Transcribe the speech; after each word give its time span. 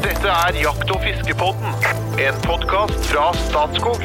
Dette 0.00 0.30
er 0.32 0.56
Jakt- 0.56 0.88
og 0.94 1.02
fiskepodden, 1.04 1.74
en 2.24 2.36
podkast 2.46 3.02
fra 3.10 3.26
Statskog. 3.36 4.00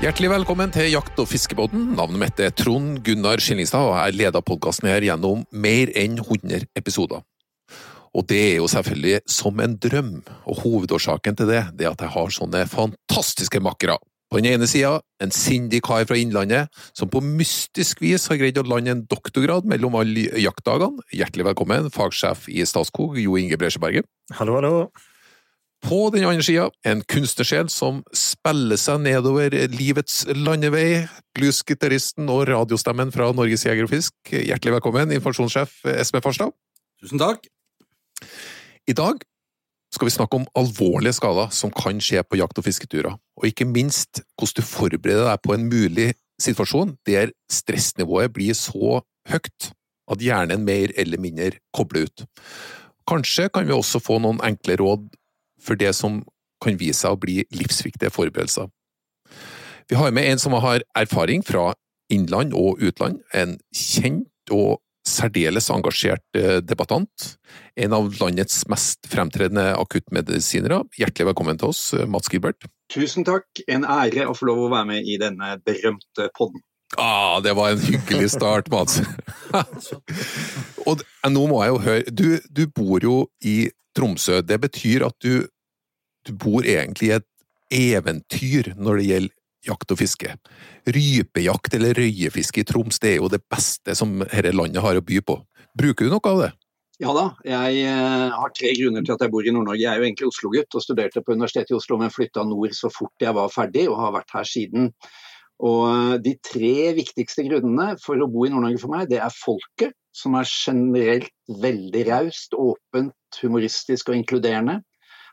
Hjertelig 0.00 0.30
velkommen 0.32 0.72
til 0.72 0.88
Jakt- 0.88 1.20
og 1.20 1.28
fiskebåten. 1.28 1.90
Navnet 1.98 2.22
mitt 2.22 2.40
er 2.40 2.54
Trond 2.56 3.02
Gunnar 3.04 3.44
Skillingstad, 3.44 3.84
og 3.84 3.98
jeg 3.98 4.16
leder 4.22 4.40
podkasten 4.40 4.88
her 4.88 5.04
gjennom 5.04 5.44
mer 5.52 5.92
enn 5.92 6.16
100 6.16 6.64
episoder. 6.80 7.20
Og 8.16 8.24
det 8.32 8.40
er 8.54 8.56
jo 8.56 8.72
selvfølgelig 8.72 9.20
som 9.28 9.60
en 9.60 9.76
drøm, 9.76 10.22
og 10.48 10.62
hovedårsaken 10.64 11.36
til 11.36 11.52
det, 11.52 11.62
det 11.76 11.84
er 11.84 11.92
at 11.92 12.08
jeg 12.08 12.14
har 12.16 12.36
sånne 12.40 12.64
fantastiske 12.72 13.60
makkere. 13.60 14.00
På 14.32 14.40
den 14.40 14.54
ene 14.54 14.66
sida 14.70 14.98
en 15.22 15.32
sindig 15.34 15.82
kar 15.86 16.06
fra 16.08 16.16
Innlandet, 16.18 16.72
som 16.96 17.10
på 17.12 17.22
mystisk 17.24 18.02
vis 18.02 18.26
har 18.30 18.40
greid 18.40 18.58
å 18.58 18.66
lande 18.66 18.94
en 18.94 19.04
doktorgrad 19.10 19.68
mellom 19.70 19.96
alle 20.00 20.28
jaktdagene. 20.42 21.04
Hjertelig 21.14 21.48
velkommen, 21.52 21.90
fagsjef 21.94 22.48
i 22.50 22.64
Statskog, 22.66 23.18
Jo 23.20 23.36
Inge 23.40 23.58
Bresjeberget. 23.60 24.08
Hallo, 24.38 24.56
hallo. 24.58 24.76
På 25.84 26.08
den 26.08 26.24
andre 26.24 26.42
sida, 26.42 26.70
en 26.88 27.02
kunstnersjel 27.04 27.68
som 27.68 28.00
spiller 28.16 28.80
seg 28.80 29.02
nedover 29.04 29.52
livets 29.68 30.22
landevei. 30.32 31.04
Bluesgitaristen 31.36 32.30
og 32.32 32.46
radiostemmen 32.48 33.12
fra 33.12 33.28
Norges 33.36 33.66
Jeger 33.66 33.84
og 33.84 33.92
Fisk. 33.92 34.14
Hjertelig 34.32 34.78
velkommen, 34.78 35.12
informasjonssjef 35.12 35.82
Espen 35.98 36.24
Farstad. 36.24 36.56
Tusen 37.04 37.20
takk. 37.20 37.44
I 38.88 38.96
dag 38.96 39.20
skal 39.94 40.08
vi 40.08 40.14
snakke 40.14 40.38
om 40.40 40.46
alvorlige 40.58 41.14
skader 41.20 41.52
som 41.54 41.72
kan 41.74 42.00
skje 42.02 42.22
på 42.26 42.38
jakt- 42.40 42.58
og 42.58 42.66
fisketurer, 42.66 43.14
og 43.14 43.46
ikke 43.46 43.66
minst 43.68 44.24
hvordan 44.34 44.58
du 44.58 44.66
forbereder 44.66 45.28
deg 45.30 45.42
på 45.44 45.54
en 45.54 45.66
mulig 45.70 46.10
situasjon 46.42 46.96
der 47.06 47.30
stressnivået 47.52 48.32
blir 48.34 48.56
så 48.58 49.00
høyt 49.30 49.70
at 50.10 50.20
hjernen 50.20 50.64
mer 50.66 50.92
eller 51.00 51.20
mindre 51.20 51.60
kobler 51.76 52.08
ut. 52.08 52.24
Kanskje 53.08 53.48
kan 53.52 53.68
vi 53.68 53.76
også 53.76 54.00
få 54.02 54.18
noen 54.20 54.42
enkle 54.44 54.76
råd 54.80 55.06
for 55.62 55.78
det 55.80 55.94
som 55.96 56.22
kan 56.64 56.78
vise 56.80 57.04
seg 57.04 57.14
å 57.14 57.20
bli 57.20 57.42
livsviktige 57.54 58.12
forberedelser. 58.12 58.68
Vi 59.88 59.96
har 60.00 60.12
med 60.16 60.30
en 60.30 60.40
som 60.40 60.56
har 60.64 60.84
erfaring 60.96 61.44
fra 61.44 61.72
innland 62.12 62.54
og 62.56 62.80
utland, 62.84 63.20
en 63.32 63.58
kjent 63.74 64.52
og 64.52 64.80
særdeles 65.08 65.68
engasjert 65.72 66.38
eh, 66.38 66.60
debattant, 66.64 67.34
en 67.76 67.96
av 67.96 68.08
landets 68.20 68.62
mest 68.72 69.08
fremtredende 69.10 69.74
akuttmedisinere. 69.76 70.82
Hjertelig 70.98 71.30
velkommen 71.32 71.60
til 71.60 71.72
oss, 71.74 71.82
eh, 71.94 72.06
Mats 72.08 72.30
Gilbert. 72.32 72.66
Tusen 72.92 73.26
takk. 73.26 73.46
En 73.68 73.84
ære 73.84 74.28
å 74.28 74.36
få 74.36 74.48
lov 74.48 74.66
å 74.66 74.70
være 74.72 74.90
med 74.92 75.10
i 75.10 75.18
denne 75.20 75.56
berømte 75.64 76.30
podden. 76.36 76.64
Ah, 77.00 77.40
det 77.42 77.56
var 77.58 77.72
en 77.72 77.82
hyggelig 77.82 78.30
start, 78.36 78.70
Mats. 78.72 79.00
og 80.88 81.04
nå 81.30 81.46
må 81.50 81.62
jeg 81.64 81.72
jo 81.72 81.80
høre, 81.88 82.04
du, 82.10 82.28
du 82.48 82.66
bor 82.70 83.02
jo 83.02 83.16
i 83.44 83.70
Tromsø. 83.96 84.40
Det 84.46 84.60
betyr 84.62 85.06
at 85.08 85.16
du, 85.24 85.46
du 86.24 86.34
bor 86.38 86.64
egentlig 86.64 87.10
i 87.10 87.16
et 87.18 87.30
eventyr 87.74 88.74
når 88.78 89.00
det 89.00 89.08
gjelder 89.08 89.34
jakt 89.66 89.94
og 89.94 90.00
fiske. 90.00 90.34
Rypejakt 90.86 91.78
eller 91.78 91.96
røyefiske 91.98 92.62
i 92.62 92.68
Troms 92.68 93.00
det 93.02 93.14
er 93.14 93.18
jo 93.22 93.30
det 93.32 93.42
beste 93.50 93.96
som 93.98 94.20
dette 94.22 94.52
landet 94.54 94.84
har 94.84 95.00
å 95.00 95.04
by 95.04 95.20
på. 95.24 95.38
Bruker 95.74 96.06
du 96.06 96.14
noe 96.14 96.30
av 96.30 96.44
det? 96.44 96.52
Ja 97.02 97.10
da, 97.10 97.24
jeg 97.42 97.80
eh, 97.90 98.30
har 98.30 98.52
tre 98.54 98.70
grunner 98.78 99.02
til 99.02 99.16
at 99.16 99.22
jeg 99.24 99.32
bor 99.32 99.42
i 99.42 99.50
Nord-Norge. 99.50 99.82
Jeg 99.82 99.90
er 99.90 99.98
jo 99.98 100.06
egentlig 100.06 100.28
Oslo-gutt 100.28 100.76
og 100.78 100.84
studerte 100.84 101.24
på 101.26 101.34
Universitetet 101.34 101.72
i 101.72 101.78
Oslo, 101.80 101.98
men 101.98 102.12
flytta 102.14 102.44
nord 102.46 102.76
så 102.76 102.90
fort 102.94 103.24
jeg 103.24 103.34
var 103.34 103.50
ferdig, 103.50 103.88
og 103.90 103.98
har 103.98 104.14
vært 104.14 104.30
her 104.36 104.46
siden. 104.46 104.92
Og 105.66 105.82
eh, 105.90 106.14
De 106.22 106.36
tre 106.46 106.74
viktigste 106.94 107.48
grunnene 107.48 107.96
for 108.02 108.22
å 108.22 108.30
bo 108.30 108.46
i 108.46 108.52
Nord-Norge 108.54 108.82
for 108.84 108.94
meg, 108.94 109.10
det 109.10 109.18
er 109.24 109.34
folket, 109.34 109.96
som 110.14 110.38
er 110.38 110.46
generelt 110.46 111.34
veldig 111.66 112.04
raust, 112.12 112.54
åpent, 112.54 113.40
humoristisk 113.42 114.12
og 114.12 114.20
inkluderende. 114.20 114.78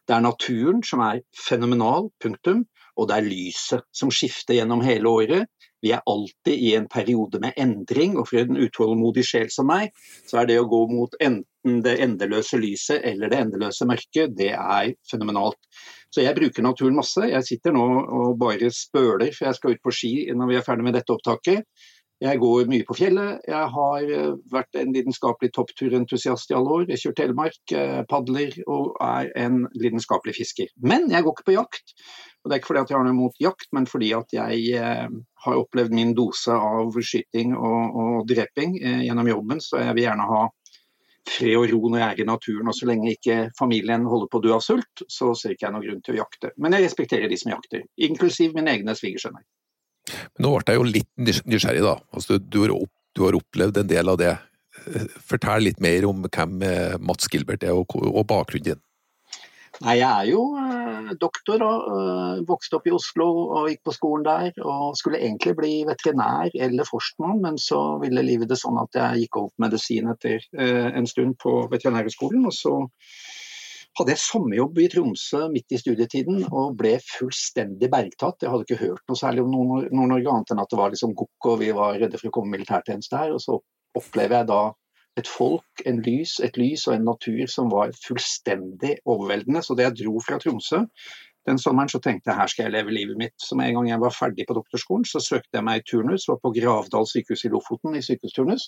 Det 0.09 0.17
er 0.17 0.25
naturen, 0.25 0.81
som 0.81 1.05
er 1.05 1.21
fenomenal, 1.38 2.09
punktum. 2.23 2.66
Og 2.97 3.09
det 3.09 3.18
er 3.18 3.28
lyset, 3.28 3.85
som 3.96 4.12
skifter 4.13 4.57
gjennom 4.57 4.84
hele 4.85 5.09
året. 5.09 5.50
Vi 5.81 5.91
er 5.96 6.03
alltid 6.06 6.53
i 6.53 6.75
en 6.78 6.88
periode 6.91 7.40
med 7.41 7.57
endring, 7.57 8.18
og 8.19 8.28
for 8.29 8.41
en 8.44 8.59
utålmodig 8.59 9.24
sjel 9.25 9.50
som 9.53 9.69
meg, 9.72 9.96
så 10.29 10.41
er 10.41 10.52
det 10.52 10.59
å 10.62 10.68
gå 10.69 10.81
mot 10.91 11.16
enten 11.19 11.80
det 11.85 11.96
endeløse 12.01 12.57
lyset 12.62 13.03
eller 13.06 13.30
det 13.30 13.40
endeløse 13.44 13.85
mørket, 13.90 14.35
det 14.38 14.51
er 14.57 14.94
fenomenalt. 15.09 15.57
Så 16.13 16.25
jeg 16.25 16.35
bruker 16.38 16.66
naturen 16.66 16.97
masse. 16.97 17.24
Jeg 17.30 17.47
sitter 17.47 17.74
nå 17.74 17.85
og 18.01 18.38
bare 18.41 18.69
spøler, 18.74 19.31
for 19.34 19.47
jeg 19.47 19.57
skal 19.57 19.75
ut 19.75 19.84
på 19.85 19.96
ski 19.96 20.13
når 20.35 20.51
vi 20.51 20.59
er 20.59 20.66
ferdig 20.66 20.85
med 20.85 20.97
dette 20.97 21.13
opptaket. 21.13 21.66
Jeg 22.22 22.38
går 22.38 22.68
mye 22.69 22.85
på 22.85 22.94
fjellet. 22.94 23.40
Jeg 23.50 23.69
har 23.75 24.09
eh, 24.13 24.34
vært 24.53 24.78
en 24.78 24.91
lidenskapelig 24.94 25.50
toppturentusiast 25.56 26.51
i 26.51 26.57
alle 26.57 26.75
år. 26.75 26.84
Jeg 26.91 27.01
kjører 27.01 27.18
Telemark, 27.18 27.74
padler 28.12 28.59
og 28.68 28.91
er 29.01 29.31
en 29.41 29.63
lidenskapelig 29.74 30.35
fisker. 30.38 30.69
Men 30.85 31.09
jeg 31.09 31.25
går 31.25 31.34
ikke 31.34 31.47
på 31.50 31.56
jakt. 31.56 31.96
Og 32.41 32.50
Det 32.50 32.56
er 32.56 32.62
ikke 32.62 32.72
fordi 32.72 32.81
at 32.81 32.91
jeg 32.91 32.97
har 32.97 33.06
noe 33.06 33.13
imot 33.13 33.41
jakt, 33.41 33.68
men 33.75 33.85
fordi 33.90 34.07
at 34.18 34.34
jeg 34.34 34.62
eh, 34.79 35.12
har 35.46 35.59
opplevd 35.59 35.94
min 35.94 36.16
dose 36.18 36.56
av 36.56 36.96
skyting 36.97 37.53
og, 37.53 38.00
og 38.02 38.25
dreping 38.29 38.79
eh, 38.81 39.03
gjennom 39.06 39.29
jobben, 39.29 39.62
så 39.62 39.84
jeg 39.84 39.97
vil 39.97 40.07
gjerne 40.07 40.25
ha 40.31 40.41
fred 41.30 41.59
og 41.59 41.68
ro 41.69 41.91
når 41.91 42.01
jeg 42.01 42.07
er 42.07 42.24
i 42.24 42.28
naturen. 42.31 42.72
Og 42.72 42.78
så 42.78 42.90
lenge 42.90 43.13
ikke 43.13 43.38
familien 43.59 44.09
holder 44.09 44.31
på 44.31 44.41
å 44.41 44.46
dø 44.47 44.56
av 44.57 44.66
sult, 44.66 45.06
så 45.06 45.35
ser 45.38 45.53
ikke 45.53 45.68
jeg 45.68 45.75
noen 45.75 45.85
grunn 45.85 46.03
til 46.07 46.18
å 46.18 46.22
jakte. 46.24 46.53
Men 46.57 46.78
jeg 46.78 46.88
respekterer 46.88 47.30
de 47.30 47.38
som 47.38 47.53
jakter, 47.53 47.85
inklusiv 48.09 48.57
mine 48.57 48.74
egne 48.74 48.97
svigersønner. 48.97 49.46
Men 50.09 50.47
nå 50.47 50.56
ble 50.57 50.74
jeg 50.74 50.81
jo 50.81 50.90
litt 50.90 51.12
nysgjerrig, 51.46 51.85
da. 51.85 52.00
Altså, 52.09 52.41
du, 52.41 52.63
har 52.66 52.74
opp, 52.74 52.94
du, 53.13 53.28
har 53.28 53.38
opplevd 53.38 53.84
en 53.84 53.91
del 53.91 54.09
av 54.09 54.18
det. 54.18 54.34
Fortell 55.30 55.68
litt 55.68 55.84
mer 55.84 56.09
om 56.09 56.25
hvem 56.25 56.57
Mats 57.06 57.30
Gilbert 57.30 57.68
er, 57.68 57.78
og, 57.78 57.94
og 58.01 58.25
bakgrunnen 58.25 58.72
din. 58.72 58.81
Nei, 59.81 59.96
Jeg 59.97 60.09
er 60.09 60.28
jo 60.30 60.42
uh, 60.53 61.12
doktor 61.18 61.64
og 61.66 61.86
uh, 61.90 62.42
vokste 62.46 62.78
opp 62.78 62.86
i 62.86 62.94
Oslo 62.94 63.28
og 63.58 63.69
gikk 63.72 63.81
på 63.88 63.96
skolen 63.96 64.25
der. 64.28 64.52
Og 64.62 64.97
skulle 65.00 65.22
egentlig 65.22 65.56
bli 65.58 65.72
veterinær 65.90 66.53
eller 66.53 66.86
forstmann, 66.86 67.42
men 67.42 67.58
så 67.62 67.80
ville 68.03 68.25
livet 68.25 68.52
det 68.52 68.59
sånn 68.62 68.78
at 68.81 69.00
jeg 69.00 69.24
gikk 69.24 69.40
på 69.40 69.47
medisin 69.64 70.12
etter 70.14 70.38
uh, 70.59 70.90
en 70.94 71.09
stund 71.09 71.40
på 71.42 71.56
veterinærhøgskolen. 71.72 72.46
Og 72.46 72.53
så 72.53 72.75
hadde 73.97 74.14
jeg 74.14 74.24
sommerjobb 74.24 74.78
i 74.80 74.88
Tromsø 74.92 75.47
midt 75.52 75.74
i 75.74 75.80
studietiden 75.81 76.46
og 76.48 76.78
ble 76.80 76.94
fullstendig 77.03 77.90
bergtatt. 77.92 78.46
Jeg 78.46 78.53
hadde 78.53 78.68
ikke 78.68 78.84
hørt 78.86 79.03
noe 79.09 79.19
særlig 79.19 79.44
om 79.44 79.52
Nord-Norge 79.52 80.36
annet 80.36 80.53
enn 80.53 80.62
at 80.63 80.72
det 80.72 80.80
var 80.80 80.94
liksom 80.94 81.18
gokk 81.18 81.50
og 81.52 81.58
vi 81.63 81.74
var 81.75 81.98
redde 81.98 82.22
for 82.22 82.30
å 82.30 82.36
komme 82.38 82.53
militærtjeneste 82.53 83.18
her. 83.18 83.34
Og 83.34 83.42
så 83.44 83.58
opplever 83.98 84.40
jeg 84.40 84.52
da 84.53 84.62
et 85.19 85.27
folk, 85.27 85.83
en 85.85 85.99
lys, 86.05 86.38
et 86.44 86.55
lys 86.59 86.85
og 86.88 86.95
en 86.95 87.09
natur 87.11 87.44
som 87.51 87.72
var 87.73 87.91
fullstendig 88.05 88.97
overveldende. 89.05 89.63
Så 89.66 89.75
det 89.75 89.89
jeg 89.89 89.99
dro 90.05 90.22
fra 90.23 90.39
Tromsø 90.39 90.85
den 91.49 91.57
sommeren, 91.57 91.89
så 91.89 91.99
tenkte 91.99 92.29
jeg 92.29 92.38
her 92.38 92.49
skal 92.51 92.67
jeg 92.67 92.73
leve 92.75 92.94
livet 92.94 93.17
mitt. 93.17 93.33
Så 93.41 93.55
med 93.57 93.69
en 93.69 93.79
gang 93.79 93.88
jeg 93.89 94.01
var 94.03 94.13
ferdig 94.13 94.45
på 94.47 94.55
doktorskolen, 94.57 95.07
så 95.09 95.21
søkte 95.23 95.57
jeg 95.57 95.66
meg 95.66 95.81
i 95.81 95.85
turnus. 95.89 96.27
Var 96.29 96.38
på 96.41 96.53
Gravdal 96.57 97.07
sykehus 97.09 97.45
i 97.47 97.51
Lofoten 97.53 97.97
i 97.97 98.03
sykehusturnus. 98.05 98.67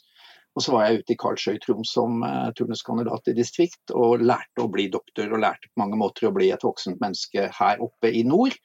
Og 0.58 0.66
så 0.66 0.74
var 0.74 0.88
jeg 0.88 1.04
ute 1.04 1.14
i 1.14 1.20
Karlsøy, 1.22 1.60
Troms 1.62 1.94
som 1.94 2.26
uh, 2.26 2.50
turnuskandidat 2.58 3.30
i 3.30 3.38
distrikt, 3.38 3.94
og 3.94 4.26
lærte 4.26 4.66
å 4.66 4.72
bli 4.74 4.88
doktor. 4.94 5.30
Og 5.30 5.44
lærte 5.46 5.70
på 5.70 5.84
mange 5.84 6.02
måter 6.02 6.30
å 6.30 6.34
bli 6.34 6.50
et 6.54 6.66
voksent 6.66 7.02
menneske 7.04 7.50
her 7.60 7.86
oppe 7.86 8.10
i 8.10 8.26
nord. 8.26 8.58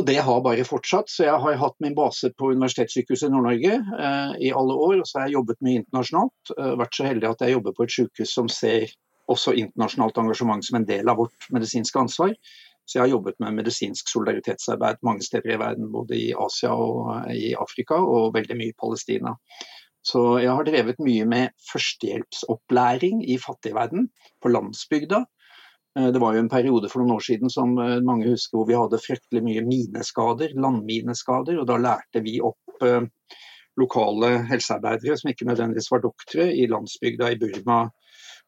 Og 0.00 0.06
det 0.08 0.16
har 0.24 0.40
bare 0.40 0.64
fortsatt. 0.64 1.10
Så 1.12 1.26
jeg 1.26 1.40
har 1.42 1.60
hatt 1.60 1.76
min 1.84 1.94
base 1.96 2.30
på 2.40 2.54
Universitetssykehuset 2.54 3.28
i 3.28 3.32
Nord-Norge 3.34 3.74
eh, 3.76 4.32
i 4.48 4.52
alle 4.56 4.76
år. 4.86 4.94
Og 5.02 5.08
så 5.08 5.18
har 5.18 5.28
jeg 5.28 5.36
jobbet 5.36 5.60
mye 5.66 5.82
internasjonalt. 5.82 6.52
Eh, 6.56 6.72
vært 6.80 6.96
så 6.96 7.04
heldig 7.04 7.28
at 7.28 7.44
jeg 7.44 7.56
jobber 7.58 7.76
på 7.76 7.84
et 7.84 7.96
sykehus 7.96 8.32
som 8.38 8.48
ser 8.48 8.94
også 9.30 9.52
internasjonalt 9.60 10.16
engasjement 10.22 10.64
som 10.64 10.80
en 10.80 10.86
del 10.88 11.12
av 11.12 11.20
vårt 11.20 11.50
medisinske 11.52 12.00
ansvar. 12.00 12.32
Så 12.88 12.96
jeg 12.96 13.04
har 13.04 13.12
jobbet 13.12 13.36
med 13.44 13.58
medisinsk 13.60 14.08
solidaritetsarbeid 14.10 15.04
mange 15.06 15.22
steder 15.22 15.52
i 15.54 15.60
verden, 15.60 15.92
både 15.92 16.16
i 16.16 16.30
Asia 16.32 16.72
og 16.72 17.28
i 17.30 17.52
Afrika, 17.60 18.00
og 18.00 18.32
veldig 18.34 18.56
mye 18.58 18.72
i 18.72 18.78
Palestina. 18.80 19.34
Så 20.02 20.40
jeg 20.40 20.50
har 20.56 20.64
drevet 20.66 21.04
mye 21.04 21.28
med 21.28 21.52
førstehjelpsopplæring 21.68 23.20
i 23.28 23.36
fattigverden, 23.38 24.08
på 24.40 24.50
landsbygda. 24.50 25.20
Det 25.90 26.20
var 26.22 26.36
jo 26.36 26.40
en 26.44 26.48
periode 26.52 26.88
for 26.88 27.02
noen 27.02 27.16
år 27.16 27.24
siden 27.26 27.50
som 27.50 27.72
mange 28.06 28.28
husker 28.30 28.60
hvor 28.60 28.68
vi 28.68 28.76
hadde 28.78 29.00
fryktelig 29.02 29.40
mye 29.42 29.62
mineskader, 29.66 30.52
landmineskader. 30.54 31.58
og 31.58 31.66
Da 31.66 31.78
lærte 31.82 32.22
vi 32.22 32.36
opp 32.46 32.84
eh, 32.86 33.08
lokale 33.80 34.30
helsearbeidere 34.50 35.16
som 35.18 35.30
ikke 35.32 35.48
nødvendigvis 35.48 35.90
var 35.92 36.02
doktere, 36.04 36.50
i 36.54 36.66
landsbygda 36.70 37.32
i 37.32 37.38
Burma, 37.40 37.80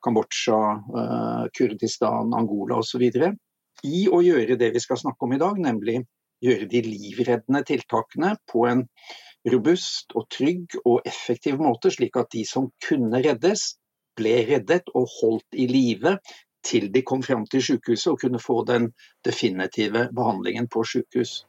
Kambodsja, 0.05 0.61
eh, 1.03 1.45
Kurdistan, 1.57 2.35
Angola 2.37 2.81
osv. 2.83 3.05
I 3.83 4.07
å 4.09 4.23
gjøre 4.23 4.59
det 4.61 4.73
vi 4.75 4.83
skal 4.83 5.01
snakke 5.01 5.27
om 5.27 5.37
i 5.37 5.43
dag, 5.43 5.59
nemlig 5.59 6.01
gjøre 6.43 6.69
de 6.71 6.83
livreddende 6.87 7.63
tiltakene 7.67 8.35
på 8.51 8.67
en 8.71 8.87
robust 9.53 10.15
og 10.19 10.29
trygg 10.31 10.77
og 10.85 11.07
effektiv 11.07 11.59
måte, 11.63 11.91
slik 11.91 12.19
at 12.19 12.31
de 12.35 12.45
som 12.47 12.71
kunne 12.87 13.23
reddes, 13.25 13.73
ble 14.19 14.43
reddet 14.45 14.91
og 14.93 15.09
holdt 15.09 15.57
i 15.57 15.67
live 15.71 16.19
til 16.65 16.89
de 16.95 17.03
kom 17.03 17.23
fram 17.23 17.47
til 17.47 17.63
sykehuset 17.63 18.13
og 18.13 18.21
kunne 18.21 18.41
få 18.43 18.63
den 18.69 18.93
definitive 19.25 20.09
behandlingen 20.15 20.69
på 20.69 20.85
sykehus. 20.85 21.43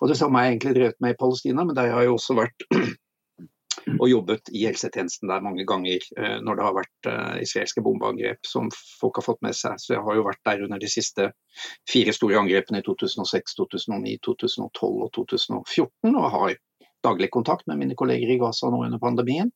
Og 0.00 0.08
Det 0.08 0.16
samme 0.16 0.38
har 0.38 0.44
jeg 0.44 0.52
egentlig 0.52 0.74
drevet 0.74 1.00
med 1.00 1.10
i 1.14 1.20
Palestina, 1.20 1.64
men 1.64 1.76
der 1.76 1.92
har 1.92 2.00
jeg 2.00 2.10
også 2.10 2.34
vært 2.34 2.66
og 4.00 4.08
jobbet 4.08 4.50
i 4.52 4.64
helsetjenesten 4.66 5.30
der 5.30 5.44
mange 5.44 5.64
ganger 5.66 6.04
eh, 6.18 6.38
når 6.44 6.58
det 6.58 6.64
har 6.66 6.76
vært 6.76 7.08
eh, 7.10 7.36
israelske 7.44 7.82
bombeangrep 7.84 8.46
som 8.46 8.70
folk 9.00 9.18
har 9.18 9.26
fått 9.26 9.42
med 9.44 9.56
seg. 9.56 9.78
Så 9.80 9.94
jeg 9.96 10.04
har 10.06 10.18
jo 10.18 10.26
vært 10.26 10.42
der 10.48 10.64
under 10.66 10.82
de 10.82 10.90
siste 10.90 11.30
fire 11.90 12.14
store 12.16 12.40
angrepene 12.42 12.82
i 12.82 12.86
2006, 12.86 13.56
2009, 13.60 14.18
2012 14.26 15.06
og 15.06 15.10
2014, 15.18 16.12
og 16.12 16.28
har 16.36 16.58
daglig 17.02 17.30
kontakt 17.34 17.66
med 17.66 17.80
mine 17.82 17.98
kolleger 17.98 18.30
i 18.30 18.38
Gaza 18.40 18.70
nå 18.70 18.84
under 18.86 19.02
pandemien. 19.02 19.50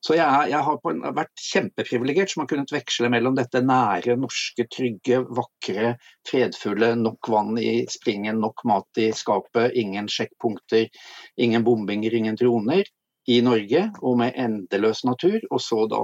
Så 0.00 0.16
jeg, 0.16 0.50
jeg 0.52 0.64
har 0.64 0.86
en, 0.90 1.02
vært 1.16 1.42
kjempeprivilegert 1.44 2.32
som 2.32 2.42
har 2.42 2.48
kunnet 2.52 2.72
veksle 2.72 3.10
mellom 3.12 3.36
dette 3.36 3.60
nære, 3.60 4.16
norske, 4.20 4.64
trygge, 4.72 5.20
vakre, 5.36 5.94
fredfulle, 6.28 6.94
nok 6.96 7.28
vann 7.28 7.58
i 7.60 7.82
springen, 7.92 8.40
nok 8.40 8.64
mat 8.70 9.02
i 9.02 9.10
skapet, 9.16 9.76
ingen 9.76 10.08
sjekkpunkter, 10.08 10.88
ingen 11.36 11.66
bombinger, 11.66 12.16
ingen 12.16 12.40
droner, 12.40 12.88
i 13.28 13.42
Norge 13.44 13.84
og 14.00 14.16
med 14.18 14.38
endeløs 14.40 15.04
natur, 15.04 15.38
og 15.50 15.60
så 15.62 15.84
da 15.90 16.00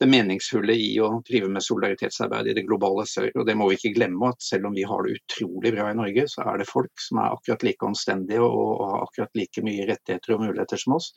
det 0.00 0.08
meningsfulle 0.10 0.74
i 0.78 0.94
å 1.02 1.08
drive 1.26 1.48
med 1.52 1.62
solidaritetsarbeid 1.62 2.50
i 2.50 2.54
det 2.56 2.64
globale 2.66 3.04
sør. 3.06 3.28
Og 3.38 3.46
det 3.46 3.54
må 3.58 3.68
vi 3.70 3.78
ikke 3.78 3.94
glemme 3.98 4.30
at 4.32 4.42
selv 4.42 4.68
om 4.68 4.74
vi 4.74 4.86
har 4.88 5.06
det 5.06 5.18
utrolig 5.20 5.74
bra 5.74 5.90
i 5.90 5.98
Norge, 5.98 6.26
så 6.30 6.46
er 6.50 6.60
det 6.60 6.70
folk 6.70 7.02
som 7.02 7.20
er 7.22 7.34
akkurat 7.36 7.66
like 7.66 7.86
omstendige 7.86 8.42
og, 8.42 8.56
og 8.74 8.86
har 8.90 9.04
akkurat 9.06 9.38
like 9.38 9.66
mye 9.66 9.86
rettigheter 9.90 10.34
og 10.34 10.46
muligheter 10.46 10.82
som 10.82 10.96
oss, 10.98 11.12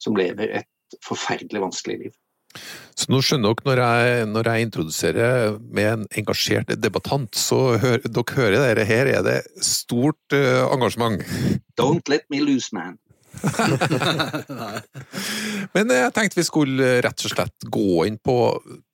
som 0.00 0.16
lever 0.18 0.56
et 0.60 0.70
forferdelig 1.04 1.64
vanskelig 1.64 1.98
liv. 2.06 2.18
Så 2.92 3.08
nå 3.08 3.22
skjønner 3.24 3.54
dere 3.56 3.64
når 3.64 3.80
jeg, 3.80 4.24
når 4.28 4.48
jeg 4.50 4.66
introduserer 4.66 5.54
med 5.72 5.86
en 5.88 6.02
engasjert 6.20 6.74
debattant, 6.76 7.32
så 7.38 7.78
hør, 7.80 8.02
dere 8.04 8.36
hører 8.36 8.58
dere 8.66 8.84
her 8.88 9.08
er 9.08 9.22
det 9.24 9.38
stort 9.64 10.36
uh, 10.36 10.68
engasjement. 10.68 11.24
Don't 11.80 12.12
let 12.12 12.28
me 12.28 12.42
lose, 12.44 12.68
man. 12.76 13.00
Men 15.74 15.92
jeg 15.94 16.12
tenkte 16.14 16.38
vi 16.38 16.44
skulle 16.44 17.00
rett 17.04 17.24
og 17.24 17.32
slett 17.32 17.66
gå 17.72 18.04
inn 18.04 18.18
på 18.20 18.36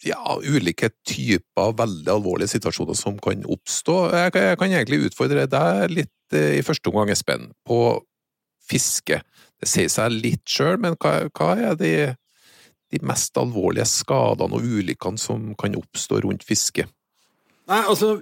ja, 0.07 0.37
ulike 0.39 0.91
typer 1.07 1.75
veldig 1.79 2.13
alvorlige 2.15 2.55
situasjoner 2.55 2.97
som 2.99 3.19
kan 3.23 3.43
oppstå. 3.43 3.97
Jeg 4.15 4.35
kan, 4.37 4.43
jeg 4.53 4.61
kan 4.61 4.77
egentlig 4.79 5.11
utfordre 5.11 5.49
deg 5.51 5.91
litt 5.91 6.39
eh, 6.39 6.61
i 6.61 6.67
første 6.67 6.93
omgang, 6.93 7.11
Espen, 7.13 7.51
på 7.67 7.81
fiske. 8.69 9.21
Det 9.59 9.69
sier 9.71 9.91
seg 9.91 10.15
litt 10.15 10.47
sjøl, 10.49 10.79
men 10.83 10.95
hva, 11.01 11.15
hva 11.35 11.55
er 11.59 11.79
de, 11.79 11.93
de 12.93 13.01
mest 13.07 13.37
alvorlige 13.41 13.89
skadene 13.91 14.59
og 14.59 14.65
ulykkene 14.79 15.21
som 15.21 15.51
kan 15.59 15.77
oppstå 15.79 16.23
rundt 16.25 16.47
fiske? 16.47 16.87
Nei, 17.69 17.83
altså, 17.85 18.15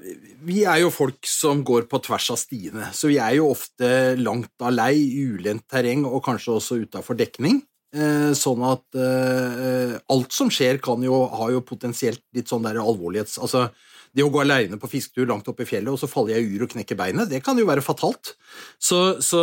Vi 0.46 0.64
er 0.66 0.80
jo 0.82 0.90
folk 0.90 1.26
som 1.28 1.62
går 1.66 1.86
på 1.90 2.00
tvers 2.02 2.32
av 2.34 2.40
stiene, 2.40 2.90
så 2.96 3.10
vi 3.12 3.20
er 3.22 3.36
jo 3.38 3.52
ofte 3.52 3.88
langt 4.18 4.52
av 4.62 4.74
lei 4.74 4.96
ulendt 5.26 5.68
terreng 5.70 6.06
og 6.08 6.24
kanskje 6.26 6.56
også 6.56 6.80
utafor 6.82 7.18
dekning. 7.18 7.60
Eh, 7.96 8.32
sånn 8.36 8.64
at 8.66 8.98
eh, 8.98 9.94
alt 10.12 10.34
som 10.34 10.50
skjer, 10.52 10.80
kan 10.82 11.02
jo, 11.04 11.22
har 11.30 11.54
jo 11.54 11.62
potensielt 11.64 12.24
litt 12.36 12.50
sånn 12.50 12.66
der 12.66 12.82
alvorlighets... 12.82 13.38
Altså, 13.38 13.68
det 14.16 14.24
å 14.24 14.32
gå 14.32 14.40
alene 14.40 14.78
på 14.80 14.88
fisketur 14.88 15.28
langt 15.28 15.48
oppe 15.50 15.66
i 15.66 15.68
fjellet, 15.68 15.92
og 15.92 16.00
så 16.00 16.08
faller 16.08 16.38
jeg 16.38 16.48
ur 16.54 16.64
og 16.64 16.72
knekker 16.72 16.96
beinet, 16.96 17.28
det 17.28 17.42
kan 17.44 17.58
jo 17.60 17.66
være 17.68 17.84
fatalt. 17.84 18.32
Så, 18.80 19.20
så 19.24 19.42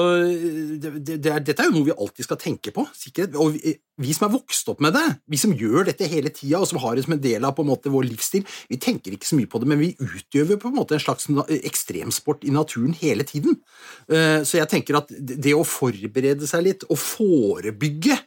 det, 0.81 0.95
det 1.05 1.19
dette 1.21 1.55
er 1.61 1.69
jo 1.69 1.75
noe 1.75 1.89
vi 1.91 1.93
alltid 1.93 2.25
skal 2.25 2.39
tenke 2.41 2.73
på. 2.73 2.85
Sikkert. 2.97 3.37
Og 3.37 3.53
vi, 3.53 3.75
vi, 4.01 4.15
som 4.17 4.25
er 4.27 4.33
vokst 4.33 4.71
opp 4.73 4.81
med 4.83 4.95
det, 4.97 5.05
vi 5.29 5.37
som 5.37 5.53
gjør 5.53 5.85
dette 5.91 6.09
hele 6.09 6.33
tida, 6.33 6.63
og 6.63 6.69
som 6.69 6.81
har 6.81 6.97
det 6.97 7.05
som 7.05 7.13
en 7.13 7.21
del 7.21 7.45
av 7.45 7.61
en 7.61 7.69
måte 7.69 7.93
vår 7.93 8.07
livsstil, 8.09 8.47
vi 8.71 8.81
tenker 8.81 9.13
ikke 9.13 9.29
så 9.29 9.37
mye 9.37 9.51
på 9.51 9.61
det, 9.61 9.69
men 9.69 9.81
vi 9.83 9.93
utøver 10.01 10.57
på 10.61 10.71
en 10.71 10.77
måte 10.79 10.97
en 10.97 11.05
slags 11.05 11.29
ekstremsport 11.61 12.45
i 12.47 12.53
naturen 12.55 12.97
hele 12.97 13.27
tiden. 13.29 13.59
Eh, 14.09 14.41
så 14.41 14.57
jeg 14.57 14.71
tenker 14.73 15.03
at 15.03 15.13
det 15.13 15.53
å 15.53 15.65
forberede 15.67 16.49
seg 16.49 16.65
litt, 16.71 16.87
og 16.89 16.97
forebygge, 16.97 18.17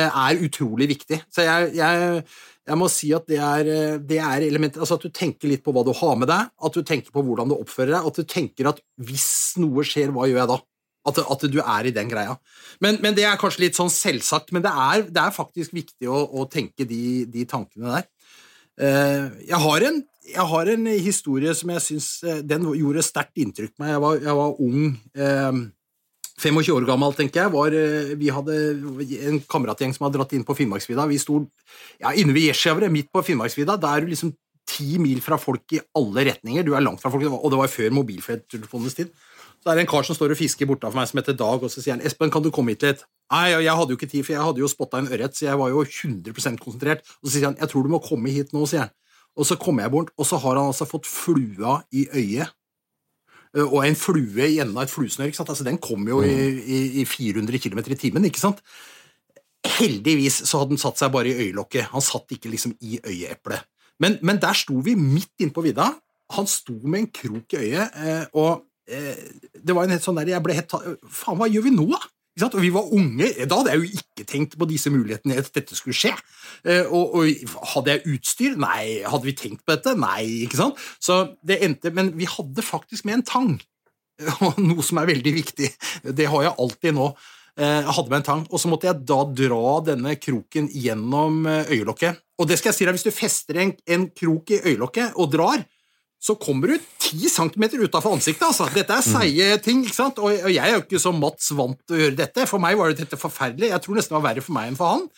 er 0.00 0.40
utrolig 0.46 0.88
viktig. 0.94 1.18
Så 1.32 1.44
jeg, 1.44 1.74
jeg 1.76 2.22
jeg 2.62 2.78
må 2.78 2.86
si 2.90 3.10
at 3.14 3.24
det 3.26 3.38
er, 3.42 3.68
eh, 3.70 3.96
det 3.98 4.18
er 4.22 4.44
Altså 4.46 4.94
at 4.94 5.06
du 5.06 5.10
tenker 5.10 5.50
litt 5.50 5.64
på 5.64 5.72
hva 5.74 5.82
du 5.86 5.92
har 5.98 6.18
med 6.18 6.30
deg, 6.30 6.50
at 6.50 6.76
du 6.76 6.82
tenker 6.86 7.10
på 7.10 7.24
hvordan 7.24 7.50
du 7.50 7.56
oppfører 7.56 7.96
deg, 7.96 8.06
at 8.06 8.20
du 8.20 8.28
tenker 8.28 8.70
at 8.70 8.78
hvis 9.02 9.58
noe 9.58 9.82
skjer, 9.86 10.12
hva 10.14 10.28
gjør 10.30 10.44
jeg 10.44 10.52
da? 10.52 10.60
At, 11.02 11.18
at 11.18 11.44
du 11.50 11.58
er 11.58 11.88
i 11.88 11.90
den 11.90 12.06
greia. 12.06 12.36
Men, 12.78 13.00
men, 13.02 13.16
det 13.16 13.24
er 13.26 13.40
kanskje 13.40 13.64
litt 13.64 13.78
sånn 13.78 13.90
selvsagt, 13.90 14.52
men 14.54 14.62
det 14.62 14.70
er, 14.70 15.02
det 15.10 15.18
er 15.18 15.34
faktisk 15.34 15.74
viktig 15.74 16.06
å, 16.06 16.20
å 16.30 16.46
tenke 16.46 16.86
de, 16.86 17.24
de, 17.26 17.42
tankene 17.50 17.96
der. 17.96 18.06
Uh, 18.78 19.34
jeg, 19.42 19.58
har 19.64 19.84
en, 19.88 19.98
jeg 20.30 20.46
har 20.52 20.70
en 20.70 20.86
historie 21.02 21.52
som 21.58 21.74
jeg 21.74 21.82
syns 21.84 22.06
eh, 22.24 22.38
Den 22.40 22.64
gjorde 22.78 23.02
sterkt 23.04 23.36
inntrykk 23.42 23.74
på 23.74 23.82
meg. 23.82 23.90
Jeg 23.92 24.04
var, 24.06 24.22
jeg 24.22 24.36
var 24.38 24.62
ung. 24.64 24.86
Uh, 26.42 26.50
25 26.50 26.74
år 26.74 26.86
gammel, 26.88 27.14
tenker 27.14 27.44
jeg, 27.44 27.52
var, 27.54 27.74
eh, 27.76 28.14
vi 28.18 28.30
hadde 28.34 28.54
en 29.28 29.40
kameratgjeng 29.46 29.92
som 29.94 30.06
hadde 30.06 30.18
dratt 30.18 30.32
inn 30.34 30.44
på 30.44 30.56
Finnmarksvidda. 30.58 31.06
Vi 31.06 31.18
sto 31.22 31.44
ja, 32.00 32.10
inne 32.10 32.34
ved 32.34 32.48
Gjesjavre, 32.48 32.90
midt 32.90 33.12
på 33.14 33.22
Finnmarksvidda. 33.22 33.76
Da 33.78 33.92
er 33.94 34.02
du 34.02 34.10
liksom 34.10 34.32
ti 34.66 34.98
mil 34.98 35.20
fra 35.22 35.38
folk 35.38 35.70
i 35.76 35.80
alle 35.94 36.24
retninger. 36.32 36.64
Du 36.66 36.74
er 36.74 36.82
langt 36.82 37.02
fra 37.02 37.10
folk, 37.10 37.24
og 37.30 37.50
det 37.50 37.60
var 37.60 37.70
før 37.70 37.94
mobiltelefonenes 37.94 38.98
tid. 38.98 39.12
Så 39.62 39.70
er 39.70 39.78
det 39.78 39.84
en 39.84 39.92
kar 39.92 40.02
som 40.02 40.18
står 40.18 40.34
og 40.34 40.40
fisker 40.40 40.66
bortafor 40.66 40.98
meg, 40.98 41.06
som 41.06 41.20
heter 41.20 41.36
Dag, 41.38 41.62
og 41.62 41.70
så 41.70 41.78
sier 41.78 41.94
han 41.94 42.02
'Espen, 42.02 42.30
kan 42.30 42.42
du 42.42 42.50
komme 42.50 42.74
hit 42.74 42.82
litt?' 42.82 43.04
Nei, 43.30 43.62
jeg 43.62 43.76
hadde 43.78 43.94
jo 43.94 43.96
ikke 43.96 44.10
tid, 44.10 44.26
for 44.26 44.32
jeg 44.32 44.42
hadde 44.42 44.58
jo 44.58 44.68
spotta 44.68 44.98
en 44.98 45.06
ørret, 45.06 45.36
så 45.36 45.46
jeg 45.46 45.58
var 45.58 45.68
jo 45.70 45.84
100% 45.84 46.58
konsentrert. 46.58 47.06
Og 47.22 47.30
så 47.30 47.38
sier 47.38 47.46
han 47.46 47.56
'Jeg 47.56 47.68
tror 47.68 47.82
du 47.82 47.88
må 47.88 48.02
komme 48.02 48.28
hit 48.30 48.52
nå', 48.52 48.66
sier 48.66 48.80
han. 48.80 48.90
Og 49.36 49.46
så 49.46 49.56
kommer 49.56 49.82
jeg 49.82 49.90
bort, 49.92 50.10
og 50.18 50.26
så 50.26 50.36
har 50.36 50.56
han 50.56 50.66
altså 50.66 50.84
fått 50.84 51.06
flua 51.06 51.84
i 51.92 52.08
øyet 52.12 52.50
og 53.52 53.82
en 53.84 53.98
flue 53.98 54.46
i 54.48 54.60
enden 54.62 54.78
av 54.78 54.86
et 54.86 54.92
fluesnør. 54.92 55.28
ikke 55.28 55.40
sant? 55.42 55.50
Altså, 55.52 55.66
Den 55.66 55.80
kom 55.82 56.06
jo 56.08 56.22
i, 56.24 56.32
i, 56.62 56.80
i 57.02 57.04
400 57.04 57.58
km 57.60 57.82
i 57.84 57.98
timen. 58.00 58.24
ikke 58.24 58.40
sant? 58.40 58.62
Heldigvis 59.78 60.40
så 60.48 60.62
hadde 60.62 60.74
den 60.74 60.80
satt 60.80 60.98
seg 60.98 61.12
bare 61.12 61.30
i 61.30 61.48
øyelokket. 61.48 61.90
Han 61.92 62.04
satt 62.04 62.32
ikke 62.34 62.50
liksom 62.50 62.74
i 62.80 62.98
øyeeplet. 63.04 63.68
Men, 64.00 64.18
men 64.22 64.40
der 64.42 64.56
sto 64.56 64.80
vi 64.82 64.96
midt 64.98 65.44
inne 65.44 65.54
på 65.54 65.64
vidda. 65.64 65.92
Han 66.32 66.48
sto 66.48 66.74
med 66.82 67.04
en 67.04 67.10
krok 67.12 67.54
i 67.54 67.60
øyet, 67.66 67.98
eh, 68.02 68.24
og 68.32 68.64
eh, 68.88 69.18
det 69.52 69.74
var 69.76 69.84
en 69.84 69.92
helt 69.92 70.04
sånn 70.04 70.16
der, 70.16 70.32
jeg 70.32 70.44
ble 70.44 70.56
helt 70.56 70.72
Faen, 70.72 71.36
hva 71.36 71.48
gjør 71.50 71.66
vi 71.66 71.74
nå, 71.74 71.86
da? 71.92 72.00
Og 72.40 72.62
vi 72.62 72.70
var 72.72 72.88
unge. 72.96 73.28
Da 73.44 73.58
hadde 73.58 73.74
jeg 73.74 73.82
jo 73.82 73.98
ikke 74.00 74.24
tenkt 74.28 74.56
på 74.56 74.68
disse 74.70 74.90
mulighetene 74.92 75.36
at 75.36 75.50
dette 75.52 75.76
skulle 75.76 75.96
skje. 75.96 76.14
Eh, 76.64 76.86
og, 76.88 77.18
og, 77.18 77.58
hadde 77.74 77.96
jeg 77.96 78.14
utstyr? 78.14 78.56
Nei. 78.60 79.02
Hadde 79.04 79.28
vi 79.28 79.36
tenkt 79.36 79.66
på 79.66 79.76
dette? 79.76 79.92
Nei. 80.00 80.46
ikke 80.46 80.60
sant? 80.60 80.80
Så 81.02 81.36
det 81.44 81.60
endte, 81.66 81.92
Men 81.92 82.14
vi 82.16 82.28
hadde 82.30 82.64
faktisk 82.64 83.04
med 83.08 83.20
en 83.20 83.28
tang, 83.28 83.52
og 84.46 84.58
noe 84.62 84.84
som 84.86 85.02
er 85.02 85.12
veldig 85.12 85.34
viktig. 85.42 85.70
Det 86.08 86.28
har 86.32 86.48
jeg 86.48 86.56
alltid 86.64 86.96
nå. 86.96 87.12
Eh, 87.60 87.78
jeg 87.82 87.96
hadde 87.98 88.08
med 88.08 88.22
en 88.22 88.28
tang, 88.30 88.46
og 88.48 88.60
så 88.60 88.72
måtte 88.72 88.88
jeg 88.88 89.04
da 89.04 89.20
dra 89.28 89.76
denne 89.84 90.16
kroken 90.16 90.70
gjennom 90.72 91.44
eh, 91.44 91.76
øyelokket. 91.76 92.24
Og 92.40 92.48
det 92.48 92.56
skal 92.58 92.72
jeg 92.72 92.78
si 92.78 92.88
deg, 92.88 92.96
hvis 92.96 93.06
du 93.06 93.12
fester 93.12 93.60
en, 93.60 93.76
en 93.84 94.08
krok 94.16 94.54
i 94.56 94.62
øyelokket 94.72 95.20
og 95.20 95.34
drar, 95.36 95.66
så 96.22 96.36
kommer 96.38 96.70
du 96.70 96.82
ti 97.02 97.26
centimeter 97.26 97.82
utafor 97.82 98.14
ansiktet. 98.14 98.44
altså. 98.46 98.68
Dette 98.70 98.94
er 98.94 99.02
seige 99.02 99.56
ting. 99.64 99.80
ikke 99.82 99.96
sant? 99.96 100.20
Og, 100.22 100.30
og 100.30 100.52
jeg 100.54 100.62
er 100.62 100.76
jo 100.76 100.84
ikke 100.84 101.00
så 101.02 101.10
Mats 101.16 101.50
vant 101.58 101.80
til 101.82 101.96
å 101.96 102.02
gjøre 102.04 102.18
dette. 102.20 102.44
For 102.46 102.62
meg 102.62 102.78
var 102.78 102.94
dette 102.94 103.18
forferdelig. 103.18 103.72
Jeg 103.72 103.82
tror 103.82 103.98
nesten 103.98 104.14
det 104.14 104.20
var 104.20 104.28
verre 104.28 104.44
for 104.46 104.54
meg 104.54 104.70
enn 104.70 104.78
for 104.78 104.94
han. 104.94 105.08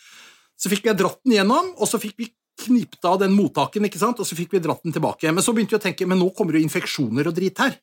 Så 0.56 0.72
fikk 0.72 0.88
vi 0.88 0.94
dratt 0.96 1.20
den 1.26 1.36
gjennom, 1.36 1.74
og 1.76 1.90
så 1.90 2.00
fikk 2.00 2.16
vi 2.22 2.30
knipt 2.64 3.04
av 3.04 3.18
den 3.20 3.34
mottaken, 3.34 3.84
ikke 3.88 4.00
sant? 4.00 4.20
og 4.22 4.28
så 4.28 4.36
fikk 4.38 4.54
vi 4.54 4.62
dratt 4.64 4.84
den 4.86 4.94
tilbake. 4.94 5.28
Men 5.34 5.44
så 5.44 5.52
begynte 5.52 5.76
vi 5.76 5.80
å 5.82 5.84
tenke 5.84 6.08
men 6.08 6.22
nå 6.22 6.30
kommer 6.36 6.56
det 6.56 6.64
infeksjoner 6.64 7.28
og 7.28 7.36
drit 7.36 7.60
her. 7.60 7.76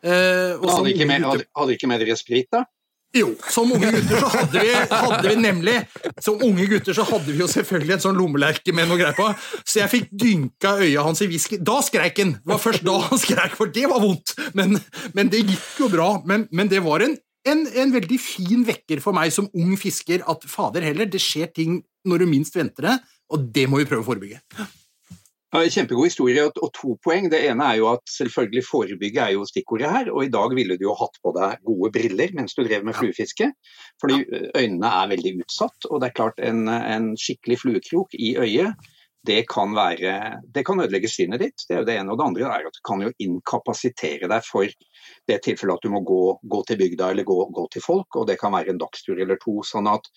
Eh, 0.00 0.54
og 0.54 0.68
hadde, 0.70 0.92
ikke 0.94 1.08
med, 1.08 1.24
hadde, 1.26 1.48
hadde 1.56 1.74
ikke 1.76 1.88
med 1.90 2.04
dere 2.04 2.16
sprit, 2.20 2.48
da? 2.52 2.62
Jo, 3.10 3.32
som 3.50 3.72
unge 3.74 3.88
gutter 3.90 4.20
så 4.22 4.28
hadde 4.30 4.60
vi, 4.62 4.74
hadde 4.86 5.22
vi, 5.24 5.34
nemlig 5.42 5.72
Som 6.22 6.42
unge 6.46 6.66
gutter 6.70 6.94
så 6.94 7.02
hadde 7.08 7.32
vi 7.32 7.40
jo 7.42 7.48
selvfølgelig 7.50 7.96
en 7.96 8.04
sånn 8.04 8.20
lommelerke 8.20 8.74
med 8.76 8.86
noe 8.86 9.00
greier 9.00 9.16
på. 9.18 9.26
Så 9.64 9.80
jeg 9.80 9.90
fikk 9.90 10.12
dynka 10.14 10.76
øya 10.84 11.02
hans 11.08 11.22
i 11.24 11.28
whisky. 11.30 11.58
Da 11.58 11.80
skreik 11.82 12.20
han! 12.22 12.36
Det 12.38 12.52
var 12.52 12.62
først 12.62 12.86
da 12.86 12.94
han 13.08 13.22
skreik, 13.22 13.56
for 13.58 13.72
det 13.74 13.88
var 13.90 14.02
vondt. 14.04 14.36
Men, 14.54 14.78
men 15.16 15.32
det 15.32 15.42
gikk 15.42 15.82
jo 15.82 15.90
bra. 15.90 16.10
Men, 16.28 16.46
men 16.54 16.70
det 16.70 16.84
var 16.86 17.02
en, 17.02 17.16
en, 17.50 17.64
en, 17.66 17.94
veldig 17.96 18.20
fin 18.22 18.62
vekker 18.68 19.02
for 19.02 19.16
meg 19.16 19.34
som 19.34 19.50
ung 19.58 19.74
fisker 19.80 20.22
at 20.30 20.46
fader 20.50 20.86
heller, 20.86 21.10
det 21.10 21.22
skjer 21.24 21.50
ting 21.56 21.80
når 22.06 22.22
du 22.22 22.30
minst 22.30 22.54
venter 22.56 22.86
det, 22.86 23.00
og 23.34 23.50
det 23.54 23.66
må 23.70 23.82
vi 23.82 23.90
prøve 23.90 24.06
å 24.06 24.10
forebygge. 24.12 24.40
Kjempegod 25.50 26.06
historie 26.06 26.44
og, 26.46 26.68
to 26.76 26.94
poeng. 27.02 27.26
Det 27.32 27.40
ene 27.48 27.72
er 27.72 27.80
jo 27.80 27.88
at 27.90 28.04
selvfølgelig 28.12 28.62
forebygge 28.68 29.24
er 29.24 29.32
jo 29.34 29.48
stikkordet 29.48 29.90
her. 29.90 30.10
Og 30.14 30.28
i 30.28 30.30
dag 30.30 30.54
ville 30.54 30.76
du 30.78 30.86
jo 30.86 30.94
hatt 30.98 31.18
på 31.24 31.32
deg 31.34 31.64
gode 31.66 31.90
briller 31.96 32.36
mens 32.38 32.54
du 32.54 32.62
drev 32.62 32.86
med 32.86 32.94
fluefiske. 32.94 33.50
Fordi 34.02 34.22
øynene 34.54 34.94
er 35.02 35.10
veldig 35.10 35.34
utsatt. 35.42 35.90
Og 35.90 35.98
det 35.98 36.10
er 36.10 36.16
klart 36.20 36.38
en, 36.38 36.68
en 36.70 37.12
skikkelig 37.18 37.58
fluekrok 37.64 38.14
i 38.14 38.36
øyet 38.38 38.90
det 39.26 39.42
kan, 39.52 39.74
være, 39.76 40.40
det 40.48 40.62
kan 40.64 40.80
ødelegge 40.80 41.08
synet 41.12 41.42
ditt. 41.42 41.64
Det 41.68 41.74
er 41.74 41.82
jo 41.82 41.88
det 41.88 41.96
ene. 42.00 42.12
Og 42.12 42.18
det 42.18 42.26
andre 42.26 42.46
er 42.48 42.68
at 42.68 42.76
du 42.76 42.80
kan 42.86 43.02
jo 43.04 43.10
inkapasitere 43.20 44.30
deg 44.32 44.46
for 44.46 44.70
det 45.28 45.40
tilfellet 45.44 45.76
at 45.76 45.84
du 45.84 45.92
må 45.92 46.00
gå, 46.08 46.22
gå 46.40 46.60
til 46.68 46.78
bygda 46.80 47.10
eller 47.12 47.28
gå, 47.28 47.36
gå, 47.52 47.66
til 47.74 47.84
folk. 47.84 48.16
Og 48.16 48.28
det 48.30 48.38
kan 48.40 48.54
være 48.54 48.72
en 48.72 48.80
dagstur 48.80 49.20
eller 49.20 49.40
to. 49.42 49.58
sånn 49.66 49.90
at 49.92 50.08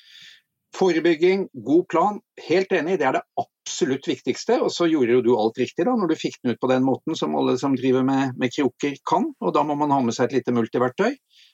Forebygging, 0.74 1.48
god 1.54 1.88
plan, 1.90 2.16
helt 2.48 2.72
enig, 2.74 2.98
det 2.98 3.06
er 3.06 3.18
det 3.20 3.22
absolutt 3.38 4.08
viktigste. 4.10 4.58
Og 4.66 4.72
så 4.74 4.88
gjorde 4.90 5.20
jo 5.20 5.24
du 5.26 5.32
alt 5.38 5.60
riktig 5.62 5.86
da, 5.86 5.94
når 5.98 6.14
du 6.14 6.18
fikk 6.18 6.40
den 6.42 6.56
ut 6.56 6.62
på 6.62 6.70
den 6.72 6.86
måten 6.86 7.18
som 7.18 7.36
alle 7.38 7.56
som 7.62 7.76
driver 7.78 8.06
med, 8.08 8.34
med 8.42 8.54
kroker 8.56 8.98
kan. 9.10 9.30
Og 9.40 9.54
da 9.54 9.62
må 9.68 9.78
man 9.80 9.94
ha 9.94 10.02
med 10.02 10.18
seg 10.18 10.32
et 10.32 10.40
lite 10.40 10.56
multiverktøy. 10.56 11.12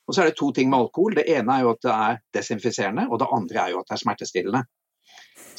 Og 0.08 0.16
så 0.16 0.24
er 0.24 0.32
det 0.32 0.40
to 0.40 0.50
ting 0.56 0.72
med 0.72 0.86
alkohol. 0.86 1.18
Det 1.20 1.28
ene 1.30 1.58
er 1.58 1.66
jo 1.66 1.74
at 1.76 1.84
det 1.86 1.96
er 1.96 2.22
desinfiserende, 2.40 3.10
og 3.12 3.20
det 3.22 3.32
andre 3.36 3.66
er 3.66 3.74
jo 3.76 3.82
at 3.84 3.92
det 3.92 3.98
er 3.98 4.04
smertestillende. 4.06 4.64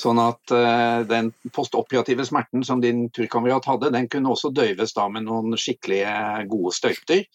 Sånn 0.01 0.19
at 0.23 0.55
uh, 0.57 1.03
den 1.05 1.29
postoperative 1.53 2.25
smerten 2.25 2.65
som 2.65 2.81
din 2.81 3.09
turkamerat 3.13 3.69
hadde, 3.69 3.93
den 3.93 4.09
kunne 4.09 4.33
også 4.33 4.53
døyves 4.57 4.97
da 4.97 5.07
med 5.13 5.27
noen 5.29 5.53
skikkelige 5.61 6.15
gode 6.49 6.73
støyter 6.73 7.27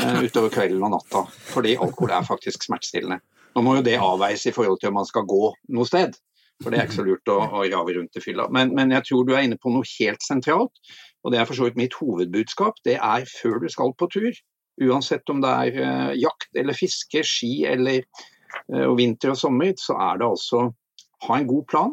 uh, 0.00 0.24
utover 0.24 0.48
kvelden 0.54 0.82
og 0.88 0.96
natta. 0.96 1.26
Fordi 1.52 1.76
alkohol 1.76 2.16
er 2.16 2.26
faktisk 2.26 2.64
smertestillende. 2.64 3.20
Nå 3.54 3.62
må 3.62 3.76
jo 3.78 3.84
det 3.86 3.98
avveies 4.02 4.46
i 4.50 4.52
forhold 4.54 4.80
til 4.82 4.90
om 4.90 4.98
man 4.98 5.08
skal 5.08 5.26
gå 5.30 5.50
noe 5.76 5.86
sted. 5.88 6.16
For 6.62 6.70
det 6.70 6.78
er 6.78 6.86
ikke 6.86 7.00
så 7.00 7.06
lurt 7.06 7.30
å, 7.30 7.38
å 7.42 7.62
rave 7.62 7.96
rundt 7.96 8.18
i 8.18 8.22
fylla. 8.22 8.46
Men, 8.54 8.72
men, 8.76 8.92
jeg 8.94 9.06
tror 9.08 9.26
du 9.26 9.34
er 9.34 9.46
inne 9.46 9.58
på 9.60 9.72
noe 9.74 9.86
helt 9.96 10.22
sentralt, 10.22 10.92
og 11.24 11.32
det 11.34 11.40
er 11.40 11.48
for 11.48 11.58
så 11.58 11.66
vidt 11.66 11.78
mitt 11.80 11.96
hovedbudskap. 11.98 12.78
Det 12.86 12.96
er 12.98 13.26
før 13.30 13.58
du 13.62 13.68
skal 13.72 13.94
på 13.98 14.08
tur. 14.12 14.30
Uansett 14.82 15.30
om 15.30 15.42
det 15.42 15.50
er 15.50 15.80
uh, 15.80 16.12
jakt 16.18 16.58
eller 16.58 16.76
fiske, 16.76 17.22
ski 17.26 17.64
eller 17.70 18.02
uh, 18.72 18.90
vinter 18.98 19.34
og 19.34 19.38
sommer, 19.40 19.74
så 19.80 19.96
er 20.10 20.20
det 20.20 20.28
altså 20.28 20.68
ha 21.26 21.38
en 21.38 21.50
god 21.50 21.68
plan 21.70 21.92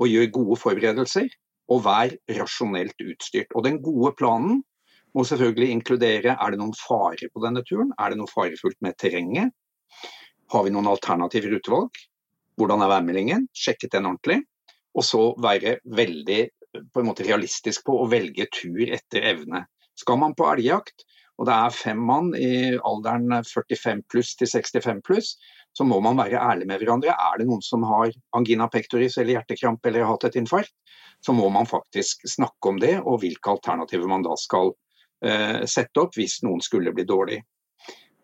og 0.00 0.08
gjør 0.08 0.34
gode 0.36 0.58
forberedelser. 0.60 1.30
Og 1.70 1.84
vær 1.84 2.12
rasjonelt 2.34 3.04
utstyrt. 3.04 3.52
Og 3.54 3.64
den 3.66 3.78
gode 3.84 4.12
planen 4.18 4.62
må 5.14 5.22
selvfølgelig 5.26 5.68
inkludere 5.74 6.34
er 6.34 6.52
det 6.52 6.58
noen 6.58 6.74
fare 6.74 7.28
på 7.30 7.42
denne 7.44 7.62
turen. 7.66 7.92
Er 7.98 8.10
det 8.10 8.18
noe 8.18 8.30
farefullt 8.30 8.78
med 8.82 8.96
terrenget? 8.98 9.54
Har 10.50 10.64
vi 10.66 10.72
noen 10.74 10.88
alternative 10.90 11.52
rutevalg? 11.52 12.00
Hvordan 12.58 12.82
er 12.82 12.90
værmeldingen? 12.90 13.46
Sjekket 13.56 13.94
den 13.94 14.08
ordentlig. 14.10 14.40
Og 14.98 15.06
så 15.06 15.20
være 15.38 15.78
veldig 15.86 16.40
på 16.90 17.02
en 17.02 17.08
måte 17.08 17.26
realistisk 17.26 17.86
på 17.86 17.96
å 18.02 18.08
velge 18.10 18.46
tur 18.54 18.82
etter 18.82 19.26
evne. 19.32 19.64
Skal 19.98 20.18
man 20.20 20.34
på 20.38 20.48
elgjakt, 20.50 21.04
og 21.40 21.46
det 21.48 21.54
er 21.56 21.72
fem 21.74 22.00
mann 22.04 22.34
i 22.36 22.76
alderen 22.76 23.32
45 23.46 24.02
pluss 24.12 24.34
til 24.36 24.50
65 24.50 25.00
pluss, 25.06 25.32
så 25.72 25.86
må 25.86 26.00
man 26.04 26.18
være 26.18 26.40
ærlig 26.42 26.66
med 26.68 26.82
hverandre. 26.82 27.14
Er 27.14 27.40
det 27.40 27.46
noen 27.48 27.62
som 27.64 27.86
har 27.88 28.10
angina 28.36 28.66
pectoris 28.68 29.16
eller 29.18 29.38
hjertekramp 29.38 29.86
eller 29.86 30.04
har 30.04 30.14
hatt 30.14 30.28
et 30.28 30.40
infarkt, 30.42 30.74
så 31.24 31.32
må 31.36 31.48
man 31.52 31.68
faktisk 31.68 32.26
snakke 32.28 32.72
om 32.72 32.80
det, 32.82 32.96
og 33.00 33.22
hvilke 33.22 33.54
alternativer 33.54 34.08
man 34.10 34.24
da 34.26 34.36
skal 34.40 34.72
uh, 34.74 35.62
sette 35.68 36.02
opp 36.02 36.16
hvis 36.18 36.40
noen 36.44 36.60
skulle 36.64 36.92
bli 36.96 37.06
dårlig. 37.08 37.40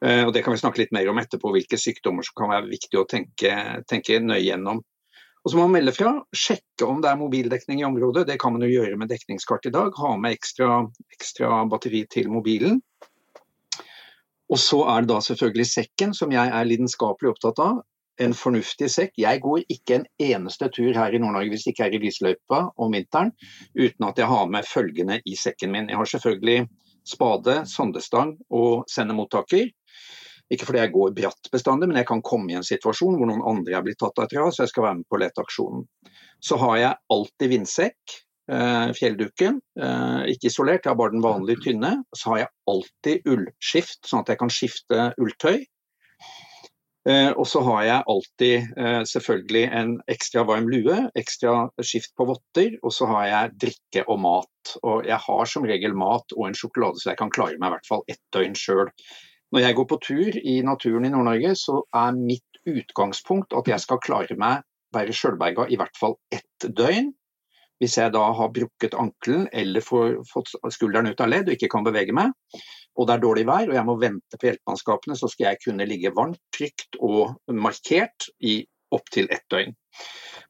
Uh, 0.04 0.26
og 0.26 0.34
Det 0.34 0.42
kan 0.44 0.52
vi 0.52 0.60
snakke 0.60 0.82
litt 0.82 0.92
mer 0.92 1.08
om 1.08 1.18
etterpå, 1.22 1.54
hvilke 1.54 1.78
sykdommer 1.80 2.26
som 2.26 2.36
kan 2.36 2.52
være 2.52 2.68
viktig 2.68 3.00
å 3.00 3.06
tenke, 3.08 3.54
tenke 3.88 4.20
nøye 4.20 4.44
gjennom. 4.44 4.82
Og 5.46 5.52
så 5.52 5.58
må 5.60 5.68
man 5.68 5.76
melde 5.76 5.92
fra, 5.94 6.10
sjekke 6.34 6.88
om 6.90 6.98
det 7.02 7.12
er 7.12 7.18
mobildekning 7.20 7.78
i 7.78 7.86
området. 7.86 8.24
Det 8.26 8.34
kan 8.42 8.50
man 8.50 8.64
jo 8.66 8.70
gjøre 8.72 8.96
med 8.98 9.12
dekningskart 9.12 9.68
i 9.68 9.70
dag. 9.76 9.92
Ha 9.94 10.16
med 10.18 10.34
ekstra, 10.34 10.80
ekstra 11.14 11.60
batteri 11.70 12.00
til 12.10 12.32
mobilen. 12.34 12.80
Og 14.50 14.58
så 14.58 14.80
er 14.90 15.04
det 15.04 15.10
da 15.12 15.20
selvfølgelig 15.22 15.68
sekken, 15.70 16.16
som 16.18 16.34
jeg 16.34 16.50
er 16.50 16.66
lidenskapelig 16.66 17.30
opptatt 17.30 17.62
av. 17.62 17.78
En 18.18 18.34
fornuftig 18.34 18.88
sekk. 18.90 19.14
Jeg 19.22 19.42
går 19.44 19.62
ikke 19.70 20.00
en 20.00 20.08
eneste 20.26 20.66
tur 20.74 20.90
her 20.98 21.14
i 21.14 21.22
Nord-Norge 21.22 21.52
hvis 21.52 21.68
det 21.68 21.76
ikke 21.76 21.86
er 21.86 21.94
i 21.94 22.02
lysløypa 22.02 22.60
om 22.82 22.98
vinteren, 22.98 23.30
uten 23.78 24.08
at 24.08 24.18
jeg 24.18 24.30
har 24.32 24.50
med 24.50 24.66
følgende 24.66 25.20
i 25.22 25.38
sekken 25.38 25.74
min. 25.74 25.90
Jeg 25.92 26.00
har 26.00 26.10
selvfølgelig 26.10 26.66
spade, 27.06 27.60
sondestang 27.70 28.34
og 28.50 28.86
sendemottaker. 28.90 29.70
Ikke 30.52 30.68
fordi 30.68 30.82
jeg 30.84 30.94
går 30.94 31.14
bratt 31.16 31.50
bestandig, 31.52 31.88
men 31.90 31.98
jeg 31.98 32.08
kan 32.08 32.22
komme 32.26 32.52
i 32.52 32.58
en 32.58 32.66
situasjon 32.66 33.16
hvor 33.18 33.30
noen 33.30 33.42
andre 33.50 33.78
er 33.78 33.86
blitt 33.86 33.98
tatt 34.02 34.20
av 34.22 34.30
ras, 34.30 34.56
så 34.56 34.64
jeg 34.64 34.74
skal 34.74 34.86
være 34.86 34.98
med 35.00 35.08
på 35.10 35.20
leteaksjonen. 35.22 35.86
Så 36.44 36.58
har 36.62 36.76
jeg 36.78 37.00
alltid 37.16 37.52
vindsekk, 37.54 38.16
fjellduken. 38.94 39.56
Eh, 39.82 40.20
ikke 40.30 40.46
isolert, 40.52 40.84
jeg 40.84 40.92
har 40.92 40.98
bare 41.00 41.16
den 41.16 41.24
vanlige 41.24 41.64
tynne. 41.64 41.96
Så 42.14 42.30
har 42.30 42.44
jeg 42.44 42.52
alltid 42.70 43.30
ullskift, 43.32 44.04
sånn 44.06 44.22
at 44.22 44.30
jeg 44.30 44.38
kan 44.38 44.52
skifte 44.54 45.08
ulltøy. 45.18 45.64
Eh, 47.06 47.30
og 47.38 47.46
så 47.46 47.60
har 47.62 47.82
jeg 47.86 48.06
alltid 48.10 48.78
eh, 48.82 49.02
selvfølgelig 49.06 49.62
en 49.78 49.92
ekstra 50.10 50.42
varm 50.48 50.66
lue, 50.72 50.96
ekstra 51.14 51.68
skift 51.78 52.16
på 52.18 52.26
votter, 52.32 52.74
og 52.82 52.94
så 52.94 53.06
har 53.12 53.28
jeg 53.28 53.52
drikke 53.62 54.02
og 54.10 54.18
mat. 54.24 54.72
Og 54.82 55.06
jeg 55.06 55.20
har 55.28 55.50
som 55.50 55.68
regel 55.70 55.94
mat 55.94 56.34
og 56.34 56.48
en 56.48 56.58
sjokolade, 56.58 56.98
så 56.98 57.12
jeg 57.12 57.20
kan 57.20 57.30
klare 57.30 57.60
meg 57.60 57.70
i 57.70 57.76
hvert 57.76 57.90
fall 57.92 58.02
ett 58.10 58.22
døgn 58.34 58.58
sjøl. 58.58 58.90
Når 59.56 59.62
jeg 59.64 59.76
går 59.78 59.84
på 59.88 59.96
tur 60.04 60.34
i 60.36 60.54
naturen 60.60 61.06
i 61.08 61.08
Nord-Norge, 61.08 61.54
så 61.56 61.78
er 61.96 62.16
mitt 62.16 62.58
utgangspunkt 62.68 63.54
at 63.56 63.68
jeg 63.70 63.80
skal 63.80 64.02
klare 64.04 64.34
meg 64.36 64.66
være 64.92 65.14
sjølberga 65.16 65.64
i 65.72 65.78
hvert 65.80 65.96
fall 65.96 66.18
ett 66.28 66.66
døgn. 66.76 67.08
Hvis 67.80 67.94
jeg 67.96 68.12
da 68.12 68.26
har 68.36 68.50
brukket 68.52 68.98
ankelen 69.00 69.46
eller 69.56 69.80
fått 69.80 70.52
skulderen 70.76 71.08
ut 71.08 71.22
av 71.24 71.30
ledd 71.32 71.48
og 71.48 71.56
ikke 71.56 71.70
kan 71.72 71.86
bevege 71.86 72.12
meg, 72.18 72.34
og 73.00 73.08
det 73.08 73.14
er 73.14 73.22
dårlig 73.24 73.46
vær 73.48 73.70
og 73.70 73.78
jeg 73.78 73.86
må 73.88 73.94
vente 74.02 74.40
på 74.42 74.50
hjelpemannskapene, 74.50 75.16
så 75.16 75.32
skal 75.32 75.48
jeg 75.48 75.62
kunne 75.64 75.88
ligge 75.88 76.12
varmt, 76.20 76.42
trygt 76.52 77.00
og 77.00 77.32
markert 77.48 78.28
i 78.44 78.58
opptil 78.92 79.32
ett 79.32 79.48
døgn. 79.52 79.72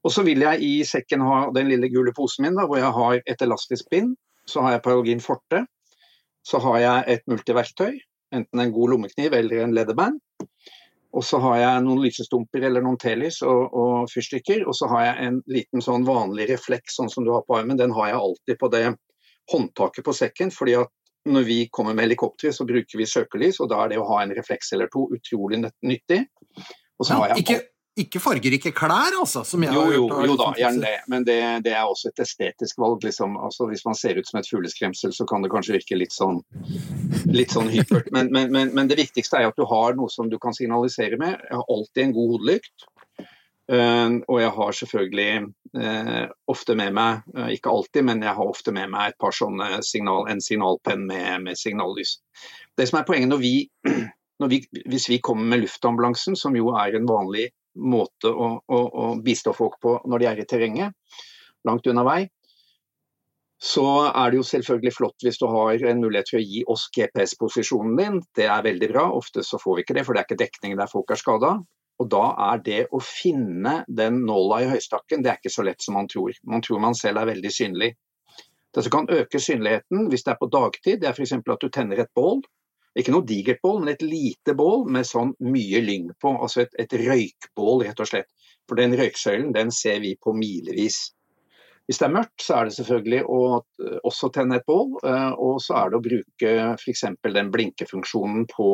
Og 0.02 0.16
så 0.16 0.26
vil 0.26 0.42
jeg 0.48 0.66
i 0.66 0.72
sekken 0.82 1.22
ha 1.22 1.44
den 1.54 1.70
lille 1.70 1.92
gule 1.94 2.16
posen 2.18 2.48
min 2.48 2.58
da, 2.58 2.66
hvor 2.66 2.82
jeg 2.82 2.90
har 2.98 3.22
et 3.22 3.46
elastisk 3.46 3.86
bind. 3.94 4.16
Så 4.50 4.66
har 4.66 4.75
jeg 4.75 4.82
Paralgin 4.82 5.22
forte. 5.22 5.62
Så 6.42 6.58
har 6.66 6.82
jeg 6.82 7.04
et 7.14 7.26
multiverktøy, 7.30 7.94
enten 8.35 8.61
en 8.61 8.73
god 8.73 8.95
lommekniv 8.95 9.35
eller 9.35 9.64
en 9.64 9.75
leatherband. 9.76 10.21
Og 11.16 11.25
så 11.25 11.38
har 11.40 11.56
jeg 11.61 11.85
noen 11.87 12.02
lysestumper 12.04 12.66
eller 12.68 12.85
noen 12.85 12.99
telys 13.00 13.38
og, 13.47 13.73
og 13.73 14.11
fyrstikker. 14.12 14.66
Og 14.68 14.76
så 14.76 14.88
har 14.90 15.06
jeg 15.06 15.28
en 15.28 15.38
liten 15.49 15.85
sånn 15.85 16.04
vanlig 16.04 16.50
refleks, 16.50 16.99
sånn 16.99 17.09
som 17.12 17.25
du 17.25 17.33
har 17.33 17.45
på 17.47 17.56
armen. 17.56 17.78
Den 17.80 17.95
har 17.97 18.11
jeg 18.11 18.21
alltid 18.21 18.61
på 18.61 18.71
det 18.75 18.85
håndtaket 19.52 20.04
på 20.04 20.14
sekken. 20.16 20.52
fordi 20.52 20.76
at 20.83 20.92
når 21.26 21.42
vi 21.42 21.59
kommer 21.73 21.95
med 21.95 22.06
helikopter, 22.06 22.52
så 22.54 22.66
bruker 22.66 23.00
vi 23.00 23.06
søkelys, 23.06 23.59
og 23.61 23.71
da 23.73 23.80
er 23.83 23.88
det 23.90 23.97
å 23.99 24.06
ha 24.06 24.21
en 24.23 24.35
refleks 24.37 24.71
eller 24.76 24.90
to 24.92 25.09
utrolig 25.14 25.59
nyttig. 25.83 26.21
Og 27.00 27.09
så 27.09 27.18
har 27.18 27.33
jeg 27.33 27.42
ikke 27.42 27.62
ikke 27.96 28.20
fargerike 28.20 28.72
klær, 28.76 29.14
altså? 29.16 29.40
jo, 29.56 29.84
jo, 29.94 30.08
jo 30.28 30.34
da, 30.36 30.50
gjerne 30.58 30.82
det. 30.84 30.96
Men 31.08 31.24
det, 31.24 31.38
det, 31.64 31.72
er 31.72 31.88
også 31.88 32.10
et 32.10 32.20
estetisk 32.26 32.80
valg. 32.82 33.00
Liksom. 33.06 33.38
Altså, 33.40 33.68
hvis 33.70 33.86
man 33.88 33.96
ser 33.96 34.20
ut 34.20 34.28
som 34.28 34.40
et 34.40 34.50
fugleskremsel, 34.50 35.14
så 35.16 35.24
kan 35.28 35.44
det 35.44 35.50
kanskje 35.52 35.78
virke 35.78 35.96
litt 35.96 36.12
sånn, 36.12 36.42
litt 37.32 37.54
sånn 37.56 37.72
hypert. 37.72 38.10
Men, 38.12 38.28
men, 38.34 38.52
men, 38.52 38.74
men, 38.76 38.90
det 38.90 39.00
viktigste 39.00 39.40
er 39.40 39.48
at 39.48 39.56
du 39.56 39.64
har 39.70 39.96
noe 39.96 40.12
som 40.12 40.28
du 40.28 40.36
kan 40.42 40.56
signalisere 40.56 41.16
med. 41.20 41.40
Jeg 41.48 41.56
har 41.56 41.72
alltid 41.72 42.04
en 42.04 42.14
god 42.18 42.36
hodelykt. 42.36 42.88
Uh, 43.66 44.20
og 44.30 44.36
jeg 44.38 44.52
har 44.54 44.76
selvfølgelig 44.78 45.30
uh, 45.80 46.26
ofte 46.52 46.76
med 46.78 46.92
meg, 46.94 47.24
uh, 47.34 47.48
ikke 47.50 47.72
alltid, 47.72 48.04
men 48.06 48.20
jeg 48.22 48.36
har 48.38 48.52
ofte 48.52 48.70
med 48.76 48.92
meg 48.92 49.10
et 49.10 49.18
par 49.18 49.34
sånne 49.34 49.80
signal, 49.82 50.28
en 50.30 50.42
signalpenn 50.44 51.02
med, 51.08 51.48
med 51.48 51.58
signallys. 51.58 52.20
Det 52.78 52.86
som 52.86 53.00
er 53.00 53.08
poenget 53.08 53.32
når 53.32 53.42
vi, 53.42 53.54
når 54.44 54.52
vi, 54.52 54.60
Hvis 54.84 55.08
vi 55.10 55.18
kommer 55.18 55.48
med 55.50 55.64
luftambulansen, 55.64 56.36
som 56.38 56.54
jo 56.54 56.76
er 56.76 56.94
en 56.94 57.08
vanlig 57.08 57.48
måte 57.76 58.30
å, 58.30 58.49
å, 58.61 58.80
å, 58.80 59.06
bistå 59.23 59.52
folk 59.56 59.78
på 59.83 59.99
når 60.09 60.23
de 60.23 60.28
er 60.30 60.40
i 60.42 60.49
terrenget, 60.49 61.21
langt 61.66 61.87
unna 61.90 62.04
vei, 62.06 62.21
så 63.62 63.87
er 64.11 64.30
det 64.30 64.40
jo 64.40 64.47
selvfølgelig 64.47 64.92
flott 64.92 65.25
hvis 65.25 65.38
du 65.40 65.47
har 65.49 65.80
en 65.88 66.02
mulighet 66.02 66.28
til 66.28 66.38
å 66.38 66.45
gi 66.45 66.62
oss 66.73 66.88
GPS-posisjonen 66.92 67.95
din. 67.97 68.18
Det 68.37 68.45
er 68.52 68.66
veldig 68.66 68.90
bra. 68.92 69.06
Ofte 69.16 69.45
så 69.47 69.59
får 69.62 69.78
vi 69.78 69.85
ikke 69.87 69.97
det, 69.97 70.04
for 70.04 70.12
det 70.12 70.23
er 70.23 70.28
ikke 70.28 70.42
dekning 70.45 70.76
der 70.76 70.90
folk 70.90 71.14
er 71.14 71.21
skada. 71.21 71.54
Og 71.97 72.11
da 72.12 72.26
er 72.50 72.61
det 72.64 72.80
å 72.92 73.00
finne 73.00 73.78
den 73.88 74.21
nåla 74.28 74.61
i 74.62 74.68
høystakken, 74.75 75.25
det 75.25 75.33
er 75.33 75.40
ikke 75.40 75.54
så 75.54 75.64
lett 75.64 75.80
som 75.80 75.97
man 75.97 76.11
tror. 76.12 76.37
Man 76.45 76.64
tror 76.64 76.83
man 76.85 76.99
selv 76.99 77.23
er 77.23 77.30
veldig 77.33 77.52
synlig. 77.52 77.95
Det 78.76 78.85
som 78.85 78.92
kan 78.92 79.09
øke 79.09 79.40
synligheten 79.40 80.11
hvis 80.12 80.26
det 80.26 80.35
er 80.35 80.40
på 80.42 80.50
dagtid, 80.52 81.00
det 81.00 81.09
er 81.09 81.16
f.eks. 81.16 81.33
at 81.40 81.62
du 81.64 81.71
tenner 81.73 82.02
et 82.02 82.12
bål. 82.14 82.42
Ikke 82.96 83.12
noe 83.12 83.26
digert 83.28 83.60
bål, 83.64 83.82
men 83.82 83.92
et 83.92 84.04
lite 84.04 84.54
bål 84.56 84.86
med 84.92 85.04
sånn 85.08 85.34
mye 85.44 85.82
lyng 85.84 86.08
på. 86.22 86.32
Altså 86.32 86.64
et, 86.64 86.72
et 86.80 86.96
røykbål, 87.02 87.84
rett 87.84 88.00
og 88.00 88.08
slett. 88.08 88.30
For 88.66 88.80
den 88.80 88.96
røyksøylen 88.98 89.52
den 89.54 89.70
ser 89.74 90.00
vi 90.02 90.14
på 90.16 90.32
milevis. 90.36 91.10
Hvis 91.86 92.00
det 92.00 92.08
er 92.08 92.14
mørkt, 92.16 92.40
så 92.42 92.56
er 92.56 92.66
det 92.66 92.74
selvfølgelig 92.78 93.20
å 93.30 93.42
eh, 93.60 93.98
også 94.08 94.32
tenne 94.34 94.58
et 94.58 94.66
bål. 94.66 94.96
Eh, 95.06 95.34
og 95.38 95.60
så 95.62 95.76
er 95.82 95.92
det 95.92 96.00
å 96.00 96.06
bruke 96.06 96.54
f.eks. 96.80 97.04
den 97.36 97.52
blinkefunksjonen 97.54 98.48
på, 98.50 98.70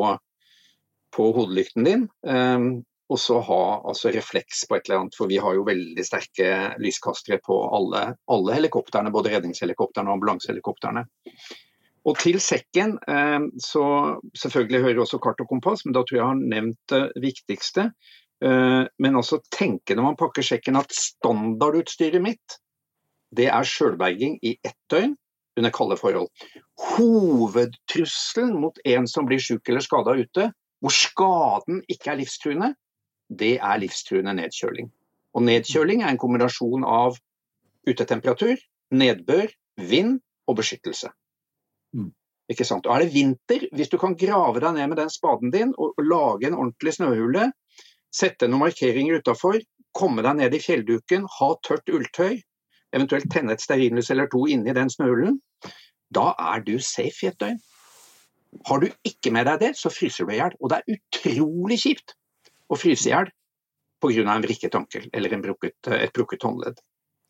på 1.13 1.27
hodelykten 1.37 1.89
din. 1.89 2.07
Eh, 2.25 2.71
og 3.13 3.21
så 3.21 3.43
ha 3.45 3.65
altså, 3.91 4.09
refleks 4.15 4.63
på 4.69 4.79
et 4.79 4.87
eller 4.87 5.03
annet, 5.03 5.19
for 5.19 5.29
vi 5.29 5.43
har 5.43 5.59
jo 5.59 5.67
veldig 5.67 6.07
sterke 6.07 6.49
lyskastere 6.81 7.43
på 7.45 7.59
alle, 7.77 8.07
alle 8.33 8.57
helikoptrene, 8.57 9.13
både 9.13 9.35
redningshelikoptrene 9.35 10.09
og 10.09 10.17
ambulansehelikoptrene. 10.17 11.05
Og 12.09 12.19
til 12.19 12.41
sekken, 12.43 12.97
eh, 13.07 13.41
så 13.63 13.85
selvfølgelig 14.35 14.83
hører 14.83 15.05
også 15.05 15.21
kart 15.23 15.41
og 15.41 15.49
kompass, 15.49 15.85
men 15.87 15.95
da 15.95 16.03
tror 16.03 16.17
jeg 16.17 16.23
jeg 16.23 16.31
har 16.33 16.41
nevnt 16.55 16.81
det 16.91 17.03
viktigste. 17.23 17.91
Eh, 18.43 18.85
men 18.99 19.19
også 19.19 19.39
tenke 19.55 19.95
når 19.95 20.09
man 20.11 20.19
pakker 20.19 20.43
sekken 20.43 20.81
at 20.81 20.91
standardutstyret 20.97 22.23
mitt, 22.23 22.59
det 23.33 23.47
er 23.49 23.69
sjølberging 23.69 24.41
i 24.43 24.57
ett 24.67 24.79
døgn 24.91 25.15
under 25.57 25.71
kalde 25.71 25.97
forhold. 26.01 26.29
Hovedtrusselen 26.97 28.57
mot 28.61 28.79
en 28.89 29.07
som 29.09 29.29
blir 29.29 29.41
syk 29.41 29.69
eller 29.69 29.85
skada 29.85 30.17
ute, 30.19 30.51
hvor 30.83 30.95
skaden 30.97 31.83
ikke 31.93 32.11
er 32.11 32.19
livstruende, 32.19 32.73
det 33.31 33.55
er 33.61 33.81
livstruende 33.81 34.35
nedkjøling. 34.41 34.91
Og 35.33 35.47
nedkjøling 35.47 36.03
er 36.03 36.13
en 36.13 36.21
kombinasjon 36.21 36.85
av 36.85 37.17
utetemperatur, 37.89 38.59
nedbør, 38.93 39.53
vind 39.79 40.19
og 40.51 40.59
beskyttelse. 40.59 41.13
Ikke 42.53 42.67
sant? 42.69 42.87
Og 42.87 42.95
er 42.95 43.05
det 43.05 43.15
vinter, 43.15 43.67
hvis 43.73 43.91
du 43.93 43.99
kan 44.01 44.17
grave 44.19 44.61
deg 44.61 44.75
ned 44.77 44.91
med 44.93 44.99
den 45.01 45.13
spaden 45.13 45.53
din 45.55 45.75
og, 45.79 45.95
og 45.97 46.09
lage 46.09 46.49
en 46.49 46.59
ordentlig 46.59 46.97
snøhule, 46.99 47.51
sette 48.13 48.49
noen 48.49 48.67
markeringer 48.67 49.23
utafor, 49.23 49.61
komme 49.97 50.25
deg 50.25 50.39
ned 50.41 50.57
i 50.57 50.61
fjellduken, 50.61 51.29
ha 51.39 51.51
tørt 51.65 51.93
ulltøy, 51.93 52.41
eventuelt 52.93 53.31
tenne 53.33 53.55
et 53.57 53.65
stearinlys 53.65 54.11
eller 54.13 54.29
to 54.33 54.45
inni 54.51 54.75
den 54.77 54.91
snøhulen, 54.93 55.39
da 56.13 56.33
er 56.53 56.65
du 56.67 56.75
safe 56.83 57.25
i 57.27 57.31
et 57.31 57.39
døgn. 57.41 57.61
Har 58.69 58.83
du 58.83 58.91
ikke 59.09 59.33
med 59.33 59.47
deg 59.49 59.63
det, 59.63 59.71
så 59.81 59.89
fryser 59.89 60.29
du 60.29 60.35
i 60.35 60.41
hjel. 60.43 60.57
Og 60.61 60.69
det 60.69 60.83
er 60.83 60.99
utrolig 60.99 61.79
kjipt 61.81 62.13
å 62.69 62.77
fryse 62.77 63.09
i 63.09 63.15
hjel 63.15 63.31
pga. 64.03 64.35
en 64.35 64.45
vrikket 64.45 64.75
ankel 64.75 65.09
eller 65.15 65.41
brukket, 65.41 65.79
et 65.89 66.13
brukket 66.13 66.43
håndledd. 66.43 66.81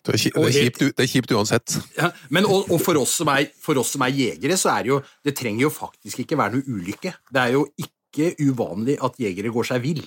Det 0.03 0.17
er, 0.17 0.19
kjipt, 0.19 0.37
det, 0.37 0.49
er 0.49 0.55
kjipt, 0.57 0.81
det 0.99 1.05
er 1.05 1.11
kjipt 1.13 1.33
uansett. 1.37 1.75
Ja, 1.95 2.09
men 2.35 2.47
og, 2.49 2.71
og 2.75 2.81
for, 2.83 2.99
oss 2.99 3.21
er, 3.23 3.45
for, 3.63 3.79
oss 3.79 3.93
som 3.95 4.03
er, 4.03 4.15
jegere, 4.17 4.57
så 4.59 4.73
er 4.75 4.83
det 4.83 4.91
jo 4.91 4.99
Det 5.23 5.35
trenger 5.39 5.69
jo 5.69 5.71
faktisk 5.71 6.25
ikke 6.25 6.39
være 6.41 6.57
noe 6.57 6.67
ulykke. 6.67 7.13
Det 7.31 7.43
er 7.43 7.55
jo 7.55 7.63
ikke 7.79 8.33
uvanlig 8.43 8.99
at 8.99 9.21
jegere 9.23 9.53
går 9.55 9.71
seg 9.71 9.85
vill. 9.85 10.03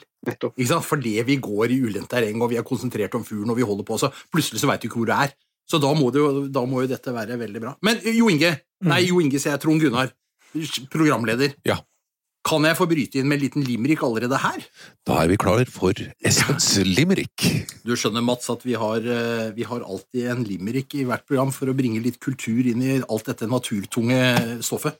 Fordi 0.89 1.15
vi 1.25 1.39
går 1.39 1.71
i 1.71 1.79
ulendt 1.87 2.11
terreng 2.11 2.43
og 2.43 2.51
vi 2.51 2.59
er 2.59 2.67
konsentrert 2.67 3.15
om 3.15 3.23
fuglen 3.23 3.55
og 3.55 3.59
vi 3.59 3.67
holder 3.67 3.87
på, 3.87 3.97
så 4.01 4.11
plutselig 4.33 4.61
så 4.61 4.69
veit 4.69 4.83
du 4.83 4.89
ikke 4.89 4.99
hvor 4.99 5.09
du 5.09 5.15
er. 5.15 5.33
Så 5.65 5.79
da 5.81 5.89
må, 5.97 6.11
jo, 6.13 6.45
da 6.53 6.61
må, 6.69 6.83
jo, 6.83 6.91
dette 6.91 7.13
være 7.15 7.39
veldig 7.41 7.63
bra. 7.63 7.73
Men 7.85 8.03
Jo 8.03 8.29
Inge, 8.29 8.51
mm. 8.83 8.91
nei, 8.91 9.01
Jo 9.07 9.23
Inge, 9.23 9.39
sier 9.41 9.55
jeg, 9.55 9.63
Trond 9.63 9.81
Gunnar, 9.81 10.11
programleder. 10.93 11.55
Ja. 11.65 11.79
Kan 12.45 12.65
jeg 12.67 12.77
få 12.77 12.85
bryte 12.85 13.17
inn 13.17 13.25
med 13.25 13.39
en 13.39 13.41
liten 13.41 13.63
limerick 13.65 14.03
allerede 14.05 14.37
her? 14.37 14.65
Da 15.07 15.17
er 15.23 15.31
vi 15.31 15.37
klar 15.41 15.65
for 15.73 15.97
Espens 16.21 16.67
limerick. 16.85 17.41
Du 17.81 17.95
skjønner, 17.97 18.21
Mats, 18.21 18.51
at 18.53 18.61
vi 18.61 18.75
har, 18.77 19.01
eh, 19.01 19.49
vi 19.55 19.65
har, 19.65 19.81
alltid 19.81 20.27
en 20.29 20.43
limerick 20.45 20.93
i 20.93 21.05
hvert 21.09 21.25
program 21.25 21.49
for 21.51 21.65
å 21.65 21.73
bringe 21.73 22.03
litt 22.03 22.19
kultur 22.21 22.61
inn 22.61 22.83
i 22.85 23.01
alt 23.01 23.25
dette 23.25 23.49
naturtunge 23.49 24.61
stoffet. 24.61 24.99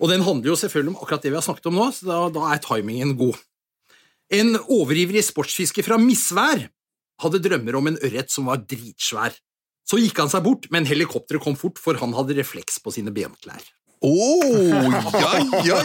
Og 0.00 0.08
den 0.08 0.24
handler 0.24 0.54
jo 0.54 0.56
selvfølgelig 0.56 0.94
om 0.94 1.02
akkurat 1.04 1.22
det 1.22 1.30
vi 1.30 1.36
har 1.36 1.44
snakket 1.44 1.68
om 1.68 1.76
nå, 1.76 1.90
så 1.92 2.08
da, 2.08 2.18
da 2.32 2.48
er 2.54 2.64
timingen 2.64 3.12
god. 3.20 3.36
En 4.32 4.56
overivrig 4.64 5.20
sportsfisker 5.28 5.84
fra 5.84 6.00
Misvær 6.00 6.70
hadde 7.20 7.42
drømmer 7.44 7.76
om 7.76 7.92
en 7.92 8.00
ørret 8.00 8.32
som 8.32 8.48
var 8.48 8.64
dritsvær. 8.64 9.36
Så 9.84 10.00
gikk 10.00 10.24
han 10.24 10.32
seg 10.32 10.40
bort, 10.46 10.70
men 10.72 10.88
helikopteret 10.88 11.42
kom 11.44 11.58
fort, 11.58 11.76
for 11.76 12.00
han 12.00 12.16
hadde 12.16 12.38
refleks 12.40 12.80
på 12.80 12.94
sine 12.96 13.12
benklær. 13.12 13.60
Oh, 14.02 14.68
ja, 14.68 15.32
ja. 15.62 15.76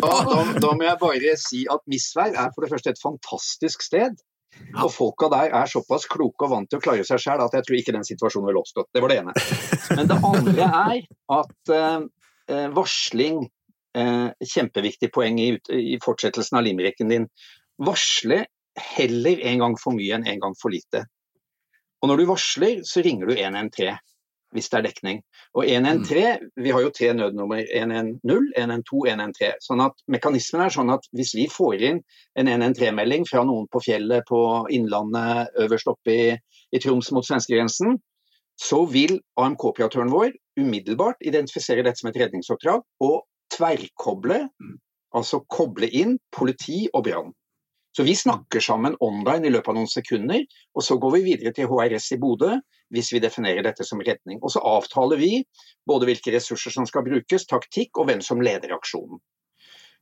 da, 0.00 0.12
da, 0.24 0.36
da, 0.56 0.70
må 0.72 0.86
jeg 0.86 0.96
bare 1.02 1.34
si 1.40 1.66
at 1.68 1.82
Misvær 1.90 2.32
er 2.32 2.54
for 2.54 2.64
det 2.64 2.70
første 2.72 2.94
et 2.94 3.02
fantastisk 3.02 3.84
sted. 3.84 4.16
Og 4.72 4.90
folka 4.90 5.28
der 5.32 5.52
er 5.54 5.68
såpass 5.70 6.08
kloke 6.10 6.46
og 6.46 6.54
vant 6.54 6.70
til 6.70 6.80
å 6.80 6.82
klare 6.82 7.04
seg 7.06 7.20
sjøl 7.22 7.44
at 7.44 7.54
jeg 7.54 7.66
tror 7.66 7.78
ikke 7.78 7.94
den 7.94 8.08
situasjonen 8.08 8.48
ville 8.48 8.62
oppstått. 8.62 8.88
Det 8.94 9.02
var 9.04 9.12
det 9.12 9.20
ene. 9.20 9.36
Men 9.98 10.08
det 10.10 10.18
andre 10.30 10.70
er 10.80 11.04
at 11.36 11.74
eh, 11.76 12.66
varsling 12.74 13.44
eh, 13.98 14.48
Kjempeviktig 14.54 15.12
poeng 15.14 15.38
i, 15.42 15.50
i 15.76 16.00
fortsettelsen 16.02 16.58
av 16.58 16.66
limericken 16.66 17.12
din. 17.12 17.28
Varsle 17.84 18.46
heller 18.96 19.44
en 19.52 19.64
gang 19.64 19.78
for 19.78 19.96
mye 19.96 20.16
enn 20.16 20.26
en 20.30 20.42
gang 20.42 20.56
for 20.58 20.74
lite. 20.74 21.04
Og 22.00 22.10
når 22.10 22.20
du 22.20 22.28
varsler, 22.30 22.82
så 22.86 23.02
ringer 23.04 23.30
du 23.30 23.36
113 23.36 23.98
hvis 24.56 24.68
det 24.72 24.78
er 24.78 24.86
dekning. 24.86 25.20
Og 25.56 25.66
113, 25.68 26.40
mm. 26.40 26.50
vi 26.64 26.72
har 26.72 26.84
jo 26.84 26.92
tre 26.94 27.12
nødnummer, 27.16 27.62
110, 27.74 28.52
112, 28.56 29.08
113. 29.12 29.64
Sånn 29.64 29.84
at 29.84 30.04
mekanismen 30.10 30.64
er 30.64 30.74
sånn 30.74 30.92
at 30.94 31.08
hvis 31.16 31.34
vi 31.36 31.46
får 31.52 31.84
inn 31.90 32.02
en 32.40 32.50
113-melding 32.54 33.28
fra 33.28 33.44
noen 33.48 33.68
på 33.72 33.82
fjellet 33.84 34.26
på 34.28 34.40
Innlandet 34.74 35.58
øverst 35.60 35.90
oppe 35.92 36.14
i, 36.14 36.28
i 36.72 36.82
Troms 36.82 37.12
mot 37.14 37.26
svenskegrensen, 37.26 37.98
så 38.58 38.82
vil 38.90 39.20
AMK-operatøren 39.38 40.10
vår 40.10 40.32
umiddelbart 40.58 41.20
identifisere 41.22 41.84
dette 41.86 42.00
som 42.00 42.10
et 42.10 42.18
redningsoppdrag 42.18 42.82
og 43.04 43.20
tverrkoble, 43.54 44.46
mm. 44.48 44.78
altså 45.18 45.44
koble 45.50 45.90
inn 45.94 46.18
politi 46.34 46.86
og 46.92 47.06
brann. 47.06 47.30
Så 47.98 48.04
vi 48.06 48.12
snakker 48.14 48.60
sammen 48.62 48.94
online 49.00 49.48
i 49.48 49.50
løpet 49.50 49.72
av 49.72 49.74
noen 49.74 49.88
sekunder, 49.90 50.44
og 50.78 50.84
så 50.86 50.94
går 51.02 51.16
vi 51.16 51.20
videre 51.32 51.50
til 51.50 51.66
HRS 51.66 52.12
i 52.14 52.18
Bodø 52.22 52.52
hvis 52.94 53.08
vi 53.10 53.18
definerer 53.18 53.64
dette 53.66 53.82
som 53.82 53.98
redning. 53.98 54.36
Og 54.38 54.52
så 54.54 54.60
avtaler 54.62 55.18
vi 55.18 55.40
både 55.82 56.06
hvilke 56.06 56.30
ressurser 56.30 56.70
som 56.76 56.86
skal 56.86 57.02
brukes, 57.08 57.48
taktikk 57.50 57.98
og 57.98 58.06
hvem 58.06 58.22
som 58.22 58.38
leder 58.38 58.76
aksjonen. 58.76 59.18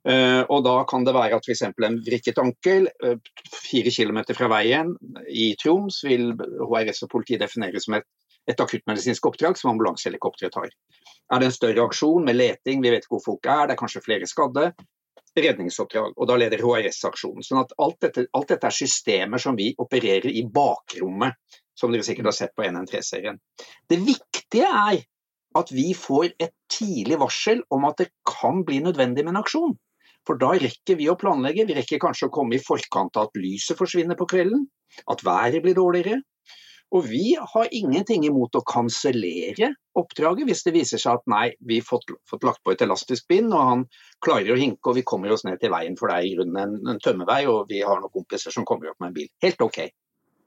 Uh, 0.04 0.44
og 0.52 0.60
da 0.66 0.74
kan 0.90 1.06
det 1.08 1.14
være 1.16 1.38
at 1.40 1.48
f.eks. 1.48 1.62
en 1.72 1.96
vrikket 2.04 2.42
ankel 2.42 2.90
uh, 3.00 3.16
fire 3.54 3.94
km 3.96 4.20
fra 4.36 4.50
veien 4.52 4.92
i 5.32 5.46
Troms 5.62 6.02
vil 6.04 6.34
HRS 6.36 7.00
og 7.08 7.14
politiet 7.14 7.46
definere 7.46 7.80
som 7.80 7.96
et, 7.96 8.04
et 8.44 8.60
akuttmedisinsk 8.60 9.30
oppdrag 9.32 9.56
som 9.56 9.72
ambulansehelikopteret 9.72 10.52
tar. 10.52 10.68
Er 11.32 11.40
det 11.40 11.48
en 11.48 11.56
større 11.56 11.88
aksjon 11.88 12.28
med 12.28 12.36
leting, 12.36 12.84
vi 12.84 12.92
vet 12.92 13.08
ikke 13.08 13.16
hvor 13.16 13.24
folk 13.32 13.50
er, 13.56 13.64
det 13.64 13.78
er 13.78 13.82
kanskje 13.86 14.04
flere 14.04 14.28
skadde, 14.28 14.68
redningsoppdrag, 15.42 16.14
og 16.16 16.28
da 16.28 16.36
leder 16.40 16.62
HRS-aksjonen. 16.62 17.44
Sånn 17.44 17.62
at 17.62 17.74
alt 17.82 17.98
dette, 18.04 18.26
alt 18.36 18.52
dette, 18.52 18.68
er 18.68 18.76
systemer 18.76 19.42
som 19.42 19.58
vi 19.58 19.72
opererer 19.82 20.30
i 20.32 20.44
bakrommet, 20.48 21.36
som 21.76 21.92
dere 21.92 22.06
sikkert 22.06 22.30
har 22.30 22.36
sett 22.38 22.54
på 22.56 22.64
NN3-serien. 22.64 23.38
Det 23.88 24.00
viktige 24.00 24.68
er 24.68 25.02
at 25.56 25.72
vi 25.72 25.90
får 25.96 26.32
et 26.42 26.52
tidlig 26.72 27.18
varsel 27.20 27.62
om 27.72 27.86
at 27.88 28.00
det 28.02 28.10
kan 28.28 28.62
bli 28.66 28.80
nødvendig 28.84 29.24
med 29.24 29.34
en 29.34 29.42
aksjon. 29.42 29.76
For 30.26 30.38
da 30.40 30.54
rekker 30.58 30.98
vi 30.98 31.08
å 31.08 31.18
planlegge, 31.18 31.68
vi 31.68 31.76
rekker 31.76 32.02
kanskje 32.02 32.28
å 32.28 32.34
komme 32.34 32.56
i 32.56 32.62
forkant 32.62 33.16
av 33.16 33.28
at 33.28 33.38
lyset 33.38 33.78
forsvinner 33.78 34.18
på 34.18 34.26
kvelden, 34.32 34.66
at 35.10 35.22
været 35.24 35.62
blir 35.62 35.76
dårligere, 35.78 36.18
og 36.94 37.06
vi 37.10 37.34
har 37.34 37.72
ingenting 37.74 38.24
imot 38.28 38.54
å 38.54 38.62
kansellere 38.66 39.72
oppdraget 39.98 40.46
hvis 40.46 40.62
det 40.66 40.74
viser 40.76 41.00
seg 41.02 41.18
at 41.18 41.30
nei, 41.30 41.46
vi 41.58 41.80
har 41.80 41.86
fått, 41.88 42.12
fått, 42.30 42.46
lagt 42.46 42.62
på 42.62 42.74
et 42.74 42.84
elastisk 42.84 43.26
bind, 43.30 43.50
og 43.50 43.70
han 43.70 43.84
klarer 44.22 44.54
å 44.54 44.60
hinke, 44.60 44.92
og 44.92 44.98
vi 45.00 45.06
kommer 45.06 45.34
oss 45.34 45.44
ned 45.48 45.58
til 45.62 45.72
veien, 45.74 45.96
for 45.98 46.12
det 46.12 46.18
er 46.18 46.28
i 46.28 46.34
grunnen 46.36 46.60
en, 46.62 46.76
en 46.94 47.02
tømmevei, 47.02 47.40
og 47.50 47.72
vi 47.72 47.82
har 47.82 47.98
noen 48.00 48.14
kompiser 48.14 48.54
som 48.54 48.66
kommer 48.68 48.92
opp 48.92 49.00
med 49.02 49.10
en 49.10 49.18
bil. 49.18 49.32
Helt 49.42 49.66
ok. 49.66 49.80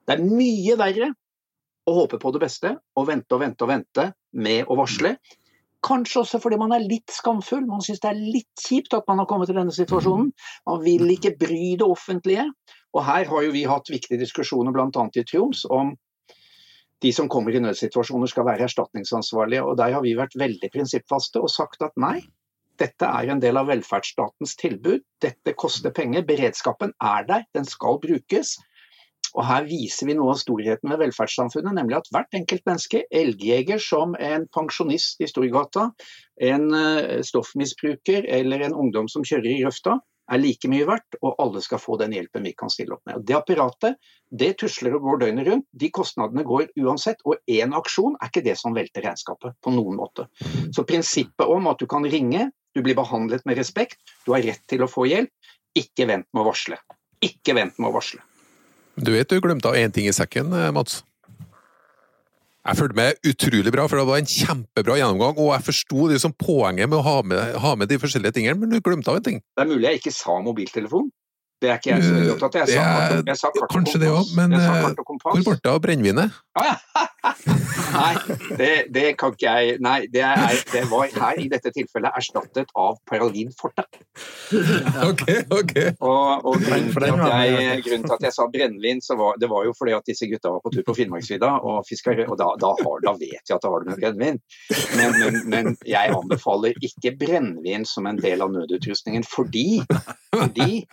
Det 0.07 0.15
er 0.15 0.23
mye 0.23 0.79
verre 0.79 1.11
å 1.89 1.99
håpe 1.99 2.21
på 2.21 2.31
det 2.33 2.41
beste 2.45 2.73
og 2.97 3.09
vente 3.09 3.35
og 3.35 3.43
vente 3.43 3.65
og 3.65 3.71
vente 3.73 4.09
med 4.39 4.69
å 4.69 4.77
varsle. 4.79 5.17
Kanskje 5.85 6.23
også 6.23 6.41
fordi 6.43 6.57
man 6.59 6.73
er 6.75 6.83
litt 6.83 7.11
skamfull. 7.13 7.63
Man 7.67 7.83
syns 7.83 8.01
det 8.03 8.09
er 8.09 8.19
litt 8.19 8.63
kjipt 8.65 8.95
at 8.97 9.07
man 9.07 9.21
har 9.21 9.27
kommet 9.29 9.51
i 9.51 9.55
denne 9.55 9.73
situasjonen. 9.75 10.31
Man 10.67 10.81
vil 10.83 11.07
ikke 11.13 11.37
bry 11.39 11.75
det 11.79 11.87
offentlige. 11.87 12.49
Og 12.95 13.05
her 13.05 13.29
har 13.29 13.45
jo 13.45 13.53
vi 13.53 13.63
hatt 13.69 13.91
viktige 13.91 14.19
diskusjoner 14.19 14.75
bl.a. 14.75 14.89
i 14.89 15.25
Troms 15.29 15.63
om 15.71 15.93
de 17.03 17.11
som 17.15 17.29
kommer 17.31 17.55
i 17.55 17.61
nødsituasjoner 17.63 18.31
skal 18.31 18.47
være 18.47 18.65
erstatningsansvarlige. 18.67 19.63
og 19.63 19.77
Der 19.77 19.93
har 19.95 20.03
vi 20.03 20.17
vært 20.17 20.35
veldig 20.39 20.71
prinsippfaste 20.73 21.39
og 21.39 21.51
sagt 21.53 21.83
at 21.85 21.95
nei, 21.97 22.19
dette 22.79 23.07
er 23.07 23.31
en 23.31 23.41
del 23.43 23.59
av 23.59 23.67
velferdsstatens 23.67 24.55
tilbud. 24.59 25.03
Dette 25.21 25.55
koster 25.59 25.91
penger. 25.95 26.25
Beredskapen 26.27 26.93
er 27.03 27.27
der, 27.27 27.45
den 27.55 27.67
skal 27.67 27.99
brukes. 28.03 28.57
Og 29.35 29.45
Her 29.45 29.65
viser 29.67 30.09
vi 30.09 30.15
noe 30.17 30.33
av 30.33 30.39
storheten 30.41 30.89
ved 30.89 31.03
velferdssamfunnet, 31.03 31.75
nemlig 31.77 31.99
at 31.99 32.07
hvert 32.13 32.37
enkelt 32.39 32.63
menneske, 32.65 33.03
elgjeger 33.13 33.81
som 33.83 34.15
en 34.17 34.47
pensjonist 34.55 35.21
i 35.21 35.27
Storgata, 35.29 35.89
en 36.41 36.71
eh, 36.73 37.19
stoffmisbruker 37.27 38.25
eller 38.39 38.65
en 38.65 38.77
ungdom 38.85 39.11
som 39.11 39.27
kjører 39.27 39.51
i 39.51 39.59
grøfta, 39.61 39.99
er 40.29 40.41
like 40.41 40.69
mye 40.71 40.85
verdt, 40.87 41.17
og 41.21 41.39
alle 41.41 41.61
skal 41.65 41.81
få 41.81 41.97
den 42.01 42.13
hjelpen 42.15 42.45
vi 42.45 42.53
kan 42.57 42.71
stille 42.71 42.95
opp 42.95 43.03
med. 43.09 43.23
Det 43.27 43.37
apparatet 43.37 43.97
det 44.29 44.53
tusler 44.61 44.95
og 44.97 45.05
går 45.07 45.21
døgnet 45.23 45.49
rundt, 45.49 45.67
de 45.71 45.89
kostnadene 45.93 46.45
går 46.47 46.69
uansett. 46.83 47.21
Og 47.25 47.41
én 47.49 47.73
aksjon 47.75 48.17
er 48.19 48.31
ikke 48.31 48.45
det 48.45 48.55
som 48.59 48.77
velter 48.77 49.05
regnskapet 49.05 49.57
på 49.63 49.73
noen 49.73 49.97
måte. 49.99 50.27
Så 50.75 50.85
prinsippet 50.87 51.49
om 51.49 51.69
at 51.71 51.81
du 51.81 51.87
kan 51.89 52.05
ringe, 52.05 52.49
du 52.77 52.83
blir 52.85 52.97
behandlet 52.97 53.45
med 53.49 53.57
respekt, 53.57 53.99
du 54.25 54.33
har 54.35 54.45
rett 54.45 54.63
til 54.69 54.85
å 54.85 54.89
få 54.89 55.07
hjelp, 55.09 55.33
ikke 55.77 56.07
vent 56.09 56.27
med 56.33 56.43
å 56.43 56.49
varsle. 56.49 56.79
Ikke 57.25 57.55
vent 57.57 57.77
med 57.81 57.89
å 57.89 57.95
varsle. 57.97 58.21
Du 58.99 59.13
vet 59.13 59.29
du 59.31 59.39
glemte 59.41 59.69
av 59.71 59.77
én 59.79 59.93
ting 59.95 60.07
i 60.09 60.15
sekken, 60.15 60.53
eh, 60.53 60.71
Mats? 60.75 61.03
Jeg 62.67 62.75
følte 62.75 62.97
meg 62.97 63.29
utrolig 63.29 63.71
bra, 63.71 63.85
for 63.87 64.01
det 64.01 64.07
var 64.09 64.19
en 64.19 64.27
kjempebra 64.29 64.97
gjennomgang. 64.99 65.37
Og 65.39 65.53
jeg 65.55 65.65
forsto 65.69 66.09
liksom 66.11 66.35
poenget 66.39 66.91
med 66.91 66.99
å 66.99 67.05
ha 67.05 67.15
med, 67.23 67.55
ha 67.63 67.71
med, 67.79 67.89
de 67.91 67.99
forskjellige 68.01 68.35
tingene, 68.35 68.59
men 68.59 68.73
du 68.73 68.81
glemte 68.83 69.11
av 69.11 69.21
en 69.21 69.25
ting. 69.25 69.39
Det 69.55 69.63
er 69.63 69.71
mulig 69.71 69.87
jeg 69.87 70.01
ikke 70.01 70.15
sa 70.15 70.35
mobiltelefon. 70.43 71.07
Det 71.59 71.67
er 71.67 71.79
ikke 71.79 71.91
jeg 71.91 72.03
så 72.05 72.11
veldig 72.15 72.33
opptatt 72.37 72.55
av. 72.55 72.69
Jeg, 72.71 72.75
sa, 72.79 73.15
jeg 73.27 73.39
sa 73.41 73.49
kart 73.51 73.73
Kanskje 73.73 73.99
det 73.99 74.11
òg, 74.15 74.29
men 74.37 74.53
eh, 74.55 74.69
hvor 74.95 75.41
ble 75.43 75.55
det 75.59 75.71
av 75.71 75.79
brennevinet? 75.83 76.37
Ah, 76.59 76.77
ja. 77.23 77.59
Nei, 77.89 78.15
det, 78.57 78.71
det, 78.93 79.05
kan 79.19 79.33
ikke 79.33 79.53
jeg 79.53 79.77
Nei, 79.83 79.99
det, 80.13 80.21
er, 80.25 80.57
det, 80.73 80.83
var 80.91 81.09
her 81.13 81.39
i 81.41 81.47
dette 81.51 81.71
tilfellet 81.73 82.15
erstattet 82.17 82.71
av 82.77 82.97
Paralin 83.09 83.51
Forte. 83.57 83.85
ok, 85.09 85.23
ok. 85.55 85.73
Og, 86.05 86.45
og 86.49 86.59
grunnen, 86.63 86.91
til 86.93 87.07
jeg, 87.07 87.81
grunnen, 87.85 88.05
til 88.05 88.15
at 88.15 88.27
jeg, 88.27 88.35
sa 88.35 88.47
brennevin, 88.51 89.01
var 89.19 89.39
det 89.41 89.49
var 89.51 89.65
jo 89.67 89.73
fordi 89.77 89.95
at 89.97 90.07
disse 90.09 90.29
gutta 90.29 90.53
var 90.53 90.63
på 90.63 90.73
tur 90.73 90.85
på 90.87 90.95
Finnmarksvidda 90.99 91.51
og 91.69 91.81
fiska, 91.87 92.15
og 92.27 92.37
da, 92.39 92.51
da, 92.61 92.73
har, 92.81 93.03
da, 93.05 93.15
vet 93.19 93.39
jeg 93.41 93.57
at 93.57 93.65
da 93.65 93.73
har 93.73 93.83
du 93.83 93.91
med 93.91 94.01
brennevin. 94.01 94.39
Men, 94.99 95.17
men, 95.19 95.39
men, 95.53 95.71
jeg 95.87 96.13
anbefaler 96.13 96.77
ikke 96.85 97.15
brennevin 97.19 97.87
som 97.89 98.09
en 98.09 98.19
del 98.21 98.43
av 98.45 98.53
nødutrustningen 98.53 99.25
fordi, 99.27 99.81
fordi 100.35 100.83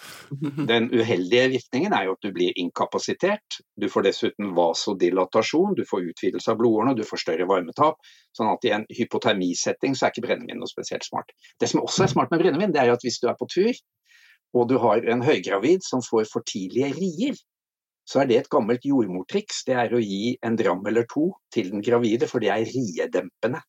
den 0.72 0.90
uheldige 0.94 1.48
virkningen 1.56 1.94
er 1.96 2.08
jo 2.08 2.16
at 2.16 2.24
du 2.24 2.32
blir 2.34 2.56
inkapasitert. 2.60 3.60
Du 3.80 3.88
får 3.92 4.08
dessuten 4.08 4.54
vasodilatasjon 4.56 4.99
inflammasjon, 5.06 5.74
du 5.76 5.84
får 5.88 6.10
utvidelse 6.12 6.50
av 6.52 6.58
blodårene, 6.60 6.96
du 6.98 7.04
får 7.06 7.22
større 7.24 7.46
varmetap. 7.50 8.00
Sånn 8.36 8.50
at 8.52 8.64
i 8.66 8.74
en 8.76 8.86
hypotermisetting 8.96 9.96
så 9.96 10.06
er 10.06 10.14
ikke 10.14 10.26
brennevin 10.28 10.60
noe 10.60 10.70
spesielt 10.70 11.06
smart. 11.06 11.32
Det 11.60 11.70
som 11.70 11.82
også 11.82 12.04
er 12.04 12.12
smart 12.14 12.30
med 12.34 12.42
brennevin, 12.42 12.74
det 12.74 12.82
er 12.82 12.92
at 12.94 13.06
hvis 13.06 13.20
du 13.22 13.28
er 13.30 13.38
på 13.38 13.48
tur, 13.50 13.72
og 14.54 14.68
du 14.68 14.76
har 14.82 15.06
en 15.06 15.22
høygravid 15.22 15.84
som 15.86 16.02
får 16.02 16.26
for 16.30 16.46
tidlige 16.46 16.92
rier, 16.96 17.38
så 18.10 18.22
er 18.22 18.30
det 18.30 18.38
et 18.40 18.50
gammelt 18.50 18.86
jordmortriks. 18.86 19.62
Det 19.68 19.76
er 19.78 19.92
å 19.94 20.02
gi 20.02 20.36
en 20.46 20.56
dram 20.58 20.82
eller 20.90 21.06
to 21.10 21.28
til 21.54 21.70
den 21.70 21.84
gravide, 21.86 22.26
for 22.30 22.42
det 22.42 22.50
er 22.50 22.66
riedempende. 22.66 23.60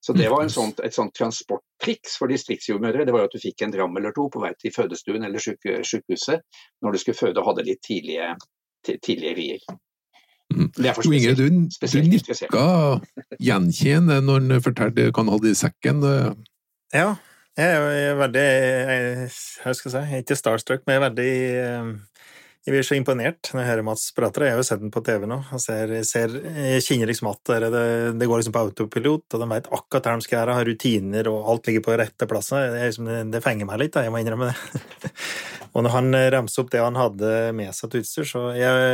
Så 0.00 0.12
det 0.12 0.28
var 0.30 0.46
sånt, 0.48 0.80
et 0.80 0.94
sånt 0.94 1.14
transporttriks 1.16 2.18
for 2.20 2.30
distriktsjordmødre. 2.30 3.04
Det 3.04 3.14
var 3.14 3.26
at 3.26 3.34
du 3.34 3.40
fikk 3.42 3.64
en 3.64 3.74
dram 3.74 3.96
eller 3.98 4.14
to 4.16 4.28
på 4.32 4.42
vei 4.44 4.52
til 4.60 4.72
fødestuen 4.74 5.26
eller 5.26 5.42
sykehuset 5.42 6.44
når 6.84 6.94
du 6.94 7.00
skulle 7.02 7.18
føde 7.18 7.42
og 7.42 7.50
hadde 7.50 7.66
litt 7.66 7.82
tidlige, 7.84 8.30
tidlige 8.86 9.34
rier. 9.40 9.66
Det 10.48 10.86
er 10.88 10.96
for 10.96 11.04
spesielt, 11.04 11.40
Inge, 11.40 11.58
du, 11.60 11.88
du 11.92 11.98
nikka 12.08 12.66
gjenkjennende 13.36 14.22
når 14.24 14.44
han 14.46 14.62
fortalte 14.64 15.10
hva 15.10 15.20
han 15.20 15.32
hadde 15.34 15.50
i 15.52 15.58
sekken. 15.58 16.04
Ja, 16.94 17.10
jeg 17.58 17.74
er 17.74 18.14
veldig 18.16 18.44
jeg, 18.44 19.26
Hva 19.62 19.74
skal 19.74 19.90
jeg 19.90 19.92
si, 19.92 19.98
jeg 19.98 20.20
er 20.20 20.24
ikke 20.24 20.38
starstruck, 20.38 20.86
men 20.86 20.94
jeg 20.94 21.00
er 21.00 21.06
veldig 21.08 21.32
eh, 21.64 21.90
jeg 22.68 22.74
blir 22.74 22.84
så 22.84 22.96
imponert 22.98 23.48
når 23.54 23.62
jeg 23.62 23.68
hører 23.70 23.84
Mats 23.86 24.02
prate. 24.12 24.42
Jeg 24.44 24.52
har 24.52 24.58
jo 24.60 24.64
sett 24.68 24.82
den 24.82 24.90
på 24.92 25.00
TV 25.00 25.22
nå. 25.24 25.38
Jeg, 25.54 25.60
ser, 25.64 25.92
ser, 26.04 26.34
jeg 26.36 26.82
kjenner 26.84 27.08
liksom 27.08 27.30
at 27.30 27.52
det, 27.64 27.70
det, 28.20 28.26
går 28.28 28.42
liksom 28.42 28.52
på 28.52 28.64
autopilot, 28.66 29.24
og 29.24 29.40
de 29.40 29.46
vet 29.54 29.70
akkurat 29.72 30.08
hva 30.10 30.16
de 30.18 30.26
skal 30.26 30.36
gjøre, 30.36 30.56
har 30.58 30.68
rutiner, 30.68 31.30
og 31.32 31.48
alt 31.48 31.70
ligger 31.70 31.86
på 31.86 31.96
rette 31.96 32.28
plass. 32.28 32.50
Liksom, 32.52 33.08
det, 33.32 33.40
fenger 33.44 33.70
meg 33.70 33.80
litt, 33.80 33.94
da. 33.96 34.02
jeg 34.04 34.12
må 34.12 34.20
innrømme 34.20 34.50
det. 34.50 35.12
og 35.72 35.86
når 35.86 35.94
han 35.96 36.18
ramser 36.36 36.66
opp 36.66 36.74
det 36.74 36.84
han 36.84 37.00
hadde 37.00 37.32
med 37.56 37.72
seg 37.78 37.94
til 37.94 38.04
utstyr, 38.04 38.28
så 38.34 38.44
jeg, 38.58 38.84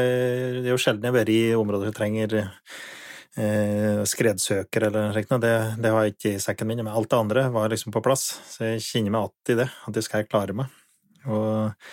Det 0.60 0.68
er 0.68 0.70
jo 0.70 0.78
sjelden 0.84 1.08
jeg 1.08 1.10
har 1.10 1.18
vært 1.18 1.34
i 1.34 1.42
områder 1.58 1.90
som 1.90 1.98
trenger 1.98 2.38
eh, 2.38 4.04
skredsøker 4.14 4.88
eller 4.92 5.10
slikt. 5.18 5.34
Det, 5.42 5.54
det 5.82 5.96
har 5.96 6.06
jeg 6.06 6.14
ikke 6.14 6.36
i 6.36 6.46
sekken 6.46 6.70
min, 6.70 6.86
men 6.86 6.94
alt 6.94 7.10
det 7.10 7.22
andre 7.24 7.48
var 7.58 7.74
liksom 7.74 7.90
på 7.98 8.06
plass. 8.06 8.30
Så 8.54 8.70
jeg 8.70 8.86
kjenner 8.86 9.18
meg 9.18 9.26
igjen 9.26 9.58
i 9.58 9.60
det, 9.64 9.70
at 9.74 9.98
det 9.98 10.06
skal 10.06 10.22
jeg 10.22 10.30
klare 10.30 10.60
meg. 10.62 10.83
Og, 11.30 11.86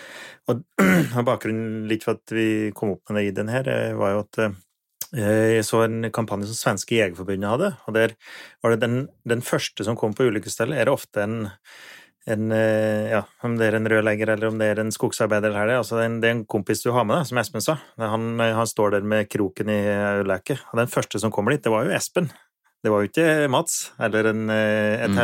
og, 0.50 0.60
og, 1.16 1.24
bakgrunnen 1.28 1.86
litt 1.90 2.04
for 2.06 2.18
at 2.18 2.34
vi 2.34 2.72
kom 2.76 2.96
opp 2.96 3.10
med 3.10 3.20
det 3.20 3.30
i 3.30 3.34
den 3.36 3.52
her, 3.52 3.70
eh, 3.70 3.96
var 3.98 4.14
jo 4.16 4.26
at 4.26 4.42
eh, 4.44 4.60
jeg 5.12 5.64
så 5.68 5.82
en 5.84 6.06
kampanje 6.14 6.48
som 6.50 6.58
svenske 6.58 6.96
Jegerforbundet 6.96 7.50
hadde, 7.50 7.72
og 7.86 7.96
der 7.96 8.14
var 8.64 8.72
det 8.72 8.84
den, 8.84 9.02
den 9.28 9.42
første 9.44 9.84
som 9.84 9.98
kom 10.00 10.14
på 10.16 10.28
ulykkesstedet, 10.30 10.76
er 10.76 10.88
det 10.88 10.94
ofte 10.94 11.24
en, 11.24 11.36
en, 12.32 12.46
eh, 12.56 13.10
ja, 13.12 13.24
om 13.44 13.58
det 13.60 13.68
er 13.68 13.76
en 13.76 13.90
rørlegger 13.92 14.32
eller 14.34 14.48
om 14.48 14.60
det 14.60 14.70
er 14.72 14.80
en 14.80 14.94
skogsarbeider, 14.94 15.52
eller 15.52 15.74
det, 15.74 15.80
altså 15.82 15.98
det, 15.98 16.06
er 16.06 16.12
en, 16.12 16.22
det 16.22 16.30
er 16.30 16.38
en 16.38 16.46
kompis 16.56 16.84
du 16.84 16.92
har 16.96 17.04
med 17.08 17.20
deg, 17.20 17.28
som 17.28 17.42
Espen 17.42 17.64
sa. 17.64 17.76
Han, 18.00 18.32
han 18.40 18.68
står 18.68 18.96
der 18.96 19.12
med 19.14 19.28
kroken 19.32 19.72
i 19.72 19.82
øyeleket. 19.90 20.64
Og 20.72 20.80
den 20.80 20.92
første 20.92 21.20
som 21.20 21.34
kommer 21.34 21.54
dit, 21.54 21.64
det 21.64 21.72
var 21.72 21.84
jo 21.84 21.96
Espen. 21.96 22.32
Det 22.82 22.90
var 22.90 23.02
jo 23.02 23.10
ikke 23.12 23.50
Mats 23.52 23.92
eller 24.02 24.32
en, 24.32 24.48
et 24.50 25.12
mm. 25.12 25.20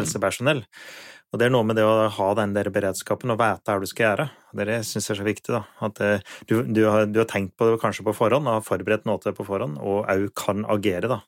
Og 1.29 1.41
det 1.41 1.49
er 1.49 1.53
noe 1.53 1.67
med 1.69 1.77
det 1.77 1.85
å 1.85 2.09
ha 2.09 2.29
den 2.39 2.55
der 2.57 2.71
beredskapen 2.73 3.35
og 3.35 3.41
vite 3.41 3.69
hva 3.69 3.83
du 3.83 3.89
skal 3.91 4.07
gjøre. 4.07 4.29
Det 4.57 4.79
syns 4.89 5.11
jeg 5.11 5.15
er 5.15 5.21
så 5.21 5.27
viktig. 5.27 5.53
da. 5.53 5.63
At 5.85 6.01
eh, 6.05 6.23
du, 6.49 6.63
du, 6.65 6.87
har, 6.89 7.05
du, 7.05 7.21
har, 7.21 7.29
tenkt 7.29 7.53
på 7.59 7.69
det 7.69 7.81
kanskje 7.83 8.07
på 8.07 8.17
forhånd, 8.17 8.49
og 8.49 8.61
har 8.61 8.65
forberedt 8.65 9.05
noe 9.09 9.21
til 9.21 9.33
det 9.33 9.41
på 9.41 9.49
forhånd, 9.49 9.77
og 9.77 10.09
òg 10.09 10.31
kan 10.39 10.65
agere. 10.73 11.11
da. 11.13 11.21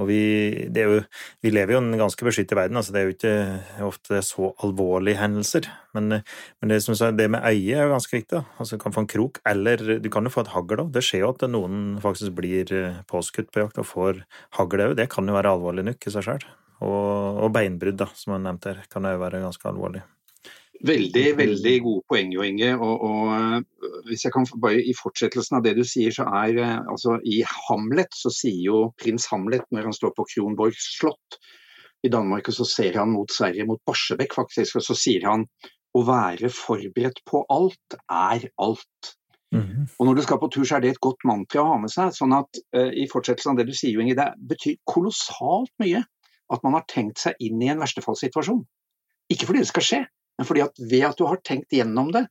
Og 0.00 0.06
vi, 0.08 0.20
jo, 0.72 1.00
vi, 1.44 1.50
lever 1.52 1.74
jo 1.74 1.80
i 1.82 1.82
en 1.82 1.98
ganske 2.00 2.24
beskyttet 2.24 2.56
verden, 2.56 2.78
altså 2.80 2.94
det 2.94 3.00
er 3.02 3.08
jo 3.08 3.16
ikke 3.16 3.84
ofte 3.84 4.22
så 4.24 4.52
alvorlige 4.64 5.20
hendelser. 5.20 5.68
Men, 5.96 6.22
men 6.22 6.72
det, 6.72 6.80
sa, 6.86 7.10
det, 7.12 7.26
med 7.34 7.44
øye 7.44 7.76
er 7.76 7.84
jo 7.84 7.92
ganske 7.92 8.16
viktig. 8.16 8.38
Da. 8.38 8.46
Altså, 8.62 8.78
du 8.78 8.84
kan 8.86 8.96
få 8.96 9.04
en 9.04 9.10
krok, 9.10 9.42
eller 9.50 9.98
du 10.00 10.08
kan 10.12 10.24
jo 10.24 10.32
få 10.32 10.46
et 10.46 10.54
hagl. 10.54 10.86
Det 10.94 11.04
skjer 11.04 11.26
jo 11.26 11.34
at 11.34 11.44
noen 11.50 11.98
faktisk 12.00 12.38
blir 12.38 12.72
eh, 12.72 13.02
påskutt 13.10 13.52
på 13.52 13.66
jakt 13.66 13.82
og 13.82 13.90
får 13.90 14.24
hagl 14.56 14.86
òg. 14.86 14.96
Det 15.02 15.10
kan 15.12 15.28
jo 15.28 15.36
være 15.36 15.52
alvorlig 15.58 15.90
nok 15.90 16.08
i 16.08 16.14
seg 16.16 16.30
sjøl. 16.30 16.50
Og, 16.80 17.44
og 17.44 17.52
beinbrudd, 17.52 17.98
da, 18.00 18.08
som 18.16 18.36
han 18.36 18.48
nevnte 18.48 18.72
her, 18.72 18.88
kan 18.90 19.08
òg 19.08 19.20
være 19.20 19.42
ganske 19.44 19.68
alvorlig. 19.68 20.02
Veldig 20.80 21.24
veldig 21.36 21.74
gode 21.84 22.02
poeng, 22.08 22.30
Jo 22.32 22.44
Inge. 22.46 22.70
Og, 22.80 23.02
og, 23.04 23.88
hvis 24.08 24.24
jeg 24.24 24.32
kan 24.32 24.46
bare 24.62 24.80
I 24.80 24.94
fortsettelsen 24.96 25.58
av 25.58 25.64
det 25.66 25.74
du 25.76 25.82
sier, 25.84 26.14
så 26.14 26.24
er 26.40 26.56
øh, 26.56 26.76
altså 26.94 27.18
I 27.28 27.42
Hamlet 27.44 28.16
så 28.16 28.32
sier 28.32 28.62
jo 28.64 28.78
prins 29.00 29.28
Hamlet, 29.28 29.66
når 29.70 29.90
han 29.90 29.96
står 29.96 30.14
på 30.16 30.24
Kronborg 30.32 30.78
slott 30.80 31.40
i 32.00 32.08
Danmark, 32.08 32.48
og 32.48 32.56
så 32.56 32.64
ser 32.64 32.96
han 32.96 33.12
mot 33.12 33.28
Sverige, 33.28 33.66
mot 33.68 33.82
Barsebekk 33.84 34.38
faktisk, 34.38 34.78
og 34.80 34.86
så 34.86 34.96
sier 34.96 35.26
han 35.28 35.44
å 35.92 36.04
være 36.06 36.48
forberedt 36.54 37.20
på 37.28 37.42
alt 37.52 37.96
er 38.08 38.46
alt. 38.56 39.10
Mm 39.52 39.60
-hmm. 39.60 39.86
Og 39.98 40.06
Når 40.06 40.14
du 40.14 40.22
skal 40.22 40.38
på 40.38 40.48
tur, 40.48 40.64
så 40.64 40.76
er 40.76 40.80
det 40.80 40.90
et 40.90 41.00
godt 41.00 41.24
mantra 41.24 41.60
å 41.60 41.72
ha 41.72 41.78
med 41.78 41.90
seg. 41.90 42.12
sånn 42.14 42.32
at 42.32 42.48
uh, 42.76 42.92
I 42.94 43.08
fortsettelsen 43.12 43.50
av 43.50 43.56
det 43.56 43.66
du 43.66 43.74
sier, 43.74 44.00
Inge, 44.00 44.14
det 44.14 44.32
betyr 44.48 44.76
kolossalt 44.86 45.72
mye 45.78 46.04
at 46.50 46.64
man 46.66 46.76
har 46.78 46.86
tenkt 46.90 47.22
seg 47.22 47.38
inn 47.42 47.62
i 47.62 47.70
en 47.72 47.80
verstefallssituasjon. 47.82 48.64
Ikke 49.30 49.46
fordi 49.48 49.62
det 49.62 49.70
skal 49.70 49.86
skje, 49.86 50.00
men 50.38 50.48
fordi 50.48 50.64
at 50.64 50.82
ved 50.90 51.06
at 51.10 51.18
du 51.20 51.26
har 51.28 51.42
tenkt 51.46 51.74
gjennom 51.74 52.10
det, 52.14 52.24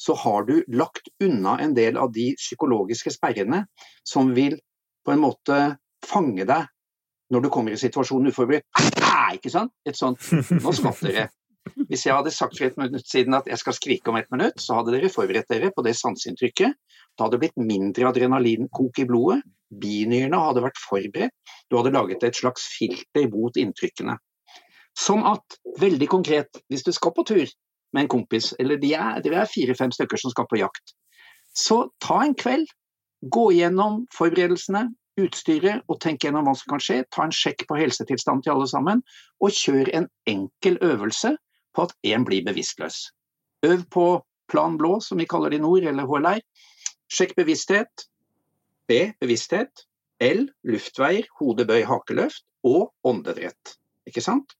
så 0.00 0.16
har 0.18 0.44
du 0.48 0.56
lagt 0.74 1.08
unna 1.22 1.56
en 1.62 1.74
del 1.76 1.96
av 2.00 2.12
de 2.12 2.32
psykologiske 2.36 3.14
sperrene 3.14 3.64
som 4.04 4.34
vil 4.36 4.58
på 5.06 5.14
en 5.14 5.22
måte 5.22 5.58
fange 6.04 6.44
deg 6.48 6.66
når 7.32 7.44
du 7.44 7.48
kommer 7.52 7.72
i 7.72 7.80
situasjonen 7.80 8.32
uforberedt. 8.34 8.66
Ikke 9.34 9.52
sant? 9.52 9.72
Et 9.86 9.96
sånt 9.96 10.20
Nå 10.60 10.74
skvatt 10.76 11.00
dere. 11.06 11.28
Hvis 11.88 12.04
jeg 12.04 12.12
hadde 12.12 12.32
sagt 12.34 12.58
for 12.58 12.68
et 12.68 12.76
minutt 12.78 13.06
siden 13.08 13.34
at 13.38 13.46
jeg 13.48 13.58
skal 13.62 13.76
skrike 13.76 14.12
om 14.12 14.18
et 14.20 14.28
minutt, 14.34 14.60
så 14.60 14.76
hadde 14.78 14.92
dere 14.92 15.10
forberedt 15.12 15.48
dere 15.50 15.72
på 15.74 15.82
det 15.86 15.94
sanseinntrykket. 15.96 16.76
Da 17.16 17.24
hadde 17.24 17.38
det 17.38 17.46
blitt 17.46 17.64
mindre 17.70 18.10
adrenalinkok 18.10 19.00
i 19.00 19.06
blodet, 19.08 19.40
binyrene 19.80 20.38
hadde 20.40 20.62
vært 20.64 20.80
forberedt, 20.80 21.34
du 21.70 21.78
hadde 21.78 21.94
laget 21.94 22.24
et 22.26 22.38
slags 22.38 22.66
filter 22.76 23.28
mot 23.32 23.56
inntrykkene. 23.58 24.16
Sånn 24.98 25.24
at, 25.26 25.58
veldig 25.82 26.08
konkret, 26.10 26.62
hvis 26.70 26.84
du 26.86 26.92
skal 26.94 27.14
på 27.16 27.24
tur 27.26 27.46
med 27.94 28.04
en 28.04 28.12
kompis, 28.16 28.52
eller 28.62 28.78
de 28.82 28.92
er, 28.94 29.22
dere 29.24 29.42
er 29.42 29.50
fire-fem 29.50 29.94
stykker 29.94 30.20
som 30.20 30.34
skal 30.34 30.46
på 30.50 30.60
jakt, 30.60 30.94
så 31.54 31.84
ta 32.02 32.20
en 32.22 32.34
kveld, 32.38 32.68
gå 33.34 33.48
gjennom 33.56 34.04
forberedelsene, 34.14 34.88
utstyret 35.20 35.84
og 35.86 36.00
tenk 36.02 36.24
gjennom 36.26 36.48
hva 36.48 36.54
som 36.58 36.74
kan 36.74 36.82
skje. 36.82 37.02
Ta 37.14 37.26
en 37.26 37.34
sjekk 37.34 37.66
på 37.70 37.78
helsetilstanden 37.78 38.42
til 38.44 38.54
alle 38.56 38.68
sammen, 38.70 39.02
og 39.42 39.54
kjør 39.54 39.90
en 39.94 40.08
enkel 40.30 40.78
øvelse 40.82 41.34
på 41.74 41.86
at 41.86 41.94
én 42.06 42.26
blir 42.26 42.44
bevisstløs. 42.46 42.98
Øv 43.66 43.84
på 43.94 44.06
plan 44.50 44.78
blå, 44.78 44.98
som 45.00 45.18
vi 45.18 45.28
kaller 45.30 45.54
det 45.54 45.60
i 45.60 45.64
nord, 45.64 45.86
eller 45.86 46.08
HLR. 46.10 46.42
Sjekk 47.14 47.34
bevissthet, 47.38 48.06
B. 48.90 49.12
Bevissthet. 49.22 49.86
L. 50.22 50.46
Luftveier, 50.66 51.26
hodebøy, 51.40 51.82
hakeløft. 51.88 52.44
Og 52.64 52.92
åndedrett. 53.04 53.76
Ikke 54.08 54.22
sant? 54.24 54.54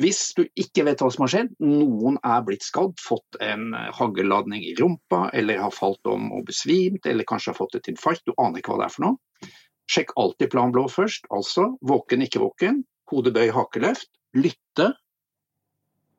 Hvis 0.00 0.32
du 0.34 0.44
ikke 0.58 0.86
vet 0.86 1.02
hva 1.02 1.10
som 1.12 1.26
har 1.26 1.32
skjedd, 1.34 1.50
noen 1.60 2.16
er 2.24 2.44
blitt 2.46 2.64
skadd, 2.64 2.94
fått 3.02 3.36
en 3.44 3.74
haglladning 3.94 4.62
i 4.64 4.72
rumpa, 4.78 5.26
eller 5.36 5.60
har 5.60 5.74
falt 5.74 6.08
om 6.08 6.30
og 6.32 6.46
besvimt, 6.48 7.04
eller 7.06 7.28
kanskje 7.28 7.52
har 7.52 7.58
fått 7.58 7.76
et 7.78 7.90
infarkt, 7.92 8.24
du 8.26 8.32
aner 8.40 8.62
ikke 8.62 8.72
hva 8.72 8.80
det 8.80 8.88
er 8.88 8.94
for 8.94 9.06
noe. 9.06 9.50
Sjekk 9.92 10.14
alltid 10.16 10.50
plan 10.54 10.72
blå 10.72 10.86
først, 10.90 11.28
altså 11.34 11.68
våken, 11.84 12.24
ikke 12.24 12.40
våken, 12.42 12.80
hodebøy, 13.12 13.50
hakeløft. 13.52 14.08
Lytte. 14.38 14.92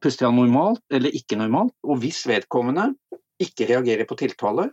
Puster 0.03 0.29
han 0.29 0.37
normalt 0.37 0.83
eller 0.93 1.15
ikke 1.15 1.39
normalt? 1.39 1.73
Og 1.87 2.03
hvis 2.03 2.21
vedkommende 2.29 2.91
ikke 3.41 3.67
reagerer 3.71 4.05
på 4.07 4.19
tiltale, 4.19 4.69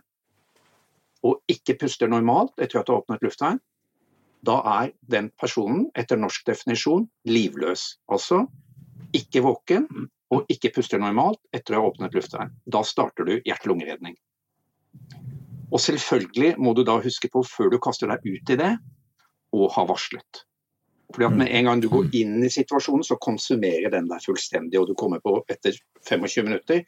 og 1.27 1.41
ikke 1.51 1.77
puster 1.81 2.09
normalt 2.09 2.53
etter 2.61 2.81
at 2.81 2.87
du 2.87 2.93
har 2.93 3.03
åpnet 3.03 3.23
luftveien, 3.25 3.59
da 4.41 4.57
er 4.81 4.93
den 5.13 5.29
personen 5.37 5.85
etter 5.97 6.17
norsk 6.17 6.47
definisjon 6.47 7.05
livløs. 7.29 7.99
Altså 8.09 8.47
ikke 9.17 9.43
våken 9.45 9.87
og 10.31 10.49
ikke 10.49 10.71
puster 10.73 11.01
normalt 11.01 11.41
etter 11.53 11.75
å 11.75 11.81
ha 11.81 11.91
åpnet 11.91 12.15
luftveien. 12.17 12.53
Da 12.65 12.81
starter 12.87 13.27
du 13.27 13.35
hjerte-lungeredning. 13.37 14.15
Og 15.71 15.79
selvfølgelig 15.79 16.55
må 16.59 16.73
du 16.75 16.83
da 16.87 16.97
huske 17.03 17.29
på, 17.31 17.43
før 17.47 17.71
du 17.71 17.79
kaster 17.83 18.09
deg 18.11 18.25
ut 18.25 18.53
i 18.53 18.57
det, 18.59 18.71
å 19.55 19.67
ha 19.75 19.85
varslet. 19.87 20.45
Fordi 21.11 21.27
at 21.27 21.37
Med 21.37 21.51
en 21.51 21.67
gang 21.67 21.81
du 21.83 21.89
går 21.91 22.13
inn 22.15 22.39
i 22.43 22.51
situasjonen, 22.51 23.03
så 23.03 23.19
konsumerer 23.19 23.91
den 23.91 24.07
deg 24.07 24.23
fullstendig, 24.23 24.79
og 24.79 24.87
du 24.87 24.95
kommer 24.95 25.19
på 25.19 25.41
etter 25.51 25.75
25 26.07 26.47
minutter 26.47 26.85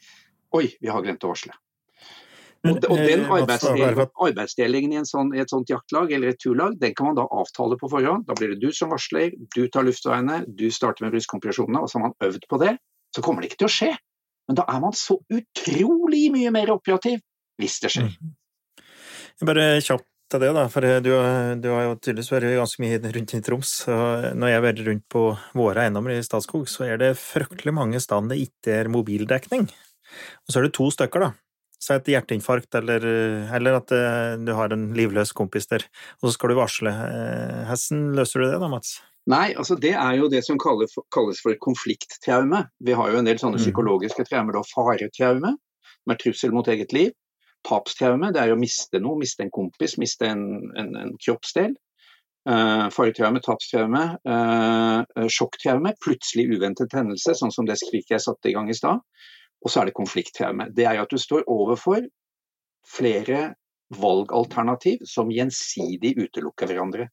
Oi, 0.54 0.68
vi 0.80 0.88
har 0.88 1.02
glemt 1.02 1.24
å 1.26 1.32
varsle. 1.32 1.52
Og, 2.64 2.78
og 2.88 2.96
den 2.96 3.26
eh, 3.26 3.32
arbeidsdelingen, 3.36 4.08
arbeidsdelingen 4.24 4.94
i, 4.96 5.02
sånn, 5.08 5.34
i, 5.36 5.42
et 5.42 5.52
sånt 5.52 5.68
jaktlag 5.68 6.14
eller 6.16 6.32
et 6.32 6.40
turlag, 6.40 6.78
den 6.80 6.94
kan 6.96 7.10
man 7.10 7.18
da 7.18 7.26
avtale 7.28 7.76
på 7.80 7.90
forhånd. 7.92 8.24
Da 8.28 8.36
blir 8.38 8.54
det 8.54 8.62
du 8.62 8.72
som 8.72 8.92
varsler, 8.94 9.34
du 9.52 9.66
tar 9.72 9.84
luftveiene, 9.84 10.40
du 10.48 10.70
starter 10.72 11.04
med 11.04 11.12
brystkompresjonene, 11.12 11.82
og 11.84 11.92
så 11.92 12.00
har 12.00 12.06
man 12.06 12.16
øvd 12.24 12.48
på 12.48 12.60
det. 12.64 12.72
Så 13.14 13.24
kommer 13.24 13.44
det 13.44 13.52
ikke 13.52 13.64
til 13.66 13.68
å 13.68 13.74
skje. 13.74 13.90
Men 14.48 14.60
da 14.60 14.64
er 14.68 14.80
man 14.80 14.96
så 14.96 15.18
utrolig 15.32 16.24
mye 16.32 16.54
mer 16.56 16.72
operativ 16.72 17.20
hvis 17.60 17.78
det 17.84 17.92
skjer. 17.92 18.08
Mm. 18.16 18.32
Bare 19.44 19.68
kjapt 19.84 20.08
til 20.32 20.40
det, 20.40 20.50
da, 20.56 20.64
for 20.72 20.88
du, 21.04 21.12
du, 21.60 21.68
har 21.68 21.84
jo 21.84 21.94
tydeligvis 22.00 22.32
vært 22.32 22.50
ganske 22.56 22.82
mye 22.82 22.98
rundt 23.04 23.36
i 23.36 23.44
Troms. 23.44 23.76
og 23.92 24.28
Når 24.40 24.50
jeg 24.50 24.60
har 24.60 24.68
vært 24.70 24.84
rundt 24.88 25.06
på 25.12 25.28
våre 25.52 25.84
eiendommer 25.84 26.16
i 26.16 26.24
Statskog, 26.24 26.64
så 26.70 26.88
er 26.88 27.00
det 27.02 27.14
fryktelig 27.20 27.76
mange 27.76 28.00
steder 28.00 28.32
det 28.32 28.42
ikke 28.48 28.80
er 28.80 28.92
mobildekning. 28.92 29.68
Og 29.68 30.52
så 30.52 30.60
er 30.60 30.68
det 30.68 30.76
to 30.76 30.88
stykker, 30.94 31.28
da 31.28 31.34
Si 31.80 31.92
et 31.92 32.06
hjerteinfarkt, 32.14 32.74
eller, 32.78 33.02
eller 33.54 33.80
at 33.80 33.92
eh, 33.92 34.36
du 34.40 34.52
har 34.56 34.72
en 34.72 34.86
livløs 34.96 35.34
kompis 35.36 35.66
der, 35.68 35.84
og 36.22 36.28
så 36.30 36.36
skal 36.36 36.54
du 36.54 36.56
varsle. 36.60 36.92
Eh, 36.92 37.64
Hvordan 37.68 38.06
løser 38.16 38.40
du 38.40 38.46
det 38.48 38.60
da, 38.62 38.70
Mats? 38.72 38.94
Nei, 39.30 39.54
altså 39.56 39.76
det 39.80 39.94
er 39.96 40.18
jo 40.18 40.28
det 40.28 40.42
som 40.44 40.58
kalles 40.60 40.92
for, 40.92 41.56
konflikttraume. 41.64 42.66
Vi 42.84 42.96
har 42.96 43.12
jo 43.12 43.20
en 43.20 43.28
del 43.28 43.40
sånne 43.40 43.56
Mm. 43.56 43.64
psykologiske 43.64 44.26
traumer. 44.28 44.52
Da 44.52 44.62
Faretraume, 44.68 45.54
med 46.06 46.18
trussel 46.20 46.52
mot 46.52 46.68
eget 46.68 46.92
liv. 46.92 47.12
Tapstraume, 47.64 48.32
det 48.32 48.42
er 48.42 48.52
å 48.52 48.60
miste 48.60 49.00
noe, 49.00 49.16
miste 49.16 49.40
en 49.40 49.50
kompis, 49.50 49.96
miste 49.96 50.28
en, 50.28 50.44
en, 50.76 50.96
en 51.00 51.14
kroppsdel. 51.16 51.72
Uh, 52.44 52.90
faretraume, 52.92 53.40
tapstraume, 53.40 54.02
uh, 54.28 55.28
sjokktraume, 55.32 55.94
plutselig 56.04 56.44
uventet 56.58 56.92
hendelse, 56.92 57.32
sånn 57.38 57.52
som 57.54 57.64
det 57.64 57.78
skriket 57.80 58.18
jeg 58.18 58.20
satte 58.20 58.50
i 58.50 58.52
gang 58.52 58.68
i 58.68 58.76
stad. 58.76 59.00
Og 59.64 59.72
så 59.72 59.80
er 59.80 59.88
det 59.88 59.96
konflikttraume. 59.96 60.68
Det 60.76 60.86
er 60.86 60.98
jo 60.98 61.06
at 61.06 61.12
du 61.12 61.20
står 61.20 61.46
overfor 61.50 62.04
flere 62.84 63.54
valgalternativ 63.94 65.04
som 65.08 65.32
gjensidig 65.32 66.14
utelukker 66.20 66.68
hverandre. 66.68 67.08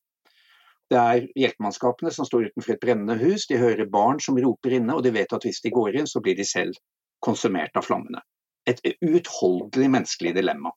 Det 0.91 0.99
er 0.99 1.27
hjelpemannskapene 1.39 2.11
som 2.11 2.27
står 2.27 2.49
utenfor 2.49 2.75
et 2.75 2.81
brennende 2.81 3.15
hus, 3.21 3.45
de 3.47 3.59
hører 3.59 3.87
barn 3.87 4.19
som 4.19 4.35
roper 4.43 4.75
inne, 4.75 4.97
og 4.97 5.05
de 5.05 5.13
vet 5.15 5.31
at 5.31 5.45
hvis 5.47 5.61
de 5.63 5.71
går 5.71 6.01
inn, 6.01 6.09
så 6.09 6.19
blir 6.23 6.35
de 6.35 6.43
selv 6.47 6.75
konsumert 7.23 7.77
av 7.79 7.87
flammene. 7.87 8.19
Et 8.67 8.81
uutholdelig 8.99 9.87
menneskelig 9.93 10.33
dilemma. 10.35 10.73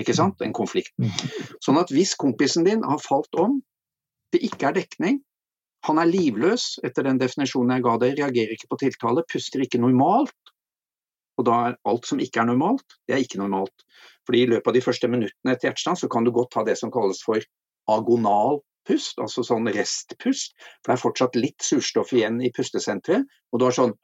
Ikke 0.00 0.14
sant? 0.16 0.40
En 0.40 0.56
konflikt. 0.56 0.94
Sånn 1.60 1.80
at 1.80 1.92
hvis 1.92 2.14
kompisen 2.16 2.64
din 2.64 2.86
har 2.86 3.02
falt 3.04 3.36
om, 3.36 3.58
det 4.32 4.40
ikke 4.46 4.70
er 4.70 4.78
dekning, 4.78 5.20
han 5.84 6.00
er 6.00 6.08
livløs 6.08 6.78
etter 6.84 7.04
den 7.04 7.20
definisjonen 7.20 7.76
jeg 7.76 7.84
ga 7.84 7.96
deg, 8.00 8.16
reagerer 8.20 8.56
ikke 8.56 8.70
på 8.72 8.80
tiltale, 8.80 9.24
puster 9.28 9.64
ikke 9.64 9.80
normalt, 9.80 10.36
og 11.40 11.46
da 11.48 11.58
er 11.70 11.78
alt 11.88 12.08
som 12.08 12.20
ikke 12.20 12.42
er 12.42 12.50
normalt, 12.50 12.98
det 13.08 13.16
er 13.16 13.22
ikke 13.24 13.40
normalt. 13.40 13.86
Fordi 14.28 14.44
i 14.44 14.50
løpet 14.50 14.68
av 14.68 14.76
de 14.76 14.84
første 14.84 15.08
minuttene 15.10 15.54
etter 15.54 15.70
hjertestans 15.70 16.04
så 16.04 16.10
kan 16.12 16.26
du 16.26 16.32
godt 16.36 16.58
ha 16.58 16.64
det 16.66 16.76
som 16.78 16.92
kalles 16.92 17.22
for 17.24 17.40
agonal 17.90 18.60
pust, 18.88 19.18
altså 19.22 19.44
sånn 19.46 19.68
restpust. 19.72 20.54
For 20.80 20.92
det 20.92 20.96
er 20.96 21.02
fortsatt 21.04 21.38
litt 21.38 21.64
surstoff 21.64 22.12
igjen 22.16 22.40
i 22.44 22.52
pustesenteret, 22.54 23.26
og 23.50 23.60
du 23.60 23.66
har 23.68 23.76
sånn 23.76 23.96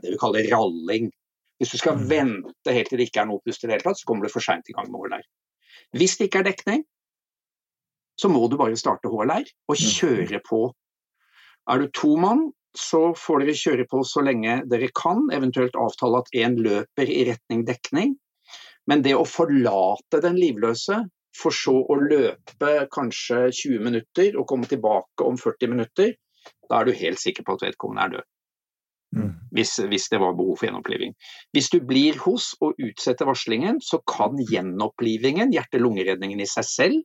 Det 0.00 0.14
vi 0.14 0.18
kaller 0.20 0.46
ralling. 0.48 1.10
Hvis 1.60 1.74
du 1.74 1.78
skal 1.82 1.98
vente 2.08 2.72
helt 2.72 2.88
til 2.88 2.96
det 2.96 3.10
ikke 3.10 3.20
er 3.20 3.28
noe 3.28 3.42
pust 3.44 3.64
i 3.64 3.68
det 3.68 3.76
hele 3.76 3.84
tatt, 3.84 4.00
så 4.00 4.08
kommer 4.08 4.24
du 4.24 4.32
for 4.32 4.44
seint 4.44 4.70
i 4.72 4.76
gang 4.76 4.88
med 4.88 5.02
HLR. 5.04 5.26
Hvis 6.00 6.16
det 6.16 6.30
ikke 6.30 6.40
er 6.40 6.48
dekning, 6.48 6.86
så 8.16 8.30
må 8.32 8.46
du 8.48 8.56
bare 8.60 8.78
starte 8.80 9.12
HLR 9.12 9.44
og 9.68 9.76
kjøre 9.76 10.40
på. 10.46 10.62
Er 11.68 11.82
du 11.82 11.92
to 11.92 12.14
mann, 12.20 12.48
så 12.78 13.00
får 13.18 13.42
dere 13.42 13.56
kjøre 13.58 13.86
på 13.90 14.02
så 14.06 14.22
lenge 14.24 14.60
dere 14.70 14.90
kan, 14.94 15.26
eventuelt 15.34 15.76
avtale 15.78 16.22
at 16.22 16.34
én 16.36 16.58
løper 16.60 17.10
i 17.10 17.24
retning 17.30 17.64
dekning. 17.68 18.14
Men 18.90 19.02
det 19.06 19.16
å 19.18 19.26
forlate 19.28 20.22
den 20.22 20.38
livløse, 20.38 21.02
for 21.36 21.54
så 21.54 21.76
å 21.86 21.96
løpe 22.00 22.72
kanskje 22.90 23.44
20 23.54 23.84
minutter 23.86 24.34
og 24.38 24.48
komme 24.50 24.66
tilbake 24.70 25.26
om 25.26 25.38
40 25.38 25.70
minutter, 25.70 26.14
da 26.70 26.80
er 26.80 26.88
du 26.88 26.98
helt 26.98 27.20
sikker 27.22 27.46
på 27.46 27.54
at 27.56 27.68
vedkommende 27.68 28.06
er 28.06 28.14
død. 28.16 28.28
Hvis, 29.50 29.72
hvis 29.90 30.06
det 30.12 30.20
var 30.22 30.36
behov 30.38 30.60
for 30.60 30.68
gjenoppliving. 30.68 31.16
Hvis 31.54 31.70
du 31.72 31.80
blir 31.82 32.18
hos 32.22 32.52
og 32.62 32.78
utsetter 32.78 33.26
varslingen, 33.26 33.80
så 33.82 33.98
kan 34.06 34.38
gjenopplivingen, 34.38 35.50
hjerte-lungeredningen 35.54 36.42
i 36.42 36.46
seg 36.46 36.68
selv, 36.68 37.00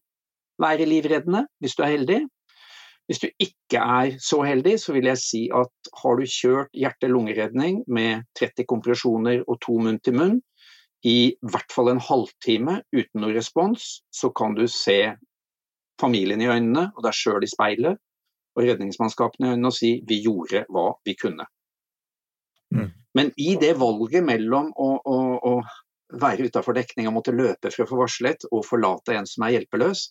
være 0.61 0.85
livreddende, 0.87 1.45
hvis 1.59 1.73
du 1.75 1.81
er 1.83 1.95
heldig. 1.95 2.19
Hvis 3.05 3.21
du 3.21 3.27
ikke 3.39 3.81
er 3.81 4.15
så 4.23 4.39
heldig, 4.41 4.79
så 4.81 4.95
vil 4.95 5.05
jeg 5.11 5.21
si 5.21 5.41
at 5.53 5.89
har 6.01 6.17
du 6.17 6.25
kjørt 6.25 6.71
hjerte-lungeredning 6.73 7.83
med 7.87 8.25
30 8.39 8.65
kompresjoner 8.69 9.43
og 9.45 9.59
to 9.61 9.77
munn 9.77 10.01
til 10.01 10.17
munn 10.17 10.39
i 11.05 11.35
hvert 11.45 11.69
fall 11.73 11.91
en 11.91 12.01
halvtime 12.01 12.79
uten 12.95 13.21
noe 13.21 13.35
respons, 13.35 13.99
så 14.09 14.31
kan 14.33 14.55
du 14.57 14.65
se 14.71 15.13
familien 16.01 16.41
i 16.41 16.49
øynene 16.49 16.87
og 16.95 17.03
deg 17.05 17.15
sjøl 17.15 17.45
i 17.45 17.49
speilet 17.51 17.99
og 18.55 18.63
redningsmannskapene 18.65 19.51
i 19.51 19.53
øynene 19.53 19.69
og 19.69 19.77
si 19.77 19.91
'vi 20.07 20.21
gjorde 20.25 20.65
hva 20.73 20.87
vi 21.05 21.15
kunne'. 21.21 21.45
Mm. 22.73 22.89
Men 23.13 23.31
i 23.37 23.55
det 23.61 23.75
valget 23.79 24.25
mellom 24.25 24.71
å, 24.75 24.89
å, 25.05 25.17
å 25.51 25.53
være 26.21 26.49
utafor 26.49 26.73
dekning 26.73 27.07
og 27.07 27.19
måtte 27.19 27.35
løpe 27.35 27.71
for 27.71 27.85
å 27.85 27.89
få 27.89 28.01
varslet, 28.01 28.47
og 28.51 28.65
forlate 28.65 29.15
en 29.15 29.29
som 29.29 29.45
er 29.45 29.55
hjelpeløs, 29.55 30.09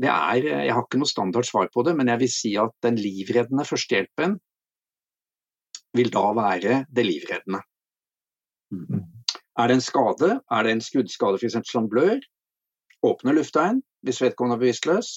det 0.00 0.10
er, 0.10 0.46
jeg 0.66 0.74
har 0.74 0.84
ikke 0.84 0.98
noe 0.98 1.10
standard 1.10 1.46
svar 1.46 1.68
på 1.74 1.84
det, 1.86 1.94
men 1.98 2.10
jeg 2.10 2.22
vil 2.24 2.32
si 2.32 2.52
at 2.60 2.74
den 2.82 2.98
livreddende 2.98 3.66
førstehjelpen 3.68 4.38
vil 5.94 6.10
da 6.14 6.24
være 6.34 6.80
det 6.90 7.04
livreddende. 7.06 7.60
Er 9.54 9.70
det 9.70 9.76
en 9.78 9.84
skade, 9.84 10.30
er 10.50 10.66
det 10.66 10.72
en 10.74 10.82
skuddskade 10.82 11.38
f.eks. 11.38 11.60
som 11.70 11.86
blør, 11.90 12.18
åpne 13.06 13.36
luftveien 13.36 13.82
hvis 14.04 14.20
vedkommende 14.24 14.58
er 14.58 14.64
bevisstløs, 14.64 15.12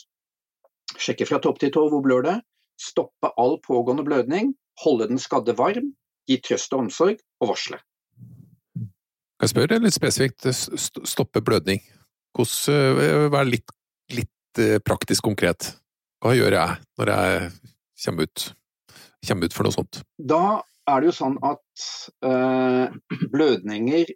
sjekke 1.01 1.25
fra 1.27 1.41
topp 1.43 1.59
til 1.63 1.73
tå 1.73 1.87
hvor 1.89 2.03
blør 2.05 2.23
det, 2.27 2.37
stoppe 2.77 3.33
all 3.41 3.57
pågående 3.65 4.05
blødning, 4.05 4.53
holde 4.83 5.09
den 5.09 5.19
skadde 5.19 5.57
varm, 5.57 5.89
gi 6.29 6.37
trøst 6.45 6.73
og 6.75 6.85
omsorg 6.85 7.17
og 7.41 7.53
varsle. 7.55 7.81
Kan 9.37 9.45
jeg 9.45 9.53
spørre 9.53 9.81
litt 9.81 9.97
spesifikt, 9.97 10.45
stoppe 11.09 11.41
blødning? 11.41 11.81
Hvordan, 12.37 13.01
eh, 13.01 13.27
Vær 13.33 13.49
litt, 13.49 13.73
litt 14.13 14.31
eh, 14.61 14.77
praktisk 14.83 15.25
konkret. 15.27 15.73
Hva 16.23 16.33
gjør 16.33 16.57
jeg 16.57 16.77
når 16.99 17.11
jeg 17.13 17.49
kommer 18.05 18.27
ut, 18.27 18.45
kommer 19.27 19.49
ut 19.49 19.57
for 19.57 19.67
noe 19.67 19.75
sånt? 19.75 20.01
Da 20.17 20.61
er 20.87 21.01
det 21.01 21.11
jo 21.11 21.17
sånn 21.17 21.37
at 21.45 21.87
øh, 22.25 22.95
blødninger 23.33 24.15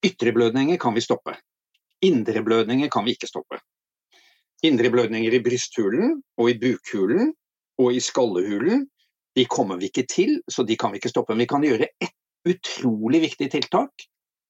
Ytre 0.00 0.32
blødninger 0.32 0.78
kan 0.80 0.94
vi 0.96 1.02
stoppe. 1.04 1.34
Indre 2.00 2.40
blødninger 2.40 2.88
kan 2.88 3.04
vi 3.04 3.12
ikke 3.12 3.28
stoppe. 3.28 3.58
Indre 4.64 4.88
blødninger 4.92 5.34
i 5.36 5.42
brysthulen 5.44 6.22
og 6.40 6.48
i 6.50 6.56
bukhulen 6.56 7.34
og 7.80 7.92
i 7.92 8.00
skallehulen 8.00 8.86
de 9.36 9.44
kommer 9.44 9.76
vi 9.76 9.90
ikke 9.90 10.06
til, 10.08 10.40
så 10.48 10.64
de 10.64 10.76
kan 10.76 10.92
vi 10.92 11.00
ikke 11.00 11.12
stoppe. 11.12 11.34
Men 11.34 11.44
vi 11.44 11.50
kan 11.52 11.64
gjøre 11.64 11.90
ett 12.00 12.16
utrolig 12.48 13.20
viktig 13.26 13.50
tiltak 13.52 14.06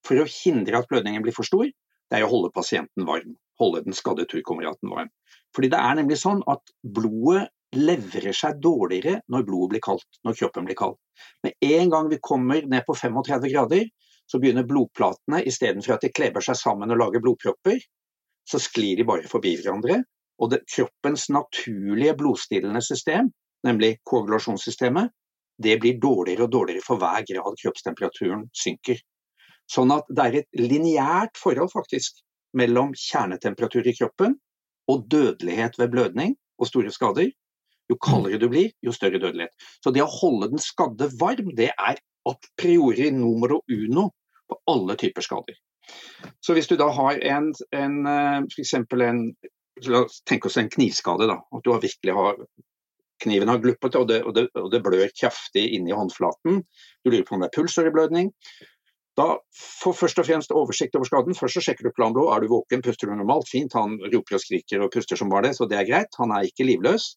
for 0.07 0.21
å 0.21 0.29
hindre 0.29 0.79
at 0.79 0.87
blødningen 0.89 1.23
blir 1.25 1.35
for 1.35 1.47
stor. 1.47 1.67
Det 1.67 2.17
er 2.17 2.25
å 2.25 2.31
holde 2.31 2.53
pasienten 2.55 3.05
varm. 3.07 3.35
Holde 3.61 3.83
den 3.85 3.95
skadde 3.95 4.25
turkameraten 4.29 4.89
varm. 4.91 5.11
Fordi 5.55 5.69
det 5.71 5.79
er 5.79 5.97
nemlig 5.99 6.17
sånn 6.21 6.41
at 6.49 6.73
blodet 6.81 7.49
leverer 7.75 8.35
seg 8.35 8.59
dårligere 8.63 9.21
når 9.31 9.45
blodet 9.47 9.71
blir 9.73 9.83
kaldt, 9.85 10.07
når 10.27 10.37
kroppen 10.39 10.67
blir 10.67 10.77
kald. 10.79 10.97
Med 11.45 11.55
en 11.63 11.91
gang 11.93 12.09
vi 12.11 12.19
kommer 12.23 12.65
ned 12.67 12.83
på 12.87 12.95
35 12.97 13.47
grader, 13.53 13.85
så 14.27 14.39
begynner 14.39 14.67
blodplatene, 14.67 15.41
istedenfor 15.47 15.95
at 15.95 16.05
de 16.05 16.11
kleber 16.15 16.43
seg 16.43 16.59
sammen 16.59 16.91
og 16.91 16.99
lager 16.99 17.23
blodpropper, 17.23 17.79
så 18.47 18.59
sklir 18.59 18.99
de 18.99 19.07
bare 19.07 19.29
forbi 19.31 19.53
hverandre. 19.59 20.01
Og 20.41 20.51
det, 20.53 20.63
kroppens 20.71 21.27
naturlige 21.31 22.15
blodstillende 22.17 22.81
system, 22.83 23.29
nemlig 23.67 23.97
koagulasjonssystemet, 24.07 25.11
det 25.61 25.77
blir 25.81 25.99
dårligere 26.01 26.47
og 26.47 26.53
dårligere 26.55 26.85
for 26.85 27.01
hver 27.01 27.25
grad 27.27 27.57
kroppstemperaturen 27.61 28.47
synker. 28.57 28.97
Sånn 29.69 29.93
at 29.93 30.07
det 30.09 30.23
er 30.25 30.37
et 30.41 30.59
lineært 30.59 31.37
forhold 31.39 31.69
faktisk 31.71 32.23
mellom 32.57 32.95
kjernetemperatur 32.97 33.87
i 33.87 33.95
kroppen 33.97 34.35
og 34.91 35.05
dødelighet 35.11 35.77
ved 35.79 35.91
blødning 35.93 36.35
og 36.59 36.69
store 36.69 36.91
skader. 36.91 37.31
Jo 37.89 37.97
kaldere 37.99 38.39
du 38.39 38.47
blir, 38.51 38.71
jo 38.83 38.93
større 38.95 39.19
dødelighet. 39.19 39.53
Så 39.83 39.91
det 39.91 40.03
å 40.03 40.11
holde 40.11 40.51
den 40.53 40.63
skadde 40.63 41.09
varm, 41.19 41.51
det 41.57 41.71
er 41.73 41.99
a 41.99 42.33
priori 42.59 43.09
numero 43.11 43.61
uno 43.67 44.09
på 44.47 44.59
alle 44.71 44.95
typer 44.99 45.25
skader. 45.25 45.57
Så 46.43 46.53
hvis 46.55 46.69
du 46.69 46.77
da 46.79 46.91
har 46.93 47.19
en, 47.33 47.49
en 47.75 47.97
f.eks. 48.47 48.75
en 48.77 49.25
La 49.87 50.03
oss 50.05 50.19
tenke 50.27 50.45
oss 50.45 50.59
en 50.59 50.69
knivskade. 50.69 51.25
da, 51.25 51.39
At 51.55 51.63
du 51.63 51.71
har 51.71 51.81
virkelig 51.81 52.13
har 52.13 52.35
kniven 53.23 53.49
har 53.49 53.61
gluppet 53.61 53.95
og 53.97 54.07
det, 54.09 54.19
og, 54.25 54.35
det, 54.35 54.43
og 54.57 54.69
det 54.73 54.81
blør 54.85 55.13
kraftig 55.17 55.63
inni 55.77 55.95
håndflaten. 55.95 56.61
Du 57.01 57.09
lurer 57.09 57.25
på 57.25 57.37
om 57.37 57.41
det 57.43 57.49
er 57.49 57.55
pulsåreblødning. 57.55 58.31
Da 59.19 59.27
får 59.81 59.95
først 59.99 60.21
og 60.21 60.27
fremst 60.27 60.53
oversikt 60.55 60.95
over 60.95 61.07
skaden. 61.09 61.35
Først 61.35 61.57
så 61.57 61.63
sjekker 61.65 61.87
du 61.87 61.95
planblå. 61.95 62.29
Er 62.31 62.43
du 62.43 62.51
våken, 62.51 62.83
puster 62.85 63.09
du 63.09 63.15
normalt? 63.17 63.49
Fint. 63.51 63.75
Han 63.75 63.97
roper 64.05 64.37
og 64.37 64.43
skriker 64.43 64.85
og 64.85 64.91
puster 64.93 65.19
som 65.19 65.31
bare 65.31 65.49
det, 65.49 65.57
så 65.57 65.67
det 65.67 65.79
er 65.79 65.89
greit. 65.89 66.15
Han 66.21 66.31
er 66.35 66.47
ikke 66.47 66.67
livløs. 66.67 67.11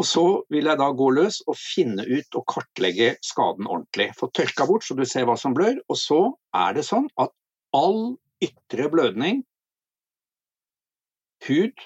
Og 0.00 0.06
så 0.08 0.24
vil 0.50 0.66
jeg 0.70 0.80
da 0.80 0.88
gå 0.96 1.08
løs 1.12 1.42
og 1.46 1.56
finne 1.60 2.04
ut 2.08 2.38
og 2.38 2.46
kartlegge 2.48 3.12
skaden 3.22 3.68
ordentlig. 3.68 4.08
Få 4.18 4.30
tørka 4.34 4.66
bort 4.66 4.86
så 4.86 4.96
du 4.98 5.04
ser 5.08 5.28
hva 5.28 5.36
som 5.38 5.54
blør. 5.56 5.78
Og 5.92 6.00
så 6.00 6.20
er 6.56 6.78
det 6.78 6.86
sånn 6.88 7.10
at 7.20 7.34
all 7.76 8.16
ytre 8.42 8.88
blødning, 8.92 9.44
hud, 11.46 11.84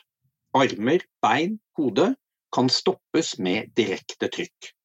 armer, 0.57 1.05
bein, 1.25 1.59
hode, 1.77 2.15
kan 2.55 2.71
stoppes 2.73 3.35
med 3.43 3.75
direkte 3.77 4.31
trykk. 4.33 4.76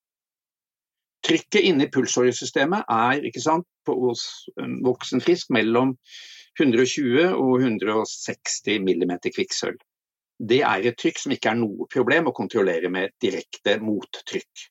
Trykket 1.21 1.67
inni 1.69 1.87
pulsåresystemet 1.93 2.89
er 2.89 3.25
ikke 3.29 3.43
sant, 3.43 3.67
på 3.85 3.93
voksen 4.85 5.21
frisk 5.21 5.51
mellom 5.53 5.95
120 6.59 7.31
og 7.37 7.61
160 7.61 8.81
millimeter 8.85 9.33
kvikksølv. 9.33 9.79
Det 10.41 10.63
er 10.65 10.87
et 10.89 10.97
trykk 10.97 11.21
som 11.21 11.33
ikke 11.35 11.51
er 11.51 11.59
noe 11.59 11.85
problem 11.91 12.29
å 12.29 12.35
kontrollere 12.35 12.89
med 12.89 13.13
direkte 13.21 13.77
mottrykk. 13.83 14.67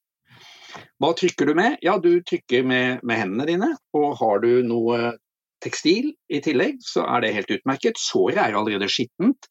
Hva 1.01 1.13
trykker 1.19 1.51
du 1.51 1.55
med? 1.59 1.79
Ja, 1.83 1.97
du 2.03 2.23
trykker 2.27 2.67
med, 2.67 3.03
med 3.07 3.21
hendene 3.23 3.47
dine. 3.49 3.71
Og 3.97 4.19
har 4.21 4.43
du 4.43 4.51
noe 4.67 5.15
tekstil 5.63 6.13
i 6.31 6.41
tillegg, 6.45 6.81
så 6.85 7.05
er 7.07 7.25
det 7.25 7.35
helt 7.37 7.55
utmerket. 7.59 8.01
Såret 8.01 8.41
er 8.43 8.57
allerede 8.59 8.91
skittent. 8.91 9.51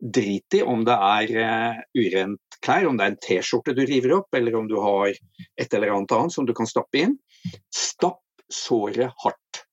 Drit 0.00 0.56
i 0.58 0.62
om 0.66 0.84
det 0.84 0.96
er 0.96 1.34
uh, 1.38 1.82
urent 1.96 2.43
klær, 2.64 2.88
om 2.88 2.98
det 2.98 3.06
er 3.06 3.12
en 3.12 3.22
T-skjorte 3.26 3.74
du 3.76 3.84
river 3.86 4.16
opp, 4.18 4.34
eller 4.36 4.56
om 4.58 4.68
du 4.70 4.76
har 4.80 5.12
et 5.12 5.76
eller 5.76 5.94
annet 5.94 6.14
annet 6.16 6.34
som 6.34 6.48
du 6.48 6.54
kan 6.56 6.68
stappe 6.68 7.02
inn. 7.04 7.16
Stapp 7.74 8.22
såret 8.52 9.12
hardt. 9.24 9.64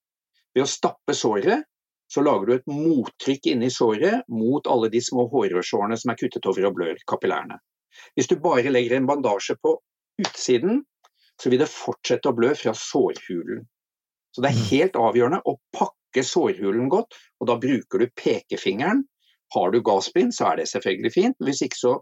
Ved 0.53 0.65
å 0.65 0.69
stappe 0.69 1.15
såret 1.15 1.67
så 2.11 2.23
lager 2.25 2.47
du 2.47 2.53
et 2.57 2.67
mottrykk 2.67 3.53
inni 3.53 3.69
såret 3.71 4.27
mot 4.27 4.65
alle 4.67 4.89
de 4.91 4.99
små 5.03 5.29
hårrørsårene 5.31 5.95
som 5.99 6.11
er 6.11 6.19
kuttet 6.19 6.47
over 6.49 6.67
og 6.67 6.75
blør 6.75 6.99
kapillærene. 7.07 7.55
Hvis 8.15 8.27
du 8.27 8.35
bare 8.43 8.71
legger 8.73 8.97
en 8.97 9.07
bandasje 9.07 9.55
på 9.63 9.77
utsiden, 10.19 10.81
så 11.41 11.49
vil 11.49 11.63
det 11.63 11.71
fortsette 11.71 12.27
å 12.27 12.35
blø 12.35 12.51
fra 12.57 12.73
sårhulen. 12.75 13.63
Så 14.35 14.43
det 14.43 14.51
er 14.51 14.59
mm. 14.59 14.67
helt 14.73 14.99
avgjørende 14.99 15.41
å 15.47 15.55
pakke 15.75 16.23
sårhulen 16.27 16.91
godt, 16.91 17.15
og 17.39 17.47
da 17.47 17.57
bruker 17.63 18.03
du 18.03 18.11
pekefingeren. 18.19 19.05
Har 19.55 19.71
du 19.71 19.81
gassbind, 19.83 20.35
så 20.35 20.51
er 20.51 20.61
det 20.61 20.69
selvfølgelig 20.71 21.11
fint. 21.15 21.39
Hvis 21.43 21.63
ikke 21.65 21.79
så 21.79 21.95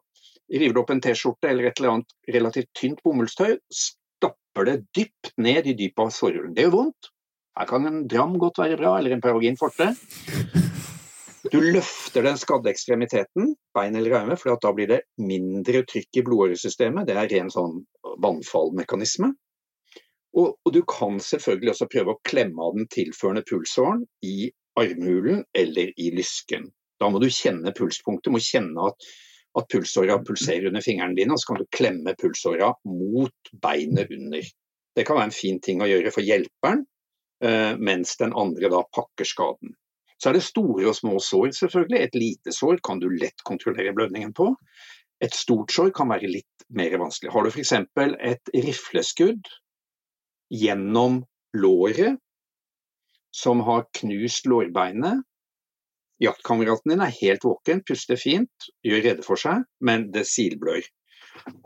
river 0.52 0.76
du 0.76 0.82
opp 0.82 0.92
en 0.94 1.02
T-skjorte 1.04 1.50
eller 1.52 1.70
et 1.70 1.80
eller 1.80 1.96
annet 1.96 2.36
relativt 2.36 2.70
tynt 2.78 3.04
bomullstøy, 3.06 3.58
stapper 3.70 4.70
det 4.70 4.78
dypt 4.98 5.34
ned 5.38 5.70
i 5.70 5.78
dypet 5.78 6.06
av 6.08 6.14
sårhulen. 6.16 6.56
Det 6.58 6.66
gjør 6.66 6.76
vondt, 6.78 7.12
her 7.60 7.68
kan 7.68 7.86
en 7.86 8.04
dram 8.08 8.38
godt 8.40 8.62
være 8.62 8.78
bra, 8.80 8.96
eller 8.98 9.16
en 9.16 9.24
paragin 9.24 9.60
forte. 9.60 9.92
Du 11.52 11.58
løfter 11.64 12.24
den 12.24 12.38
skadde 12.40 12.70
ekstremiteten, 12.72 13.54
bein 13.76 13.96
eller 13.96 14.18
arme, 14.20 14.36
for 14.40 14.60
da 14.64 14.72
blir 14.76 14.90
det 14.92 15.00
mindre 15.24 15.82
trykk 15.88 16.20
i 16.20 16.24
blodåresystemet. 16.28 17.08
Det 17.08 17.16
er 17.16 17.30
ren 17.32 17.52
sånn 17.52 17.80
vannfallmekanisme. 18.24 19.32
Og, 20.38 20.54
og, 20.54 20.72
du 20.76 20.84
kan 20.88 21.18
selvfølgelig 21.24 21.74
også 21.74 21.88
prøve 21.90 22.14
å 22.14 22.22
klemme 22.28 22.64
av 22.64 22.76
den 22.78 22.90
tilførende 22.94 23.44
pulsåren 23.50 24.04
i 24.24 24.52
armhulen 24.80 25.42
eller 25.58 25.90
i 25.98 26.12
lysken. 26.16 26.70
Da 27.02 27.10
må 27.10 27.20
du 27.24 27.28
kjenne 27.34 27.74
pulspunktet, 27.76 28.32
må 28.32 28.44
kjenne 28.44 28.92
at, 28.92 29.10
at 29.58 29.68
pulsåra 29.72 30.20
pulserer 30.22 30.70
under 30.70 30.84
fingrene 30.86 31.18
dine, 31.18 31.34
og 31.34 31.42
så 31.42 31.52
kan 31.52 31.62
du 31.62 31.70
klemme 31.74 32.14
pulsåra 32.20 32.70
mot 32.86 33.54
beinet 33.64 34.12
under. 34.14 34.46
Det 34.96 35.06
kan 35.08 35.18
være 35.18 35.32
en 35.32 35.36
fin 35.36 35.58
ting 35.64 35.82
å 35.82 35.90
gjøre 35.90 36.12
for 36.14 36.26
hjelperen, 36.26 36.84
Eh, 37.44 37.78
mens 37.78 38.18
den 38.18 38.34
andre 38.34 38.70
da 38.70 38.82
pakker 38.96 39.28
skaden. 39.28 39.76
Så 40.20 40.30
er 40.30 40.36
det 40.36 40.44
store 40.44 40.90
og 40.90 40.96
små 40.98 41.20
sår, 41.24 41.54
selvfølgelig. 41.56 42.00
Et 42.04 42.18
lite 42.20 42.54
sår 42.56 42.82
kan 42.84 43.00
du 43.00 43.08
lett 43.14 43.46
kontrollere 43.48 43.94
blødningen 43.96 44.34
på. 44.36 44.52
Et 45.24 45.36
stort 45.36 45.72
sår 45.72 45.94
kan 45.96 46.12
være 46.12 46.28
litt 46.28 46.66
mer 46.76 46.98
vanskelig. 47.00 47.32
Har 47.32 47.44
du 47.44 47.52
f.eks. 47.52 47.72
et 47.72 48.52
rifleskudd 48.68 49.48
gjennom 50.52 51.24
låret 51.56 52.20
som 53.32 53.64
har 53.64 53.88
knust 53.96 54.48
lårbeinet 54.50 55.24
Jaktkameraten 56.20 56.92
din 56.92 57.04
er 57.04 57.16
helt 57.22 57.46
våken, 57.48 57.84
puster 57.88 58.20
fint, 58.20 58.70
gjør 58.84 59.04
rede 59.06 59.26
for 59.26 59.40
seg, 59.40 59.64
men 59.80 60.10
det 60.16 60.26
silblør. 60.28 60.84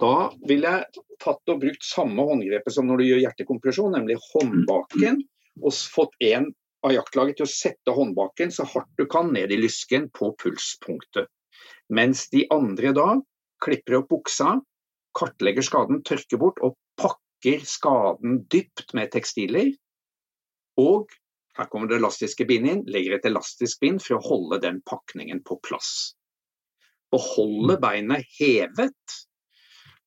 Da 0.01 0.15
ville 0.47 0.73
jeg 0.75 1.05
tatt 1.23 1.49
og 1.49 1.61
brukt 1.63 1.85
samme 1.87 2.25
håndgrepet 2.27 2.75
som 2.75 2.85
når 2.87 3.01
du 3.01 3.07
gjør 3.07 3.23
hjertekompresjon, 3.23 3.95
nemlig 3.95 4.19
håndbaken 4.29 5.23
og 5.61 5.73
fått 5.73 6.13
en 6.27 6.51
av 6.83 6.93
jaktlaget 6.93 7.39
til 7.39 7.47
å 7.47 7.53
sette 7.53 7.95
håndbaken 7.95 8.51
så 8.53 8.65
hardt 8.69 8.91
du 8.99 9.07
kan 9.09 9.31
ned 9.33 9.53
i 9.53 9.59
lysken 9.61 10.09
på 10.13 10.33
pulspunktet. 10.41 11.29
Mens 11.93 12.27
de 12.33 12.45
andre 12.53 12.93
da 12.95 13.07
klipper 13.63 14.01
opp 14.01 14.09
buksa, 14.11 14.57
kartlegger 15.17 15.65
skaden, 15.65 16.01
tørker 16.05 16.41
bort 16.41 16.59
og 16.65 16.75
pakker 16.99 17.63
skaden 17.67 18.41
dypt 18.51 18.93
med 18.97 19.13
tekstiler. 19.13 19.71
Og 20.81 21.11
her 21.57 21.69
kommer 21.69 21.89
det 21.89 21.99
elastiske 21.99 22.47
bindet 22.49 22.77
inn, 22.77 22.85
legger 22.89 23.17
et 23.17 23.27
elastisk 23.29 23.81
bind 23.83 24.01
for 24.01 24.17
å 24.17 24.25
holde 24.25 24.61
den 24.63 24.81
pakningen 24.89 25.43
på 25.45 25.59
plass. 25.65 26.13
Beholder 27.13 27.77
beinet 27.81 28.25
hevet 28.39 29.19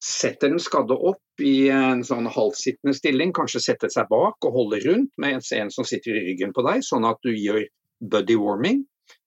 setter 0.03 0.53
den 0.53 0.61
skadde 0.61 0.95
opp 0.95 1.43
i 1.43 1.69
en 1.73 2.03
sånn 2.07 2.29
halvsittende 2.31 2.95
stilling, 2.97 3.33
kanskje 3.37 3.63
setter 3.65 3.93
seg 3.93 4.09
bak 4.11 4.45
og 4.45 4.59
holder 4.59 4.85
rundt 4.91 5.13
med 5.21 5.41
en 5.41 5.73
som 5.73 5.87
sitter 5.89 6.17
i 6.17 6.25
ryggen 6.31 6.55
på 6.57 6.65
deg, 6.67 6.85
sånn 6.85 7.07
at 7.09 7.19
du 7.25 7.33
gjør 7.33 7.65
buddy 8.01 8.37
warming. 8.41 8.85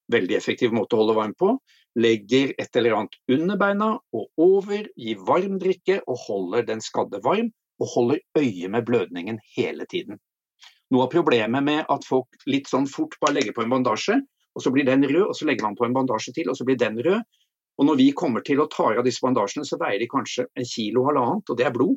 Veldig 0.10 0.38
effektiv 0.38 0.74
måte 0.74 0.96
å 0.96 1.04
holde 1.04 1.18
varm 1.18 1.36
på. 1.38 1.56
Legger 2.00 2.54
et 2.58 2.76
eller 2.80 2.96
annet 2.98 3.18
under 3.34 3.60
beina 3.62 3.90
og 4.16 4.42
over, 4.42 4.88
gir 4.98 5.22
varm 5.26 5.60
drikke 5.62 6.00
og 6.06 6.22
holder 6.28 6.66
den 6.70 6.82
skadde 6.82 7.22
varm. 7.26 7.52
Og 7.80 7.88
holder 7.94 8.20
øye 8.36 8.68
med 8.68 8.84
blødningen 8.84 9.38
hele 9.56 9.86
tiden. 9.88 10.18
Noe 10.90 11.06
av 11.06 11.12
problemet 11.14 11.66
med 11.66 11.86
at 11.94 12.06
folk 12.08 12.48
litt 12.50 12.70
sånn 12.70 12.88
fort 12.90 13.16
bare 13.22 13.38
legger 13.38 13.54
på 13.54 13.66
en 13.66 13.74
bandasje, 13.74 14.18
og 14.58 14.64
så 14.64 14.72
blir 14.74 14.88
den 14.88 15.06
rød, 15.06 15.28
og 15.28 15.36
så 15.38 15.46
legger 15.46 15.68
man 15.68 15.78
på 15.78 15.86
en 15.86 15.96
bandasje 15.96 16.34
til, 16.36 16.50
og 16.50 16.58
så 16.58 16.66
blir 16.66 16.80
den 16.82 16.98
rød, 17.06 17.22
og 17.80 17.88
når 17.88 17.96
vi 18.02 18.10
kommer 18.12 18.44
til 18.44 18.60
å 18.60 18.68
ta 18.68 18.90
av 18.92 19.06
disse 19.08 19.24
bandasjene, 19.24 19.64
så 19.68 19.78
veier 19.80 20.02
de 20.02 20.10
kanskje 20.12 20.50
en 20.60 20.68
kilo 20.68 21.06
halvannet, 21.08 21.48
og 21.48 21.60
det 21.60 21.68
er 21.70 21.76
blod. 21.76 21.96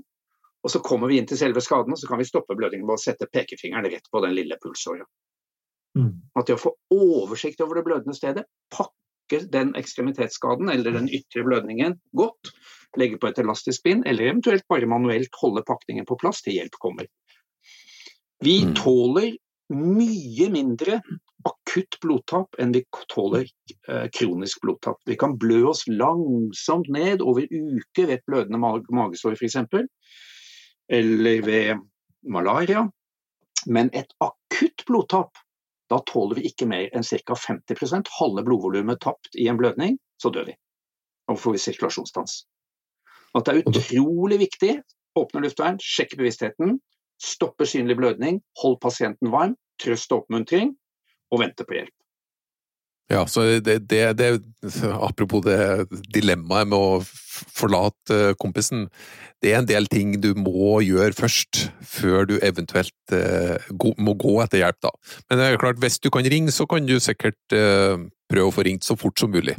Og 0.62 0.70
så 0.70 0.78
kommer 0.85 1.11
vi 1.11 1.16
inn 1.18 1.26
til 1.26 1.40
selve 1.40 1.62
skaden, 1.64 1.90
og 1.90 1.98
så 1.98 2.07
kan 2.07 2.20
vi 2.20 2.26
stoppe 2.28 2.55
blødningen 2.55 2.87
med 2.87 2.94
å 2.94 3.02
sette 3.02 3.26
pekefingeren 3.26 3.88
rett 3.90 4.07
på 4.12 4.22
den 4.22 4.37
lille 4.37 4.59
pulsåra. 4.62 5.02
Mm. 5.98 6.12
At 6.38 6.46
det 6.46 6.55
å 6.55 6.61
få 6.62 6.72
oversikt 6.94 7.64
over 7.64 7.81
det 7.81 7.87
blødende 7.88 8.14
stedet, 8.14 8.44
pakke 8.70 9.42
den 9.50 9.72
ekstremitetsskaden 9.78 10.70
eller 10.70 10.94
den 10.94 11.11
ytre 11.11 11.42
blødningen 11.48 11.98
godt, 12.14 12.52
legge 13.00 13.18
på 13.18 13.33
et 13.33 13.42
elastisk 13.42 13.83
bind, 13.83 14.07
eller 14.07 14.31
eventuelt 14.31 14.68
bare 14.70 14.87
manuelt 14.87 15.35
holde 15.42 15.64
pakningen 15.66 16.07
på 16.07 16.20
plass 16.20 16.44
til 16.46 16.61
hjelp 16.61 16.78
kommer. 16.78 17.11
Vi 18.42 18.64
mm. 18.64 18.74
tåler 18.74 19.37
mye 19.72 20.48
mindre 20.50 21.00
akutt 21.46 21.98
blodtap 22.02 22.59
enn 22.61 22.72
vi 22.74 22.83
tåler 23.11 23.46
eh, 23.88 24.09
kronisk 24.14 24.61
blodtap. 24.62 24.98
Vi 25.07 25.16
kan 25.18 25.37
blø 25.38 25.62
oss 25.70 25.85
langsomt 25.88 26.90
ned 26.92 27.22
over 27.22 27.46
uker 27.46 28.09
ved 28.09 28.18
et 28.18 28.26
blødende 28.26 28.61
mag 28.62 28.87
magesår 28.90 29.38
f.eks., 29.38 29.57
eller 30.92 31.46
ved 31.46 31.83
malaria. 32.28 32.85
Men 33.66 33.90
et 33.94 34.11
akutt 34.22 34.87
blodtap, 34.87 35.38
da 35.90 36.00
tåler 36.07 36.40
vi 36.40 36.50
ikke 36.50 36.66
mer 36.66 36.90
enn 36.90 37.07
ca. 37.07 37.37
50% 37.38 38.11
halve 38.18 38.46
blodvolumet 38.46 39.02
tapt 39.02 39.38
i 39.38 39.46
en 39.50 39.59
blødning, 39.61 39.98
så 40.22 40.35
dør 40.35 40.50
vi. 40.50 40.57
Da 41.31 41.38
får 41.38 41.55
vi 41.57 41.62
sirkulasjonsstans. 41.62 42.42
At 43.38 43.46
det 43.46 43.55
er 43.55 43.70
utrolig 43.70 44.42
viktig, 44.42 44.81
åpne 45.18 45.44
luftvern, 45.44 45.78
sjekke 45.81 46.18
bevisstheten, 46.18 46.81
stoppe 47.22 47.66
synlig 47.68 47.96
blødning, 48.00 48.40
hold 48.62 48.78
pasienten 48.82 49.30
varm, 49.32 49.56
trøst 49.82 50.12
og 50.12 50.24
oppmuntring, 50.24 50.74
og 51.30 51.42
vente 51.42 51.66
på 51.66 51.78
hjelp. 51.78 51.94
Ja, 53.10 53.26
så 53.28 53.44
det, 53.60 53.88
det, 53.90 54.04
det, 54.16 54.30
Apropos 54.94 55.42
det 55.44 55.58
dilemmaet 56.14 56.70
med 56.70 56.78
å 56.78 57.02
forlate 57.02 58.34
kompisen. 58.40 58.86
Det 59.42 59.50
er 59.50 59.58
en 59.58 59.68
del 59.68 59.88
ting 59.90 60.14
du 60.22 60.30
må 60.38 60.78
gjøre 60.84 61.16
først, 61.18 61.64
før 61.82 62.28
du 62.30 62.36
eventuelt 62.44 63.14
eh, 63.16 63.58
må 63.98 64.14
gå 64.14 64.36
etter 64.44 64.62
hjelp. 64.62 64.78
da. 64.86 64.92
Men 65.28 65.40
det 65.40 65.48
er 65.48 65.60
klart, 65.60 65.80
hvis 65.82 65.98
du 65.98 66.12
kan 66.14 66.28
ringe, 66.30 66.54
så 66.54 66.68
kan 66.70 66.86
du 66.86 66.94
sikkert 67.02 67.56
eh, 67.56 67.98
prøve 68.30 68.52
å 68.52 68.54
få 68.54 68.64
ringt 68.68 68.86
så 68.86 68.96
fort 68.96 69.18
som 69.18 69.32
mulig. 69.34 69.56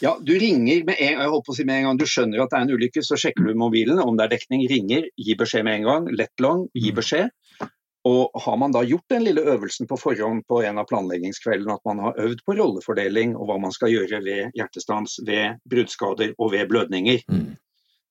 Ja, 0.00 0.16
du 0.20 0.32
ringer 0.40 0.82
med 0.84 0.96
en, 0.96 1.20
jeg 1.20 1.32
håper 1.32 1.52
å 1.52 1.56
si 1.56 1.64
med 1.68 1.80
en 1.80 1.90
gang 1.90 2.00
du 2.00 2.06
skjønner 2.08 2.42
at 2.42 2.52
det 2.52 2.58
er 2.58 2.66
en 2.66 2.72
ulykke, 2.76 3.04
så 3.04 3.18
sjekker 3.20 3.46
du 3.46 3.54
mobilen. 3.56 4.00
Om 4.02 4.16
det 4.18 4.26
er 4.26 4.34
dekning, 4.34 4.64
ringer, 4.72 5.10
gi 5.16 5.36
beskjed 5.38 5.68
med 5.68 5.80
en 5.80 5.86
gang. 5.90 6.08
Lett 6.16 6.44
lang, 6.44 6.66
gi 6.76 6.90
mm. 6.90 6.96
beskjed. 6.98 7.32
Og 8.06 8.40
har 8.44 8.56
man 8.60 8.74
da 8.74 8.84
gjort 8.86 9.08
den 9.10 9.24
lille 9.26 9.42
øvelsen 9.42 9.88
på 9.90 9.98
forhånd 9.98 10.44
på 10.46 10.60
en 10.62 10.78
av 10.78 10.86
planleggingskveldene, 10.90 11.74
at 11.74 11.86
man 11.88 12.02
har 12.04 12.18
øvd 12.22 12.42
på 12.46 12.54
rollefordeling 12.58 13.34
og 13.34 13.48
hva 13.48 13.56
man 13.64 13.74
skal 13.74 13.90
gjøre 13.90 14.20
ved 14.22 14.58
hjertestans, 14.58 15.18
ved 15.26 15.58
bruddskader 15.70 16.34
og 16.38 16.52
ved 16.54 16.68
blødninger, 16.70 17.24
mm. 17.26 17.56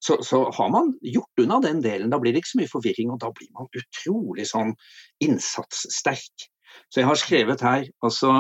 så, 0.04 0.20
så, 0.26 0.42
har 0.58 0.74
man 0.74 0.92
gjort 1.06 1.44
unna 1.46 1.62
den 1.64 1.80
delen. 1.86 2.12
Da 2.12 2.20
blir 2.20 2.36
det 2.36 2.44
ikke 2.44 2.54
så 2.56 2.62
mye 2.64 2.74
forvirring, 2.74 3.14
og 3.14 3.22
da 3.24 3.32
blir 3.36 3.52
man 3.56 3.72
utrolig 3.72 4.50
sånn 4.52 4.76
innsatssterk. 5.24 6.50
Så 6.90 7.00
jeg 7.02 7.08
har 7.08 7.22
skrevet 7.22 7.64
her 7.64 7.88
altså 8.04 8.34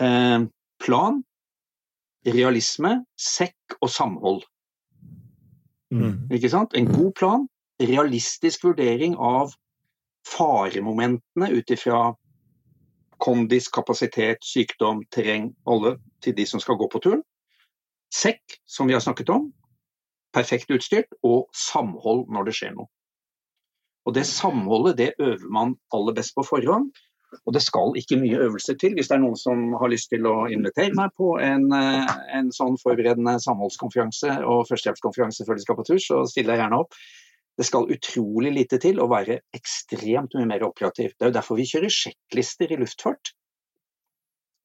eh, 0.00 0.48
plan, 0.80 1.20
realisme, 2.24 3.02
sekk 3.20 3.76
og 3.80 3.92
samhold. 3.92 4.44
Mm. 5.92 6.30
Ikke 6.32 6.52
sant? 6.52 6.72
En 6.78 6.88
god 6.88 7.12
plan, 7.18 7.48
realistisk 7.80 8.64
vurdering 8.64 9.16
av 9.16 9.52
faremomentene 10.26 11.50
ut 11.52 11.70
ifra 11.70 12.00
kondis, 13.20 13.68
kapasitet, 13.68 14.40
sykdom, 14.44 15.04
terreng, 15.12 15.50
alle 15.68 15.96
til 16.24 16.36
de 16.36 16.46
som 16.48 16.60
skal 16.62 16.78
gå 16.80 16.88
på 16.92 17.02
turen. 17.04 17.22
Sekk, 18.14 18.58
som 18.66 18.88
vi 18.88 18.96
har 18.96 19.04
snakket 19.04 19.30
om, 19.30 19.50
perfekt 20.34 20.72
utstyrt, 20.72 21.12
og 21.22 21.50
samhold 21.56 22.26
når 22.32 22.48
det 22.48 22.56
skjer 22.56 22.74
noe. 22.78 22.90
Og 24.08 24.14
Det 24.16 24.24
samholdet 24.26 24.96
det 24.98 25.12
øver 25.20 25.48
man 25.52 25.76
aller 25.94 26.16
best 26.16 26.34
på 26.34 26.42
forhånd. 26.42 26.90
Og 27.46 27.54
det 27.54 27.62
skal 27.62 27.94
ikke 27.94 28.18
mye 28.18 28.40
øvelser 28.42 28.74
til. 28.74 28.94
Hvis 28.94 29.08
det 29.08 29.14
er 29.14 29.22
noen 29.22 29.38
som 29.38 29.74
har 29.78 29.90
lyst 29.92 30.08
til 30.10 30.24
å 30.26 30.48
invitere 30.50 30.96
meg 30.98 31.12
på 31.18 31.36
en, 31.38 31.68
eh, 31.72 32.08
en 32.34 32.50
sånn 32.50 32.78
forberedende 32.82 33.36
samholdskonferanse 33.44 34.40
og 34.42 34.66
førstehjelpskonferanse 34.66 35.46
før 35.46 35.54
de 35.54 35.62
skal 35.62 35.78
på 35.78 35.86
tur, 35.86 36.00
så 36.02 36.24
stiller 36.26 36.56
jeg 36.56 36.64
gjerne 36.64 36.80
opp. 36.82 36.96
Det 37.60 37.66
skal 37.68 37.90
utrolig 37.92 38.54
lite 38.56 38.78
til 38.80 39.02
å 39.02 39.08
være 39.10 39.42
ekstremt 39.56 40.32
mye 40.38 40.48
mer 40.48 40.62
operativ. 40.64 41.12
Det 41.12 41.26
er 41.26 41.32
jo 41.32 41.36
derfor 41.36 41.58
vi 41.58 41.68
kjører 41.68 41.92
sjekklister 41.92 42.72
i 42.72 42.78
luftfart. 42.80 43.34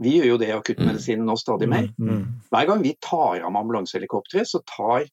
Vi 0.04 0.14
gjør 0.18 0.30
jo 0.30 0.38
det 0.40 0.48
i 0.48 0.56
akuttmedisinen 0.56 1.28
nå 1.28 1.36
stadig 1.40 1.68
mer. 1.72 1.90
Mm. 2.00 2.24
Hver 2.52 2.70
gang 2.70 2.82
vi 2.84 2.94
tar 3.04 3.44
av 3.44 3.52
med 3.52 3.62
ambulansehelikopteret, 3.66 4.48
så 4.48 4.62
tar 4.68 5.10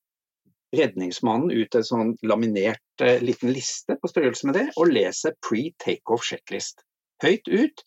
redningsmannen 0.76 1.50
ut 1.50 1.74
en 1.74 1.86
sånn 1.86 2.14
laminert 2.26 3.04
eh, 3.04 3.20
liten 3.22 3.52
liste 3.52 3.98
på 4.00 4.10
størrelse 4.10 4.48
med 4.48 4.58
det, 4.58 4.64
og 4.78 4.94
leser 4.94 5.36
pre-takeoff 5.44 6.24
sjekklist. 6.26 6.86
Høyt 7.22 7.50
ut. 7.50 7.84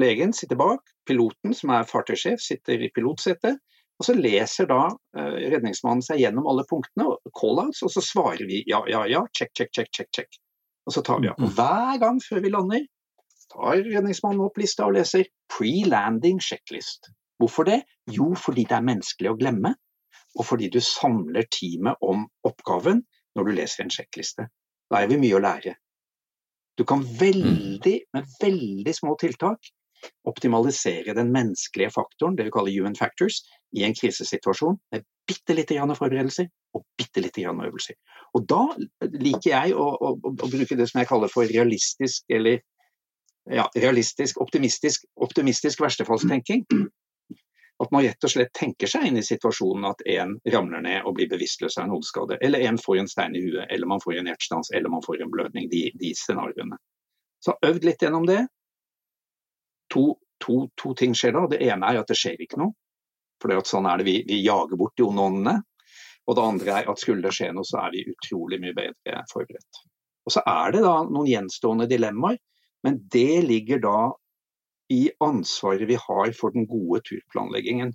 Legen 0.00 0.32
sitter 0.32 0.56
bak, 0.56 0.86
piloten 1.06 1.52
som 1.54 1.74
er 1.74 1.88
fartøysjef 1.88 2.40
sitter 2.40 2.80
i 2.80 2.88
pilotsetet, 2.94 3.58
og 4.00 4.06
så 4.06 4.14
leser 4.18 4.68
da 4.70 4.80
eh, 5.18 5.36
redningsmannen 5.52 6.02
seg 6.04 6.22
gjennom 6.22 6.48
alle 6.50 6.64
punktene, 6.68 7.06
call-outs, 7.38 7.84
og 7.86 7.92
så 7.94 8.02
svarer 8.04 8.44
vi 8.48 8.62
ja, 8.70 8.82
ja, 8.90 9.04
ja, 9.10 9.22
check, 9.36 9.52
check, 9.58 9.70
check, 9.74 9.92
check, 9.94 10.10
check. 10.14 10.40
Og 10.88 10.96
så 10.96 11.04
tar 11.06 11.22
vi 11.22 11.30
av. 11.30 11.38
Hver 11.38 12.00
gang 12.02 12.18
før 12.24 12.42
vi 12.42 12.50
lander, 12.50 12.86
tar 13.52 13.82
redningsmannen 13.84 14.42
opp 14.46 14.58
lista 14.58 14.88
og 14.88 14.96
leser 14.96 15.28
pre-landing 15.52 16.40
checklist. 16.42 17.12
Hvorfor 17.38 17.68
det? 17.68 17.82
Jo, 18.10 18.32
fordi 18.38 18.64
det 18.70 18.78
er 18.78 18.86
menneskelig 18.86 19.32
å 19.32 19.38
glemme, 19.38 19.74
og 20.38 20.48
fordi 20.48 20.70
du 20.72 20.80
samler 20.82 21.46
teamet 21.52 22.00
om 22.02 22.24
oppgaven 22.48 23.02
når 23.36 23.48
du 23.48 23.54
leser 23.56 23.84
en 23.84 23.92
sjekkliste. 23.92 24.48
Da 24.90 25.02
er 25.02 25.10
vi 25.10 25.20
mye 25.20 25.38
å 25.38 25.42
lære. 25.42 25.76
Du 26.78 26.84
kan 26.88 27.02
veldig, 27.04 27.96
med 28.16 28.36
veldig 28.40 28.94
små 28.96 29.14
tiltak 29.20 29.68
optimalisere 30.28 31.14
den 31.16 31.32
menneskelige 31.34 31.92
faktoren, 31.94 32.36
det 32.36 32.48
vi 32.48 32.54
kaller 32.54 32.74
human 32.74 32.96
factors, 32.98 33.42
i 33.76 33.84
en 33.86 33.94
krisesituasjon 33.94 34.78
med 34.92 35.04
bitte 35.28 35.54
lite 35.54 35.76
grann 35.76 35.94
forberedelser 35.96 36.48
og 36.76 36.84
bitte 36.98 37.22
lite 37.24 37.44
grann 37.44 37.62
øvelser. 37.64 37.96
Og 38.36 38.46
da 38.48 38.62
liker 39.12 39.50
jeg 39.50 39.76
å, 39.76 39.86
å, 39.92 40.14
å, 40.18 40.50
bruke 40.50 40.76
det 40.78 40.88
som 40.90 41.02
jeg 41.02 41.10
kaller 41.10 41.32
for 41.32 41.48
realistisk 41.48 42.24
eller 42.32 42.60
ja, 43.50 43.66
realistisk, 43.76 44.40
optimistisk, 44.40 45.06
optimistisk 45.20 45.82
verstefallstenking. 45.82 46.66
At 47.82 47.90
man 47.90 48.04
rett 48.04 48.24
og 48.24 48.30
slett 48.30 48.52
tenker 48.54 48.86
seg 48.86 49.08
inn 49.08 49.18
i 49.18 49.24
situasjonen 49.26 49.88
at 49.88 50.04
en 50.14 50.36
ramler 50.54 50.84
ned 50.84 51.08
og 51.08 51.16
blir 51.16 51.30
bevisstløs 51.32 51.80
av 51.80 51.88
en 51.88 51.94
hodeskade, 51.96 52.38
eller 52.44 52.62
en 52.68 52.78
får 52.78 53.00
en 53.00 53.10
stein 53.10 53.34
i 53.34 53.42
huet, 53.42 53.64
eller 53.74 53.90
man 53.90 54.02
får 54.04 54.20
en 54.20 54.30
hjertestans, 54.30 54.70
eller 54.70 54.92
man 54.92 55.02
får 55.02 55.24
en 55.24 55.32
blødning. 55.32 55.66
De, 55.72 55.88
de 55.98 56.12
scenarioene. 56.14 56.78
Så 57.42 57.56
øvd 57.66 57.88
litt 57.88 58.04
gjennom 58.04 58.28
det. 58.28 58.44
To, 59.90 60.04
to, 60.44 60.68
to, 60.78 60.94
ting 60.94 61.14
skjer 61.18 61.34
da. 61.36 61.46
Det 61.50 61.60
ene 61.66 61.90
er 61.90 62.00
at 62.00 62.08
det 62.08 62.18
skjer 62.18 62.40
ikke 62.44 62.60
noe. 62.62 62.76
For 63.42 63.66
sånn 63.66 63.88
er 63.90 63.98
det 63.98 64.06
vi, 64.06 64.16
vi 64.28 64.42
jager 64.44 64.78
bort 64.78 64.94
de 64.96 65.06
onde 65.06 65.28
åndene. 65.28 65.56
Og 66.30 66.38
det 66.38 66.44
andre 66.46 66.74
er 66.78 66.90
at 66.90 67.00
skulle 67.02 67.24
det 67.26 67.34
skje 67.34 67.50
noe, 67.54 67.66
så 67.66 67.80
er 67.82 67.94
vi 67.94 68.06
utrolig 68.12 68.60
mye 68.62 68.76
bedre 68.76 69.24
forberedt. 69.32 69.82
Og 70.22 70.34
så 70.36 70.42
er 70.46 70.76
det 70.76 70.84
da 70.84 70.94
noen 71.08 71.26
gjenstående 71.26 71.88
dilemmaer, 71.90 72.38
men 72.86 73.00
det 73.10 73.42
ligger 73.46 73.82
da 73.82 73.96
i 74.92 75.08
ansvaret 75.24 75.88
vi 75.88 75.98
har 75.98 76.32
for 76.38 76.54
den 76.54 76.68
gode 76.70 77.02
turplanleggingen. 77.08 77.92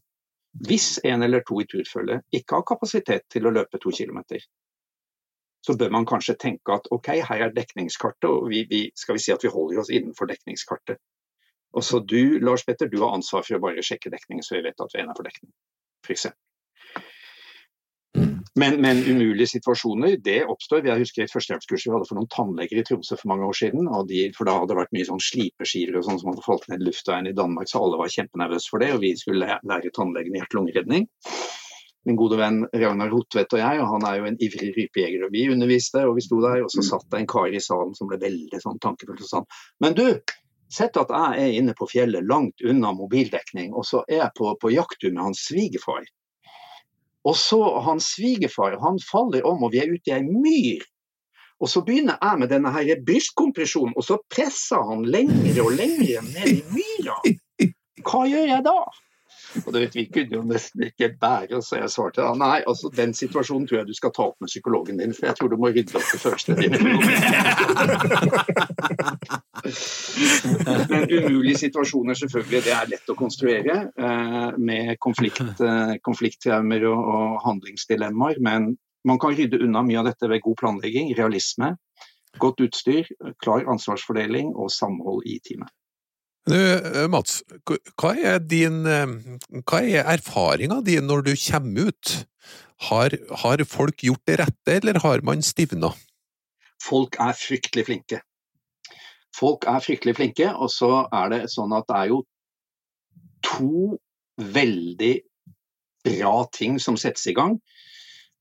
Hvis 0.67 0.97
en 1.05 1.23
eller 1.23 1.43
to 1.47 1.61
i 1.61 1.67
turfølget 1.69 2.23
ikke 2.35 2.59
har 2.59 2.67
kapasitet 2.67 3.27
til 3.31 3.47
å 3.47 3.53
løpe 3.53 3.79
to 3.79 3.93
kilometer, 3.93 4.41
så 5.65 5.75
bør 5.77 5.91
man 5.93 6.07
kanskje 6.07 6.37
tenke 6.39 6.75
at 6.75 6.87
ok, 6.91 7.09
her 7.27 7.43
er 7.47 7.53
dekningskartet, 7.55 8.29
og 8.29 8.49
vi, 8.51 8.63
vi, 8.69 8.81
skal 8.95 9.17
vi 9.17 9.23
si 9.23 9.33
at 9.33 9.43
vi 9.43 9.51
holder 9.51 9.81
oss 9.83 9.91
innenfor 9.93 10.29
dekningskartet. 10.31 10.99
Og 11.75 11.83
så 11.83 11.99
du, 11.99 12.39
Lars 12.39 12.63
Petter, 12.65 12.89
du 12.89 13.01
har 13.03 13.15
ansvar 13.17 13.43
for 13.45 13.57
å 13.57 13.63
bare 13.63 13.83
sjekke 13.85 14.11
dekningen, 14.13 14.45
så 14.45 14.57
vi 14.57 14.65
vet 14.69 14.79
at 14.81 14.93
vi 14.93 15.01
er 15.01 15.05
innenfor 15.05 15.27
dekning, 15.27 15.51
f.eks. 16.05 16.29
Men, 18.57 18.79
men, 18.81 19.03
umulige 19.05 19.51
situasjoner 19.51 20.15
det 20.25 20.39
oppstår. 20.49 20.85
Jeg 20.87 21.03
husker 21.03 21.23
et 21.23 21.33
førstehjelpskurs 21.33 21.83
vi 21.85 21.91
hadde 21.93 22.07
for 22.09 22.17
noen 22.17 22.29
tannleger 22.33 22.79
i 22.81 22.83
Tromsø 22.87 23.17
for 23.19 23.29
mange 23.29 23.45
år 23.45 23.57
siden. 23.59 23.89
De, 24.09 24.23
for 24.37 24.49
Da 24.49 24.55
hadde 24.57 24.71
det 24.71 24.79
vært 24.79 24.95
mye 24.97 25.09
sånn 25.09 25.21
slipeskiver 25.21 25.99
og 25.99 26.07
sånn 26.07 26.17
som 26.21 26.31
hadde 26.31 26.45
falt 26.45 26.65
ned 26.71 26.81
i 26.81 26.87
luftveien 26.87 27.29
i 27.29 27.35
Danmark, 27.37 27.69
så 27.69 27.83
alle 27.85 27.99
var 28.01 28.09
kjempenervøse 28.15 28.71
for 28.73 28.81
det. 28.81 28.89
Og 28.95 29.03
vi 29.05 29.13
skulle 29.19 29.59
lære 29.61 29.93
tannlegene 29.93 30.41
hjerte-lungeredning. 30.41 31.05
Min 32.07 32.17
gode 32.17 32.39
venn 32.39 32.63
Ragnar 32.71 33.13
Hotvedt 33.13 33.53
og 33.53 33.61
jeg, 33.61 33.79
og 33.83 33.89
han 33.91 34.09
er 34.09 34.17
jo 34.17 34.27
en 34.29 34.41
ivrig 34.47 34.71
rypejeger. 34.79 35.27
og 35.27 35.33
Vi 35.35 35.45
underviste, 35.53 36.07
og 36.07 36.17
vi 36.17 36.25
sto 36.25 36.41
der, 36.41 36.63
og 36.63 36.73
så 36.73 36.85
satt 36.87 37.05
det 37.11 37.21
en 37.21 37.29
kar 37.29 37.53
i 37.53 37.61
salen 37.61 37.93
som 37.99 38.09
ble 38.09 38.17
veldig 38.21 38.61
sånn 38.63 38.81
tankefull 38.81 39.19
og 39.19 39.29
sånn 39.29 39.49
Men 39.83 39.97
du, 39.97 40.05
sett 40.73 40.97
at 40.99 41.11
jeg 41.13 41.43
er 41.43 41.55
inne 41.59 41.75
på 41.77 41.87
fjellet 41.89 42.25
langt 42.27 42.63
unna 42.65 42.91
mobildekning, 42.95 43.73
og 43.73 43.85
så 43.87 44.03
er 44.07 44.21
jeg 44.23 44.35
på, 44.37 44.51
på 44.61 44.71
jakttur 44.73 45.13
med 45.13 45.23
hans 45.29 45.45
svigerfar. 45.47 46.05
Og 47.27 47.35
så 47.35 47.59
hans 47.83 48.11
svigerfar, 48.15 48.77
han 48.81 48.99
faller 49.03 49.47
om, 49.47 49.65
og 49.67 49.73
vi 49.73 49.81
er 49.83 49.91
ute 49.91 50.11
i 50.11 50.15
ei 50.17 50.23
myr. 50.27 50.85
Og 51.57 51.71
så 51.71 51.81
begynner 51.81 52.19
jeg 52.21 52.39
med 52.39 52.51
denne 52.53 52.71
her 52.71 53.01
brystkompresjonen, 53.07 53.95
og 53.97 54.05
så 54.05 54.19
presser 54.31 54.83
han 54.91 55.03
lengre 55.09 55.65
og 55.65 55.73
lengre 55.75 56.21
ned 56.27 56.53
i 56.53 56.61
myra. 56.71 57.17
Hva 58.05 58.23
gjør 58.29 58.45
jeg 58.51 58.63
da? 58.67 58.77
Og 59.65 59.73
du 59.73 59.79
vet, 59.79 59.95
Vi 59.95 60.05
kunne 60.13 60.35
jo 60.35 60.41
nesten 60.45 60.83
ikke 60.87 61.09
bære, 61.21 61.61
så 61.63 61.75
jeg 61.79 61.89
svarte 61.93 62.21
da 62.21 62.33
nei, 62.37 62.61
altså 62.67 62.89
den 62.93 63.13
situasjonen 63.17 63.67
tror 63.67 63.77
jeg 63.79 63.89
du 63.89 63.95
skal 63.97 64.11
ta 64.15 64.23
opp 64.29 64.37
med 64.43 64.49
psykologen 64.51 64.97
din, 65.01 65.13
for 65.15 65.23
jeg 65.29 65.35
tror 65.37 65.49
du 65.51 65.57
må 65.61 65.67
rydde 65.71 65.97
opp 65.97 66.09
i 66.13 66.21
følelsene 66.21 66.57
dine. 66.61 66.77
Men 70.91 71.01
umulige 71.11 71.57
situasjoner, 71.57 72.13
selvfølgelig, 72.19 72.61
det 72.65 72.73
er 72.75 72.91
lett 72.91 73.11
å 73.11 73.15
konstruere 73.17 73.75
eh, 73.89 74.49
med 74.57 74.97
konflikt, 75.03 75.61
eh, 75.63 75.93
konflikttraumer 76.05 76.81
og, 76.91 76.99
og 77.15 77.27
handlingsdilemmaer. 77.47 78.37
Men 78.43 78.61
man 79.07 79.17
kan 79.21 79.35
rydde 79.37 79.61
unna 79.63 79.81
mye 79.87 79.99
av 80.01 80.07
dette 80.11 80.25
ved 80.29 80.43
god 80.45 80.57
planlegging, 80.61 81.07
realisme, 81.17 81.67
godt 82.41 82.59
utstyr, 82.67 83.05
klar 83.43 83.61
ansvarsfordeling 83.71 84.47
og 84.55 84.71
samhold 84.73 85.21
i 85.25 85.39
teamet. 85.45 85.71
Du, 86.47 86.55
Mats, 87.11 87.41
hva 87.99 88.13
er, 88.15 88.37
din, 88.39 88.85
hva 89.67 89.81
er 89.83 90.07
erfaringa 90.13 90.79
di 90.85 90.95
når 91.03 91.25
du 91.25 91.33
kommer 91.35 91.89
ut? 91.91 92.13
Har, 92.87 93.11
har, 93.41 93.63
folk 93.67 94.03
gjort 94.05 94.23
det 94.29 94.37
rette, 94.39 94.77
eller 94.77 94.99
har 95.03 95.23
man 95.27 95.41
stivna? 95.43 95.89
Folk 96.83 97.17
er 97.19 97.35
fryktelig 97.35 97.87
flinke. 97.89 98.21
Folk 99.35 99.67
er 99.67 99.83
fryktelig 99.83 100.15
flinke, 100.19 100.47
og 100.53 100.71
så 100.71 100.91
er 101.11 101.33
det 101.33 101.41
sånn 101.51 101.73
at 101.75 101.87
det 101.89 101.97
er 101.99 102.11
jo 102.13 102.21
to 103.45 103.97
veldig 104.37 105.13
bra 106.07 106.35
ting 106.53 106.77
som 106.79 106.95
settes 107.01 107.27
i 107.27 107.35
gang 107.35 107.57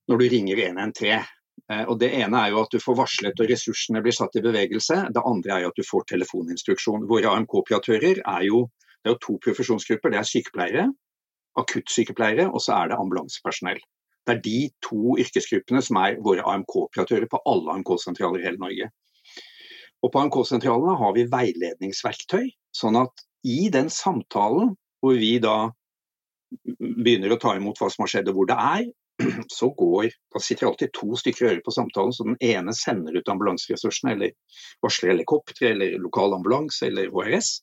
når 0.07 0.21
du 0.23 0.29
ringer 0.37 0.63
113. 0.69 1.25
Eh, 1.73 1.85
og 1.91 1.99
Det 1.99 2.13
ene 2.15 2.43
er 2.45 2.53
jo 2.55 2.63
at 2.63 2.71
du 2.73 2.79
får 2.83 2.99
varslet 3.01 3.41
og 3.43 3.51
ressursene 3.51 4.03
blir 4.05 4.15
satt 4.15 4.39
i 4.39 4.45
bevegelse. 4.45 5.01
Det 5.15 5.25
andre 5.33 5.57
er 5.57 5.65
jo 5.65 5.73
at 5.73 5.81
du 5.81 5.87
får 5.87 6.07
telefoninstruksjon. 6.13 7.09
Våre 7.11 7.33
AMK-operatører 7.33 8.23
er 8.23 8.47
jo, 8.47 8.67
det 9.03 9.11
er 9.11 9.17
jo 9.17 9.23
to 9.27 9.39
profesjonsgrupper. 9.49 10.15
Det 10.15 10.21
er 10.21 10.31
sykepleiere, 10.31 10.87
akuttsykepleiere 11.59 12.49
og 12.51 12.63
så 12.63 12.77
er 12.81 12.93
det 12.93 13.01
ambulansepersonell. 13.01 13.81
Det 14.27 14.35
er 14.35 14.43
de 14.43 14.61
to 14.83 15.17
yrkesgruppene 15.23 15.83
som 15.87 15.99
er 16.03 16.21
våre 16.23 16.45
AMK-operatører 16.55 17.29
på 17.31 17.43
alle 17.47 17.77
AMK-sentraler 17.79 18.43
i 18.43 18.49
hele 18.49 18.63
Norge. 18.63 18.91
Og 20.05 20.13
På 20.13 20.23
AMK-sentralene 20.23 20.99
har 21.01 21.15
vi 21.17 21.27
veiledningsverktøy, 21.31 22.51
sånn 22.75 22.99
at 23.01 23.27
i 23.47 23.71
den 23.75 23.89
samtalen 23.91 24.75
hvor 25.03 25.19
vi 25.19 25.37
da 25.43 25.71
begynner 26.79 27.35
å 27.35 27.39
ta 27.43 27.55
imot 27.57 27.79
hva 27.81 27.89
som 27.91 28.05
har 28.05 28.13
skjedd 28.13 28.31
og 28.31 28.39
hvor 28.39 28.51
det 28.51 28.59
er, 28.61 28.85
så 29.59 29.71
går 29.71 30.11
Da 30.35 30.43
sitter 30.43 30.67
alltid 30.67 30.93
to 30.93 31.17
stykker 31.17 31.49
hører 31.49 31.63
på 31.65 31.75
samtalen, 31.75 32.13
så 32.13 32.27
den 32.27 32.37
ene 32.45 32.75
sender 32.77 33.17
ut 33.17 33.29
ambulanseressursene, 33.33 34.17
eller 34.17 34.35
varsler 34.85 35.15
helikopter, 35.15 35.71
eller 35.73 35.97
lokal 36.03 36.37
ambulanse, 36.37 36.87
eller 36.91 37.09
HRS. 37.15 37.57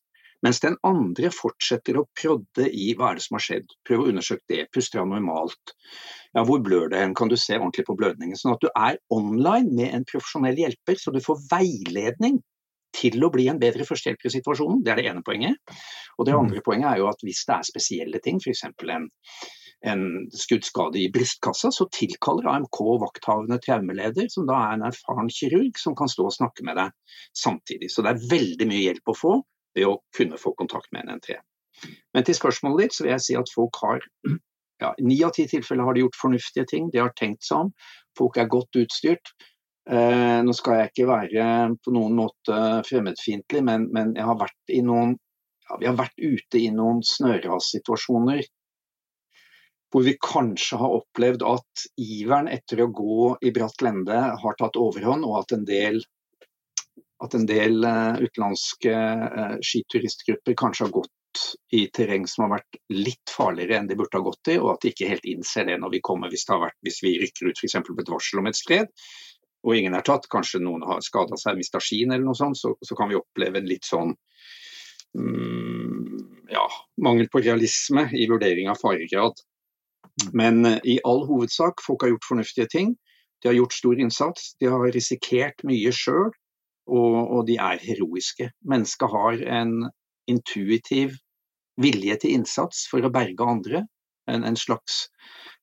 Mens 0.43 0.59
den 0.59 0.75
andre 0.83 1.29
fortsetter 1.31 1.97
å 1.97 2.07
prodde 2.19 2.65
i 2.67 2.89
hva 2.99 3.13
er 3.13 3.19
det 3.19 3.23
som 3.23 3.37
har 3.37 3.43
skjedd. 3.45 3.75
Prøv 3.87 4.01
å 4.03 4.07
undersøke 4.11 4.43
det. 4.51 4.65
Puster 4.75 4.99
han 4.99 5.13
normalt? 5.13 5.75
Ja, 6.35 6.43
hvor 6.43 6.59
blør 6.65 6.89
det 6.91 6.99
hen? 6.99 7.13
Kan 7.15 7.31
du 7.31 7.37
se 7.39 7.55
ordentlig 7.55 7.85
på 7.87 7.95
blødningen? 7.95 8.35
Sånn 8.39 8.57
at 8.57 8.65
du 8.65 8.67
er 8.73 8.99
online 9.13 9.71
med 9.71 9.95
en 9.95 10.07
profesjonell 10.09 10.59
hjelper, 10.59 10.99
så 10.99 11.15
du 11.15 11.21
får 11.23 11.45
veiledning 11.53 12.41
til 12.93 13.23
å 13.23 13.31
bli 13.33 13.47
en 13.49 13.61
bedre 13.61 13.87
førstehjelper 13.87 14.29
i 14.29 14.35
situasjonen. 14.35 14.83
Det 14.83 14.91
er 14.93 14.99
det 14.99 15.07
ene 15.13 15.23
poenget. 15.25 15.79
Og 16.19 16.27
det 16.27 16.35
andre 16.37 16.61
poenget 16.65 16.91
er 16.91 17.01
jo 17.01 17.09
at 17.09 17.23
hvis 17.23 17.45
det 17.47 17.55
er 17.55 17.69
spesielle 17.69 18.21
ting, 18.25 18.43
f.eks. 18.43 18.65
en 18.67 18.75
en 19.83 20.03
skuddskade 20.31 20.99
i 20.99 21.09
brystkassa, 21.11 21.71
så 21.71 21.87
tilkaller 21.91 22.47
AMK 22.47 22.79
vakthavende 23.01 23.59
traumeleder, 23.63 24.29
som 24.31 24.47
da 24.47 24.55
er 24.55 24.77
en 24.77 24.85
erfaren 24.87 25.31
kirurg 25.33 25.79
som 25.79 25.95
kan 25.99 26.11
stå 26.11 26.29
og 26.29 26.35
snakke 26.37 26.63
med 26.63 26.79
deg 26.79 26.93
samtidig. 27.35 27.91
Så 27.91 28.05
det 28.05 28.13
er 28.13 28.29
veldig 28.31 28.67
mye 28.69 28.83
hjelp 28.85 29.11
å 29.11 29.17
få 29.17 29.33
ved 29.75 29.89
å 29.89 29.97
kunne 30.15 30.39
få 30.39 30.53
kontakt 30.59 30.87
med 30.95 31.03
en 31.03 31.19
N3. 31.19 31.35
Men 32.15 32.23
til 32.23 32.37
spørsmålet 32.37 32.85
ditt 32.85 32.95
så 32.95 33.03
vil 33.03 33.15
jeg 33.15 33.25
si 33.25 33.35
at 33.39 33.51
folk 33.51 33.79
har 33.83 34.05
ja, 34.81 34.93
Ni 35.03 35.17
av 35.23 35.31
ti 35.35 35.45
tilfeller 35.47 35.85
har 35.87 35.95
de 35.95 36.03
gjort 36.03 36.17
fornuftige 36.19 36.65
ting, 36.67 36.87
de 36.91 36.99
har 36.99 37.11
tenkt 37.19 37.45
seg 37.45 37.65
om. 37.65 37.69
Folk 38.17 38.39
er 38.39 38.49
godt 38.51 38.75
utstyrt. 38.79 39.31
Eh, 39.89 40.39
nå 40.43 40.55
skal 40.55 40.79
jeg 40.79 40.91
ikke 40.91 41.09
være 41.11 41.45
på 41.83 41.93
noen 41.95 42.15
måte 42.17 42.57
fremmedfiendtlig, 42.87 43.61
men, 43.67 43.89
men 43.95 44.15
jeg 44.17 44.27
har 44.27 44.39
vært 44.39 44.75
i 44.75 44.81
noen 44.83 45.15
ja, 45.69 45.77
vi 45.79 45.87
har 45.87 45.95
vært 45.99 46.19
ute 46.19 46.59
i 46.59 46.69
noen 46.75 46.99
snørassituasjoner 47.07 48.43
hvor 49.93 50.03
vi 50.03 50.15
kanskje 50.17 50.79
har 50.81 50.95
opplevd 50.97 51.43
at 51.45 51.85
iveren 52.01 52.47
etter 52.49 52.81
å 52.81 52.89
gå 52.89 53.27
i 53.45 53.51
bratt 53.53 53.83
lende 53.85 54.19
har 54.41 54.55
tatt 54.57 54.79
overhånd, 54.81 55.25
og 55.27 55.43
at 55.43 55.53
en 55.53 55.67
del, 55.69 55.99
at 57.21 57.35
en 57.37 57.45
del 57.45 57.77
uh, 57.85 58.17
utenlandske 58.17 58.93
uh, 58.93 59.59
skituristgrupper 59.61 60.57
kanskje 60.57 60.87
har 60.87 60.95
gått 60.97 61.43
i 61.77 61.83
terreng 61.93 62.25
som 62.29 62.45
har 62.45 62.55
vært 62.55 62.79
litt 62.93 63.29
farligere 63.29 63.79
enn 63.79 63.89
de 63.89 63.97
burde 63.97 64.17
ha 64.17 64.25
gått 64.25 64.53
i, 64.53 64.57
og 64.57 64.73
at 64.73 64.81
de 64.81 64.93
ikke 64.93 65.11
helt 65.13 65.29
innser 65.29 65.69
det 65.69 65.77
når 65.81 65.93
vi 65.95 66.01
kommer, 66.09 66.33
hvis, 66.33 66.47
vært, 66.49 66.79
hvis 66.85 66.99
vi 67.05 67.13
rykker 67.21 67.49
ut 67.51 67.61
f.eks. 67.61 67.77
på 67.85 68.01
et 68.01 68.11
varsel 68.15 68.41
om 68.41 68.49
et 68.49 68.57
skred, 68.57 68.89
og 69.63 69.77
ingen 69.77 69.95
er 69.95 70.03
tatt, 70.05 70.25
kanskje 70.31 70.61
noen 70.63 70.83
har 70.89 71.05
skada 71.05 71.37
seg, 71.39 71.57
mista 71.61 71.79
skien 71.81 72.11
eller 72.11 72.25
noe 72.25 72.37
sånt, 72.37 72.59
så, 72.59 72.73
så, 72.81 72.97
kan 72.99 73.13
vi 73.13 73.17
oppleve 73.21 73.61
en 73.61 73.69
litt 73.69 73.87
sånn 73.87 74.11
mm, 75.15 76.49
ja, 76.51 76.65
mangel 77.05 77.29
på 77.31 77.45
realisme 77.45 78.09
i 78.17 78.27
vurdering 78.29 78.69
av 78.73 78.81
faregrad. 78.81 79.39
Men 80.33 80.65
uh, 80.65 80.77
i 80.83 80.99
all 81.07 81.25
hovedsak, 81.29 81.81
folk 81.85 82.05
har 82.05 82.13
gjort 82.13 82.29
fornuftige 82.29 82.69
ting. 82.71 82.93
De 83.41 83.49
har 83.49 83.57
gjort 83.57 83.73
stor 83.73 83.99
innsats. 83.99 84.53
De 84.59 84.69
har 84.71 84.91
risikert 84.95 85.65
mye 85.67 85.91
sjøl, 85.91 86.31
og, 86.87 87.17
og, 87.17 87.41
de 87.47 87.57
er 87.59 87.81
heroiske. 87.81 88.49
Mennesket 88.69 89.11
har 89.11 89.43
en 89.59 89.73
intuitiv 90.29 91.17
vilje 91.81 92.15
til 92.21 92.37
innsats 92.37 92.85
for 92.91 93.03
å 93.03 93.11
berge 93.11 93.47
andre. 93.47 93.83
En, 94.31 94.45
en 94.47 94.55
slags 94.55 95.07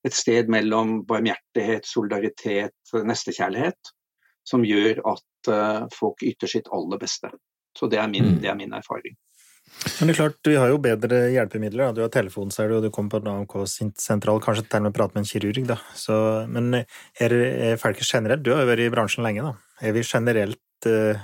et 0.05 0.13
sted 0.13 0.49
mellom 0.49 0.99
barmhjertighet, 1.09 1.85
solidaritet, 1.85 2.75
nestekjærlighet, 2.93 3.91
som 4.45 4.65
gjør 4.65 5.01
at 5.13 5.49
uh, 5.53 5.89
folk 5.93 6.21
yter 6.25 6.49
sitt 6.49 6.69
aller 6.73 7.01
beste. 7.01 7.29
Så 7.77 7.89
det 7.89 8.01
er 8.01 8.09
min, 8.11 8.33
mm. 8.33 8.39
det 8.43 8.49
er 8.51 8.57
min 8.57 8.73
erfaring. 8.73 9.15
Men 9.81 10.09
det 10.09 10.13
er 10.13 10.19
klart, 10.19 10.37
Vi 10.45 10.57
har 10.59 10.69
jo 10.69 10.77
bedre 10.81 11.21
hjelpemidler. 11.33 11.89
Da. 11.89 11.95
Du 11.97 12.01
har 12.03 12.11
telefon, 12.13 12.51
ser 12.53 12.69
du, 12.69 12.77
og 12.77 12.85
du 12.85 12.91
kommer 12.93 13.15
på 13.15 13.21
en 13.21 13.31
AMK-sentral, 13.31 14.41
kanskje 14.43 14.67
til 14.67 14.81
og 14.81 14.87
med 14.87 14.95
prate 14.97 15.17
med 15.17 15.23
en 15.23 15.29
kirurg. 15.31 15.65
da. 15.67 15.77
Så, 15.97 16.15
men 16.51 16.73
er, 16.75 17.33
er 17.33 17.81
folk 17.81 18.01
generelt 18.05 18.45
Du 18.45 18.53
har 18.53 18.63
jo 18.63 18.69
vært 18.69 18.85
i 18.85 18.93
bransjen 18.93 19.25
lenge. 19.25 19.47
da. 19.47 19.53
Er 19.81 19.95
vi 19.97 20.05
generelt 20.05 20.89
uh, 20.89 21.23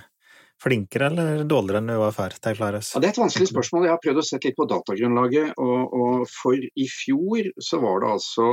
flinkere 0.64 1.12
eller 1.12 1.44
dårligere 1.46 1.84
enn 1.84 1.94
vi 1.94 2.00
var 2.02 2.16
å 2.16 2.58
klare 2.58 2.82
Ja, 2.82 3.02
det 3.02 3.12
er 3.12 3.14
et 3.14 3.22
vanskelig 3.22 3.52
spørsmål. 3.52 3.86
Jeg 3.86 3.94
har 3.94 4.02
prøvd 4.02 4.24
å 4.24 4.26
sette 4.26 4.50
litt 4.50 4.58
på 4.58 4.70
datagrunnlaget. 4.72 5.54
Og, 5.62 5.94
og 5.94 6.26
for 6.32 6.58
i 6.58 6.90
fjor 6.90 7.52
så 7.62 7.82
var 7.84 8.02
det 8.02 8.14
altså 8.16 8.50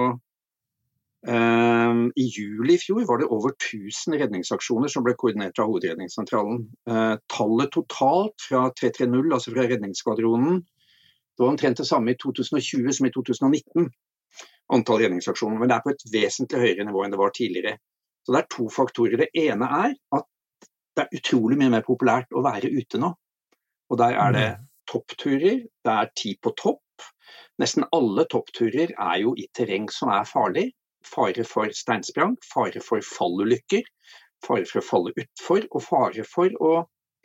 I 1.24 2.24
juli 2.28 2.74
i 2.74 2.80
fjor 2.82 3.06
var 3.08 3.20
det 3.20 3.30
over 3.32 3.54
1000 3.54 4.18
redningsaksjoner 4.20 4.90
som 4.92 5.06
ble 5.06 5.14
koordinert 5.16 5.56
av 5.62 5.70
Hovedredningssentralen. 5.70 6.58
Uh, 6.84 7.14
tallet 7.32 7.72
totalt 7.72 8.44
fra 8.44 8.66
330, 8.76 9.32
altså 9.32 9.54
fra 9.54 9.64
redningsskvadronen, 9.70 10.58
det 11.34 11.42
var 11.42 11.48
omtrent 11.48 11.78
det 11.78 11.86
samme 11.86 12.12
i 12.12 12.18
2020 12.22 12.92
som 12.92 13.06
i 13.06 13.10
2019. 13.10 13.88
Antall 14.72 15.00
redningsaksjoner, 15.02 15.58
men 15.58 15.70
det 15.70 15.76
er 15.76 15.82
på 15.84 15.90
et 15.90 16.04
vesentlig 16.12 16.60
høyere 16.62 16.86
nivå 16.86 17.02
enn 17.04 17.14
det 17.14 17.20
var 17.20 17.34
tidligere. 17.34 17.78
Så 18.24 18.32
Det 18.32 18.40
er 18.40 18.52
to 18.54 18.68
faktorer. 18.70 19.16
Det 19.24 19.42
ene 19.42 19.66
er 19.80 19.96
at 20.18 20.68
det 20.94 21.02
er 21.02 21.18
utrolig 21.18 21.58
mye 21.58 21.72
mer 21.74 21.82
populært 21.86 22.30
å 22.32 22.44
være 22.44 22.70
ute 22.70 23.00
nå. 23.02 23.10
Og 23.90 23.98
Der 23.98 24.14
er 24.14 24.32
det 24.32 24.46
mm. 24.52 24.62
toppturer, 24.92 25.58
det 25.84 25.92
er 25.92 26.14
ti 26.16 26.36
på 26.40 26.54
topp. 26.56 26.80
Nesten 27.58 27.84
alle 27.92 28.24
toppturer 28.30 28.94
er 28.94 29.18
jo 29.24 29.34
i 29.34 29.48
terreng 29.54 29.90
som 29.90 30.08
er 30.14 30.24
farlig 30.28 30.70
fare 31.06 31.44
for 31.48 31.72
steinsprang, 31.74 32.36
fare 32.52 32.82
for 32.84 33.04
fallulykker, 33.04 33.84
fare 34.44 34.66
for 34.68 34.80
å 34.80 34.86
falle 34.86 35.14
utfor 35.20 35.66
og 35.70 35.84
fare 35.84 36.24
for 36.28 36.56
å 36.60 36.74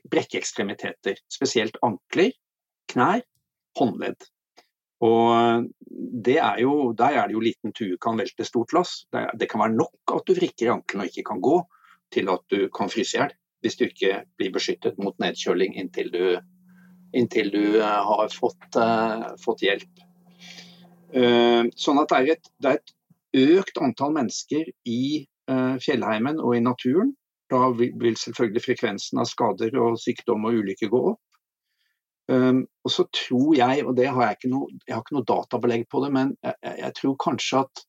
brekke 0.10 0.40
ekstremiteter. 0.40 1.20
Spesielt 1.32 1.78
ankler, 1.86 2.34
knær, 2.92 3.24
håndledd. 3.80 4.28
Og 5.06 5.68
er 6.28 6.60
jo, 6.60 6.94
Der 6.94 7.16
er 7.16 7.28
det 7.28 7.34
jo 7.34 7.44
liten 7.44 7.74
tue 7.74 7.98
kan 8.02 8.18
velte 8.20 8.44
stort 8.44 8.74
lass. 8.74 9.06
Det, 9.12 9.48
kan 9.50 9.62
være 9.62 9.78
nok 9.78 10.16
at 10.16 10.26
du 10.28 10.36
vrikker 10.36 10.74
ankelen 10.74 11.06
og 11.06 11.12
ikke 11.12 11.28
kan 11.32 11.42
gå, 11.42 11.62
til 12.12 12.30
at 12.30 12.44
du 12.52 12.68
kan 12.76 12.90
fryse 12.90 13.16
i 13.16 13.22
hjel. 13.22 13.36
Hvis 13.64 13.76
du 13.80 13.86
ikke 13.88 14.24
blir 14.38 14.52
beskyttet 14.56 15.00
mot 15.00 15.16
nedkjøling 15.20 15.76
inntil 15.80 16.12
du, 16.12 16.24
inntil 17.16 17.52
du 17.52 17.64
uh, 17.80 18.04
har 18.08 18.32
fått, 18.32 18.70
uh, 18.76 19.36
fått 19.44 19.64
hjelp. 19.64 20.06
Uh, 21.16 21.68
sånn 21.76 22.00
at 22.00 22.12
det 22.12 22.20
er, 22.20 22.32
et, 22.36 22.52
det 22.60 22.72
er 22.72 22.80
et 22.80 22.94
økt 23.36 23.80
antall 23.82 24.14
mennesker 24.16 24.70
i 24.90 25.02
uh, 25.52 25.76
fjellheimen 25.84 26.40
og 26.42 26.56
i 26.58 26.64
naturen. 26.64 27.14
Da 27.50 27.72
vil 27.74 28.18
selvfølgelig 28.18 28.66
frekvensen 28.66 29.22
av 29.22 29.30
skader 29.30 29.74
og 29.82 29.98
sykdom 30.02 30.46
og 30.46 30.62
ulykker 30.62 30.92
gå 30.92 31.02
opp. 31.14 31.22
Um, 32.30 32.62
og 32.86 32.94
så 32.94 33.08
tror 33.16 33.56
jeg, 33.58 33.86
og 33.90 33.96
det 33.98 34.10
har 34.14 34.28
jeg 34.28 34.38
ikke 34.38 34.52
noe, 34.52 34.70
jeg 34.86 34.94
har 34.94 35.02
ikke 35.02 35.18
noe 35.18 35.30
databelegg 35.32 35.88
på 35.90 36.04
det, 36.04 36.12
men 36.14 36.36
jeg, 36.46 36.76
jeg, 36.84 36.94
tror 37.00 37.16
kanskje 37.24 37.64
at 37.64 37.82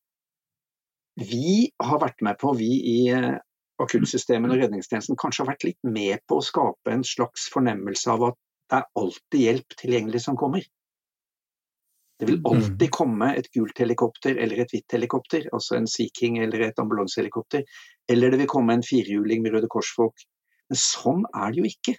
vi 1.20 1.57
har 1.82 2.01
vært 2.01 2.24
med 2.24 2.38
på, 2.41 2.55
vi 2.57 2.70
i 2.88 2.99
uh, 3.12 3.36
akuttsystemene 3.84 4.57
og 4.57 4.62
redningstjenesten, 4.62 5.18
kanskje 5.20 5.45
har 5.45 5.51
vært 5.53 5.66
litt 5.68 5.80
med 5.84 6.24
på 6.28 6.41
å 6.41 6.45
skape 6.45 6.95
en 6.95 7.05
slags 7.05 7.51
fornemmelse 7.53 8.12
av 8.12 8.30
at 8.30 8.38
det 8.70 8.78
er 8.78 9.03
alltid 9.03 9.45
hjelp 9.45 9.76
tilgjengelig 9.82 10.24
som 10.24 10.38
kommer. 10.41 10.64
Det 12.21 12.27
vil 12.29 12.41
mm. 12.43 12.49
alltid 12.51 12.91
komme 12.93 13.31
et 13.41 13.49
gult 13.55 13.79
helikopter 13.81 14.37
eller 14.37 14.61
et 14.61 14.73
hvitt 14.75 14.93
helikopter, 14.93 15.47
altså 15.57 15.79
en 15.79 15.89
Sea 15.89 16.12
King 16.18 16.37
eller 16.45 16.66
et 16.66 16.83
ambulansehelikopter. 16.83 17.64
Eller 18.12 18.35
det 18.35 18.43
vil 18.43 18.51
komme 18.51 18.77
en 18.77 18.85
firehjuling 18.85 19.41
med 19.41 19.55
Røde 19.55 19.71
Kors-folk. 19.73 20.27
Men 20.68 20.81
sånn 20.83 21.25
er 21.33 21.55
det 21.55 21.62
jo 21.62 21.71
ikke. 21.71 21.97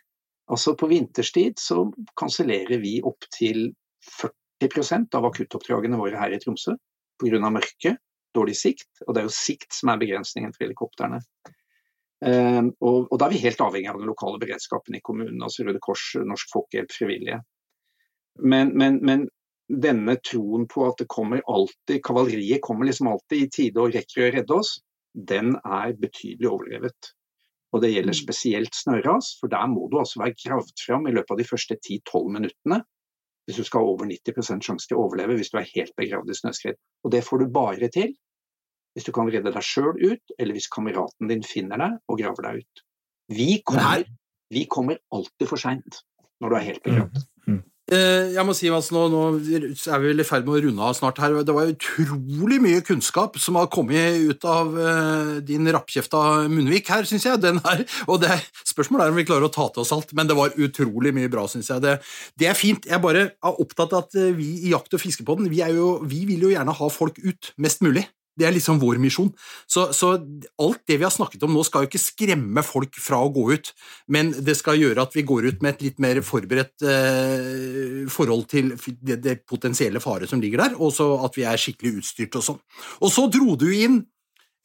Altså 0.51 0.75
På 0.77 0.91
vinterstid 0.91 1.57
så 1.59 1.87
kansellerer 2.19 2.83
vi 2.83 2.99
opptil 3.07 3.71
40% 4.19 5.17
av 5.17 5.25
akuttoppdragene 5.31 5.97
våre 5.97 6.19
her 6.21 6.35
i 6.35 6.39
Tromsø 6.43 6.75
pga. 7.21 7.49
mørke, 7.49 7.95
dårlig 8.35 8.55
sikt. 8.59 8.89
Og 9.07 9.15
det 9.15 9.23
er 9.23 9.29
jo 9.29 9.35
sikt 9.35 9.73
som 9.73 9.89
er 9.89 10.01
begrensningen 10.01 10.53
for 10.53 10.67
helikoptrene. 10.67 11.21
Uh, 12.21 12.69
og, 12.85 13.07
og, 13.07 13.15
da 13.17 13.25
er 13.25 13.33
vi 13.33 13.41
helt 13.41 13.61
avhengig 13.65 13.89
av 13.89 13.97
den 13.97 14.11
lokale 14.11 14.37
beredskapen 14.41 14.93
i 14.93 15.01
kommunen, 15.01 15.41
altså 15.41 15.65
Røde 15.65 15.81
Kors, 15.81 16.11
Norsk 16.21 16.51
Folkehjelp, 16.53 16.93
frivillige. 16.93 17.39
Men, 18.37 18.75
men, 18.77 18.99
men, 19.01 19.25
denne 19.71 20.17
troen 20.25 20.67
på 20.69 20.83
at 20.87 20.99
det 20.99 21.07
kommer 21.11 21.43
alltid, 21.47 22.01
kavaleriet 22.03 22.63
kommer 22.63 22.87
liksom 22.87 23.09
alltid 23.11 23.45
i 23.45 23.49
tide 23.55 23.81
og 23.81 23.95
rekker 23.95 24.27
å 24.27 24.31
redde 24.35 24.57
oss, 24.57 24.77
den 25.13 25.55
er 25.63 25.93
betydelig 25.99 26.49
overdrevet. 26.49 27.11
Og 27.71 27.83
det 27.83 27.91
gjelder 27.93 28.15
mm. 28.15 28.19
spesielt 28.19 28.75
snøras, 28.75 29.35
for 29.39 29.51
der 29.51 29.69
må 29.71 29.87
du 29.91 29.99
altså 30.01 30.23
være 30.23 30.35
gravd 30.43 30.83
fram 30.85 31.07
i 31.07 31.13
løpet 31.15 31.35
av 31.35 31.39
de 31.39 31.47
første 31.47 31.77
10-12 31.77 32.33
minuttene 32.39 32.81
hvis 33.47 33.57
du 33.57 33.65
skal 33.65 33.81
ha 33.81 33.93
over 33.95 34.05
90% 34.05 34.63
sjanse 34.63 34.87
til 34.87 34.99
å 34.99 35.07
overleve 35.07 35.35
hvis 35.39 35.49
du 35.51 35.57
er 35.59 35.69
helt 35.71 35.95
begravd 35.97 36.29
i 36.29 36.35
snøskred. 36.37 36.77
Og 37.03 37.13
det 37.15 37.23
får 37.25 37.41
du 37.41 37.53
bare 37.53 37.89
til 37.91 38.13
hvis 38.93 39.07
du 39.07 39.13
kan 39.15 39.29
redde 39.31 39.53
deg 39.55 39.63
sjøl 39.65 39.95
ut, 39.95 40.33
eller 40.37 40.55
hvis 40.55 40.69
kameraten 40.71 41.31
din 41.31 41.43
finner 41.47 41.79
deg 41.79 41.97
og 42.11 42.19
graver 42.19 42.47
deg 42.47 42.61
ut. 42.61 42.83
Vi 43.31 43.49
kommer, 43.65 44.03
vi 44.51 44.65
kommer 44.69 44.99
alltid 45.15 45.47
for 45.47 45.61
seint 45.61 46.01
når 46.43 46.51
du 46.51 46.57
er 46.57 46.67
helt 46.67 46.83
begravd. 46.83 47.21
Eh, 47.91 48.29
jeg 48.31 48.43
må 48.47 48.53
si 48.55 48.69
altså, 48.71 48.95
nå, 48.95 49.01
nå, 49.11 49.21
er 49.35 49.99
vi 49.99 50.11
vel 50.13 50.23
i 50.23 50.25
ferd 50.27 50.45
med 50.47 50.55
å 50.55 50.61
runde 50.63 50.85
av 50.87 50.95
snart 50.95 51.17
her. 51.19 51.33
Det 51.43 51.55
var 51.55 51.73
utrolig 51.73 52.61
mye 52.63 52.83
kunnskap 52.87 53.35
som 53.43 53.57
har 53.59 53.67
kommet 53.73 54.21
ut 54.31 54.47
av 54.47 54.71
uh, 54.77 55.33
din 55.43 55.67
rappkjefta 55.75 56.21
munnvik 56.51 56.87
her, 56.93 57.03
syns 57.09 57.27
jeg. 57.27 57.41
Den 57.43 57.59
her, 57.65 57.83
og 58.07 58.21
det 58.23 58.39
Spørsmålet 58.71 59.03
er 59.03 59.11
om 59.11 59.19
vi 59.19 59.25
klarer 59.27 59.49
å 59.49 59.51
ta 59.51 59.65
til 59.67 59.83
oss 59.83 59.91
alt, 59.91 60.13
men 60.15 60.29
det 60.29 60.37
var 60.39 60.55
utrolig 60.55 61.11
mye 61.17 61.31
bra, 61.31 61.43
syns 61.51 61.67
jeg. 61.73 61.83
Det, 61.83 61.97
det, 62.39 62.47
er 62.47 62.55
fint. 62.55 62.87
Jeg 62.87 63.03
bare 63.03 63.25
er 63.35 63.61
opptatt 63.65 63.91
av 63.91 64.05
at 64.05 64.15
eh, 64.15 64.31
vi 64.39 64.53
i 64.61 64.71
Jakt- 64.71 64.95
og 64.95 65.03
fiskepodden 65.03 65.51
vi, 65.51 65.59
vi 66.07 66.23
vil 66.31 66.47
jo 66.47 66.55
gjerne 66.55 66.79
ha 66.79 66.91
folk 66.93 67.19
ut 67.19 67.51
mest 67.59 67.83
mulig. 67.83 68.07
Det 68.41 68.47
er 68.49 68.55
liksom 68.55 68.79
vår 68.81 68.97
misjon. 69.01 69.29
Så, 69.69 69.87
så, 69.95 70.15
alt 70.61 70.83
det 70.89 70.97
vi 70.97 71.05
har 71.05 71.13
snakket 71.13 71.45
om 71.45 71.53
nå, 71.53 71.63
skal 71.67 71.85
jo 71.85 71.91
ikke 71.91 72.01
skremme 72.01 72.65
folk 72.65 72.97
fra 73.01 73.21
å 73.21 73.31
gå 73.33 73.47
ut, 73.53 73.71
men 74.11 74.33
det 74.33 74.57
skal 74.59 74.79
gjøre 74.81 75.05
at 75.05 75.17
vi 75.17 75.25
går 75.27 75.51
ut 75.51 75.61
med 75.61 75.75
et 75.75 75.85
litt 75.85 76.01
mer 76.01 76.21
forberedt 76.25 76.85
eh, 76.87 78.07
forhold 78.11 78.47
til 78.51 78.73
det, 78.99 79.21
det, 79.21 79.41
potensielle 79.49 80.01
fare 80.03 80.29
som 80.29 80.41
ligger 80.41 80.65
der, 80.65 80.79
og 80.81 80.93
så 80.95 81.13
at 81.25 81.37
vi 81.37 81.45
er 81.47 81.59
skikkelig 81.61 82.01
utstyrt 82.01 82.39
og 82.39 82.47
sånn. 82.47 82.63
Og 83.01 83.13
så 83.13 83.27
dro 83.31 83.57
du 83.59 83.69
inn 83.71 84.01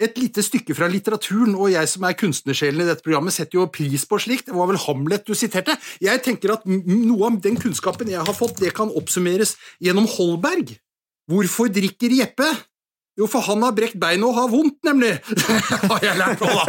et 0.03 0.19
lite 0.21 0.43
stykke 0.45 0.75
fra 0.77 0.89
litteraturen, 0.93 1.55
og 1.57 1.71
jeg 1.73 1.89
som 1.89 2.05
er 2.05 2.17
kunstnersjelen 2.21 2.85
i 2.85 2.89
dette 2.89 3.05
programmet, 3.05 3.33
setter 3.33 3.61
jo 3.61 3.69
pris 3.73 4.05
på 4.09 4.19
slikt. 4.21 4.51
Det 4.51 4.57
var 4.57 4.69
vel 4.69 4.81
Hamlet 4.83 5.25
du 5.25 5.33
siterte? 5.37 5.77
Jeg 6.05 6.21
tenker 6.25 6.53
at 6.53 6.67
noe 6.69 7.31
av 7.31 7.39
den 7.45 7.57
kunnskapen 7.61 8.11
jeg 8.13 8.21
har 8.21 8.37
fått, 8.37 8.61
det 8.61 8.75
kan 8.77 8.93
oppsummeres 8.93 9.57
gjennom 9.81 10.09
Holberg. 10.19 10.75
Hvorfor 11.33 11.73
drikker 11.73 12.13
Jeppe? 12.13 12.51
Jo, 13.17 13.25
for 13.33 13.41
han 13.47 13.63
har 13.65 13.73
brekt 13.73 13.97
beinet 13.97 14.29
og 14.29 14.37
har 14.37 14.49
vondt, 14.53 14.77
nemlig! 14.85 15.15
har 15.91 16.03
jeg 16.05 16.19
lært 16.21 16.43
nå, 16.45 16.51
da. 16.53 16.65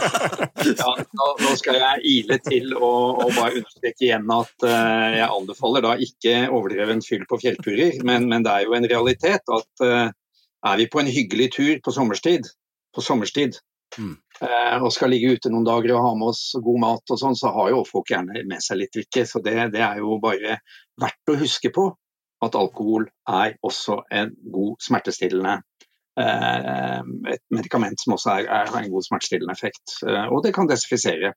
ja, 0.82 0.90
nå 1.16 1.52
skal 1.56 1.78
jeg 1.80 2.02
ile 2.12 2.36
til 2.44 2.74
og, 2.76 3.22
og 3.24 3.30
bare 3.38 3.62
understreke 3.62 4.04
igjen 4.04 4.28
at 4.36 4.66
uh, 4.66 5.06
jeg 5.16 5.28
anbefaler 5.30 5.86
da 5.86 5.94
ikke 6.06 6.34
overdreven 6.50 7.00
fyll 7.06 7.24
på 7.30 7.40
fjellturer, 7.40 7.96
men, 8.04 8.28
men, 8.28 8.44
det 8.44 8.52
er 8.52 8.66
jo 8.66 8.76
en 8.76 8.88
realitet 8.90 9.54
at 9.56 9.86
uh, 9.86 10.12
er 10.68 10.82
vi 10.82 10.90
på 10.92 11.00
en 11.00 11.08
hyggelig 11.14 11.48
tur 11.56 11.72
på 11.84 11.96
sommerstid, 11.96 12.52
på 12.92 13.06
sommerstid 13.08 13.56
mm. 13.96 14.12
uh, 14.44 14.76
og 14.76 14.92
skal 14.92 15.14
ligge 15.14 15.38
ute 15.38 15.54
noen 15.54 15.64
dager 15.70 15.96
og 15.96 16.04
ha 16.04 16.12
med 16.20 16.34
oss 16.34 16.44
god 16.60 16.84
mat 16.84 17.16
og 17.16 17.22
sånn, 17.24 17.38
så 17.38 17.54
har 17.56 17.72
jo 17.72 17.80
folk 17.88 18.12
gjerne 18.12 18.44
med 18.44 18.60
seg 18.60 18.82
litt 18.82 18.92
drikke. 18.92 19.24
Så 19.24 19.40
det, 19.40 19.56
det 19.72 19.80
er 19.88 20.04
jo 20.04 20.20
bare 20.20 20.60
verdt 21.00 21.32
å 21.32 21.40
huske 21.40 21.72
på 21.72 21.88
at 22.42 22.58
alkohol 22.58 23.06
er 23.28 23.54
også 23.62 24.00
en 24.10 24.32
god 24.54 24.74
smertestillende 24.82 25.58
eh, 26.20 27.00
et 27.34 27.44
medikament 27.54 28.00
som 28.02 28.16
også 28.16 28.38
har 28.48 28.80
en 28.80 28.90
god 28.92 29.06
smertestillende 29.08 29.54
effekt. 29.54 29.98
Eh, 30.06 30.26
og 30.26 30.42
det 30.46 30.54
kan 30.56 30.70
desifisere. 30.70 31.34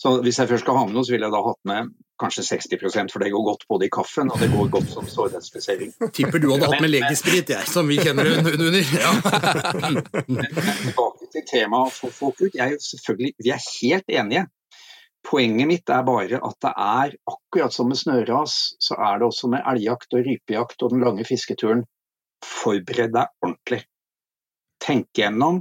Så 0.00 0.22
Hvis 0.24 0.38
jeg 0.38 0.48
først 0.48 0.64
skal 0.64 0.78
ha 0.78 0.84
med 0.88 0.94
noe, 0.96 1.04
så 1.04 1.12
ville 1.12 1.28
jeg 1.28 1.34
da 1.34 1.40
hatt 1.44 1.58
med 1.68 1.90
kanskje 2.20 2.44
60% 2.46 3.12
for 3.12 3.20
det 3.20 3.32
går 3.32 3.42
godt 3.44 3.66
både 3.68 3.84
i 3.84 3.90
kaffen 3.92 4.30
og 4.32 4.40
det 4.40 4.48
går 4.52 4.70
godt 4.72 4.88
som 4.92 5.08
sårdesinfisering. 5.08 5.92
Tipper 6.16 6.40
du 6.40 6.48
hadde 6.52 6.70
hatt 6.72 6.80
med 6.84 6.92
legesprit, 6.92 7.52
jeg, 7.52 7.68
som 7.68 7.88
vi 7.88 7.98
kjenner 8.00 8.30
under. 8.38 8.80
Ja. 8.80 9.12
Men 10.24 10.48
tilbake 10.56 11.28
til 11.34 11.44
temaet 11.52 11.92
få 11.96 12.08
folk 12.16 12.40
ut. 12.40 12.56
Jeg 12.56 12.64
er 12.64 12.80
selvfølgelig, 12.80 13.34
vi 13.44 13.52
er 13.52 13.60
helt 13.66 14.16
enige. 14.22 14.46
Poenget 15.26 15.68
mitt 15.68 15.90
er 15.92 16.04
bare 16.06 16.40
at 16.40 16.56
det 16.64 16.70
er 16.72 17.14
akkurat 17.28 17.74
som 17.74 17.90
med 17.90 18.00
snøras, 18.00 18.56
så 18.80 18.96
er 18.96 19.20
det 19.20 19.28
også 19.28 19.50
med 19.52 19.66
elgjakt 19.68 20.16
og 20.16 20.24
rypejakt 20.26 20.82
og 20.82 20.94
den 20.94 21.04
lange 21.04 21.26
fisketuren. 21.28 21.84
Forbered 22.44 23.12
deg 23.14 23.28
ordentlig. 23.44 23.82
Tenk 24.80 25.10
gjennom 25.16 25.60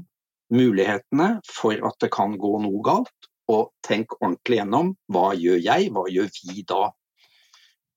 mulighetene 0.56 1.42
for 1.46 1.76
at 1.90 2.00
det 2.02 2.12
kan 2.16 2.38
gå 2.40 2.54
noe 2.64 2.80
galt 2.86 3.30
og 3.52 3.70
tenk 3.86 4.16
ordentlig 4.22 4.62
gjennom 4.62 4.94
hva 5.12 5.34
gjør 5.38 5.60
jeg, 5.66 5.92
hva 5.94 6.06
gjør 6.10 6.32
vi 6.48 6.64
da. 6.70 6.90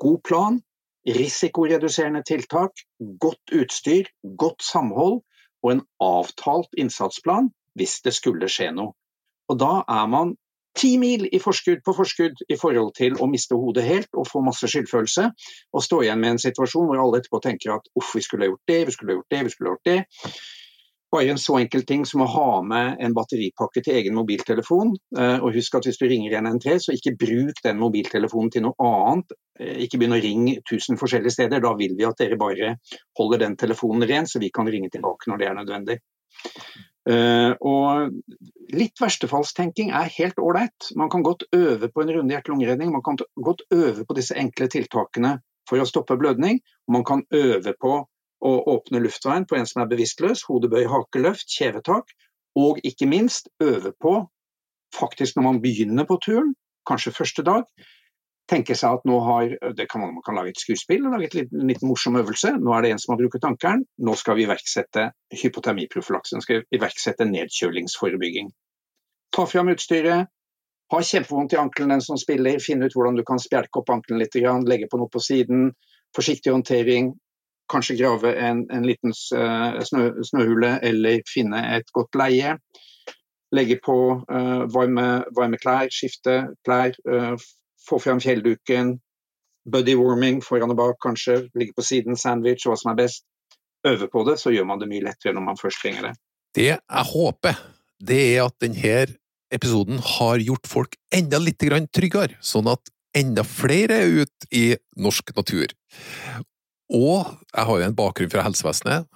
God 0.02 0.20
plan, 0.26 0.58
risikoreduserende 1.06 2.24
tiltak, 2.26 2.82
godt 2.98 3.54
utstyr, 3.54 4.10
godt 4.22 4.64
samhold 4.66 5.20
og 5.62 5.70
en 5.72 5.84
avtalt 6.02 6.74
innsatsplan 6.78 7.52
hvis 7.78 8.00
det 8.04 8.14
skulle 8.16 8.50
skje 8.50 8.72
noe. 8.74 8.96
Og 9.50 9.58
da 9.60 9.82
er 9.88 10.08
man 10.10 10.34
ti 10.78 10.94
mil 10.98 11.26
forskudd 11.42 11.82
på 11.84 11.94
forskudd 11.96 12.44
i 12.48 12.56
forhold 12.60 12.94
til 12.96 13.18
å 13.20 13.28
miste 13.30 13.58
hodet 13.58 13.84
helt 13.86 14.16
og 14.16 14.28
få 14.30 14.42
masse 14.44 14.68
skyldfølelse, 14.70 15.28
og 15.72 15.84
stå 15.84 16.02
igjen 16.04 16.22
med 16.22 16.36
en 16.36 16.42
situasjon 16.46 16.88
hvor 16.88 17.02
alle 17.02 17.20
etterpå 17.20 17.42
tenker 17.44 17.76
at 17.76 17.92
uff, 17.98 18.14
vi 18.16 18.24
skulle 18.24 18.46
ha 18.46 18.52
gjort 18.52 18.72
det, 18.72 18.80
vi 18.88 18.96
skulle 18.96 19.14
ha 19.14 19.20
gjort 19.20 19.34
det, 19.34 19.44
vi 19.46 19.54
skulle 19.54 19.70
ha 19.70 19.76
gjort 19.76 19.90
det. 19.90 20.42
Bare 21.12 21.28
en 21.28 21.40
så 21.40 21.58
enkel 21.60 21.82
ting 21.84 22.06
som 22.08 22.22
å 22.24 22.26
ha 22.32 22.62
med 22.64 23.02
en 23.04 23.12
batteripakke 23.12 23.82
til 23.84 23.98
egen 23.98 24.14
mobiltelefon. 24.16 24.94
Eh, 25.18 25.42
og 25.44 25.58
husk 25.58 25.74
at 25.76 25.84
hvis 25.84 26.00
du 26.00 26.06
ringer 26.08 26.32
113, 26.38 26.80
så 26.86 26.94
ikke 26.96 27.12
bruk 27.20 27.60
den 27.66 27.82
mobiltelefonen 27.82 28.48
til 28.54 28.64
noe 28.64 28.86
annet. 28.88 29.34
Eh, 29.60 29.82
ikke 29.84 30.00
begynn 30.00 30.16
å 30.16 30.22
ringe 30.24 30.54
tusen 30.70 30.96
forskjellige 31.00 31.34
steder. 31.36 31.60
Da 31.60 31.74
vil 31.76 31.98
vi 31.98 32.08
at 32.08 32.16
dere 32.22 32.40
bare 32.40 32.78
holder 33.20 33.44
den 33.44 33.58
telefonen 33.60 34.08
ren, 34.08 34.30
så 34.30 34.40
vi 34.40 34.48
kan 34.56 34.72
ringe 34.72 34.88
tilbake 34.94 35.28
når 35.28 35.42
det 35.42 35.50
er 35.50 35.60
nødvendig. 35.60 35.98
Uh, 37.02 37.58
og 37.66 38.12
litt 38.70 39.00
verstefallstenking 39.02 39.90
er 39.90 40.10
helt 40.16 40.38
ålreit. 40.38 40.92
Man 40.98 41.10
kan 41.10 41.24
godt 41.26 41.44
øve 41.56 41.88
på 41.90 42.04
en 42.04 42.12
runde 42.14 42.34
hjerte-lungeredning. 42.34 42.92
Man 42.94 43.02
kan 43.02 43.18
godt 43.34 43.64
øve 43.74 44.06
på 44.06 44.16
disse 44.18 44.36
enkle 44.38 44.68
tiltakene 44.70 45.36
for 45.68 45.82
å 45.82 45.88
stoppe 45.88 46.18
blødning. 46.20 46.60
Man 46.90 47.06
kan 47.06 47.24
øve 47.34 47.74
på 47.80 47.94
å 48.42 48.52
åpne 48.74 49.02
luftveien 49.02 49.46
på 49.46 49.58
en 49.58 49.66
som 49.70 49.82
er 49.82 49.90
bevisstløs, 49.90 50.44
hodebøy, 50.48 50.84
hakeløft, 50.90 51.50
kjevetak, 51.50 52.10
og 52.58 52.80
ikke 52.86 53.08
minst 53.08 53.48
øve 53.62 53.92
på, 54.02 54.16
faktisk 54.94 55.38
når 55.38 55.46
man 55.46 55.60
begynner 55.62 56.06
på 56.08 56.18
turen, 56.22 56.54
kanskje 56.88 57.14
første 57.14 57.44
dag, 57.46 57.68
tenke 58.50 58.74
seg 58.78 58.98
at 58.98 59.06
nå 59.08 59.18
har 59.24 59.54
kan 59.88 60.02
Man 60.02 60.22
kan 60.26 60.36
lage 60.36 60.52
et 60.52 60.60
skuespill 60.60 61.06
og 61.06 61.14
lage 61.14 61.30
en 61.40 61.68
liten 61.68 61.88
morsom 61.88 62.18
øvelse. 62.20 62.54
Nå 62.58 62.74
er 62.74 62.82
det 62.82 62.92
en 62.92 63.02
som 63.02 63.14
har 63.14 63.22
brukt 63.22 63.44
ankelen, 63.48 63.84
nå 63.98 64.14
skal 64.18 64.36
vi 64.36 64.46
iverksette 64.46 65.08
hypotermiprofylakse. 65.42 66.40
Skal 66.42 66.62
vi 66.62 66.78
iverksette 66.78 67.28
nedkjølingsforebygging. 67.30 68.52
Ta 69.32 69.46
fram 69.48 69.72
utstyret. 69.72 70.28
Ha 70.92 71.00
kjempevondt 71.00 71.54
i 71.54 71.56
ankelen 71.56 71.94
den 71.94 72.02
som 72.04 72.18
spiller, 72.20 72.60
finne 72.60 72.84
ut 72.86 72.94
hvordan 72.96 73.16
du 73.16 73.24
kan 73.24 73.40
spjelke 73.40 73.80
opp 73.80 73.90
ankelen 73.94 74.20
litt, 74.20 74.34
legge 74.68 74.90
på 74.92 74.98
noe 75.00 75.08
på 75.08 75.22
siden. 75.24 75.70
Forsiktig 76.12 76.52
håndtering, 76.52 77.14
kanskje 77.72 77.96
grave 77.96 78.34
en, 78.36 78.66
en 78.68 78.84
liten 78.84 79.14
snø, 79.16 80.02
snøhule 80.28 80.74
eller 80.84 81.22
finne 81.32 81.62
et 81.78 81.88
godt 81.96 82.18
leie. 82.20 82.58
Legge 83.56 83.78
på 83.84 83.96
uh, 84.20 84.62
varme, 84.74 85.06
varme, 85.36 85.60
klær, 85.60 85.88
skifte 85.92 86.36
klær, 86.64 86.92
uh, 87.08 87.40
få 87.88 87.98
fram 88.02 88.20
fjellduken. 88.22 88.96
Buddy 89.72 89.94
warming 89.98 90.40
foran 90.44 90.74
og 90.74 90.78
bak, 90.80 90.98
kanskje. 91.02 91.46
Ligge 91.58 91.76
på 91.76 91.84
siden, 91.86 92.18
sandwich, 92.18 92.66
hva 92.66 92.76
som 92.78 92.92
er 92.92 92.98
best. 93.04 93.24
Øve 93.86 94.08
på 94.10 94.22
det, 94.28 94.38
så 94.38 94.52
gjør 94.54 94.66
man 94.68 94.82
det 94.82 94.88
mye 94.90 95.02
lettere 95.02 95.34
når 95.34 95.46
man 95.46 95.58
først 95.58 95.82
trenger 95.82 96.08
det. 96.08 96.14
Det 96.54 96.68
jeg 96.70 97.06
håper, 97.12 97.58
det 98.02 98.20
er 98.36 98.44
at 98.44 98.56
denne 98.62 98.96
episoden 99.52 99.98
har 100.16 100.42
gjort 100.42 100.68
folk 100.70 100.96
enda 101.14 101.40
litt 101.42 101.60
tryggere, 101.60 102.38
sånn 102.40 102.70
at 102.70 102.92
enda 103.16 103.44
flere 103.44 103.98
er 104.04 104.22
ute 104.22 104.48
i 104.54 104.64
norsk 104.96 105.34
natur. 105.36 105.74
Og 106.92 107.24
jeg 107.52 107.64
har 107.68 107.78
jo 107.78 107.86
en 107.86 107.96
bakgrunn 107.96 108.32
fra 108.32 108.44
helsevesenet, 108.44 109.06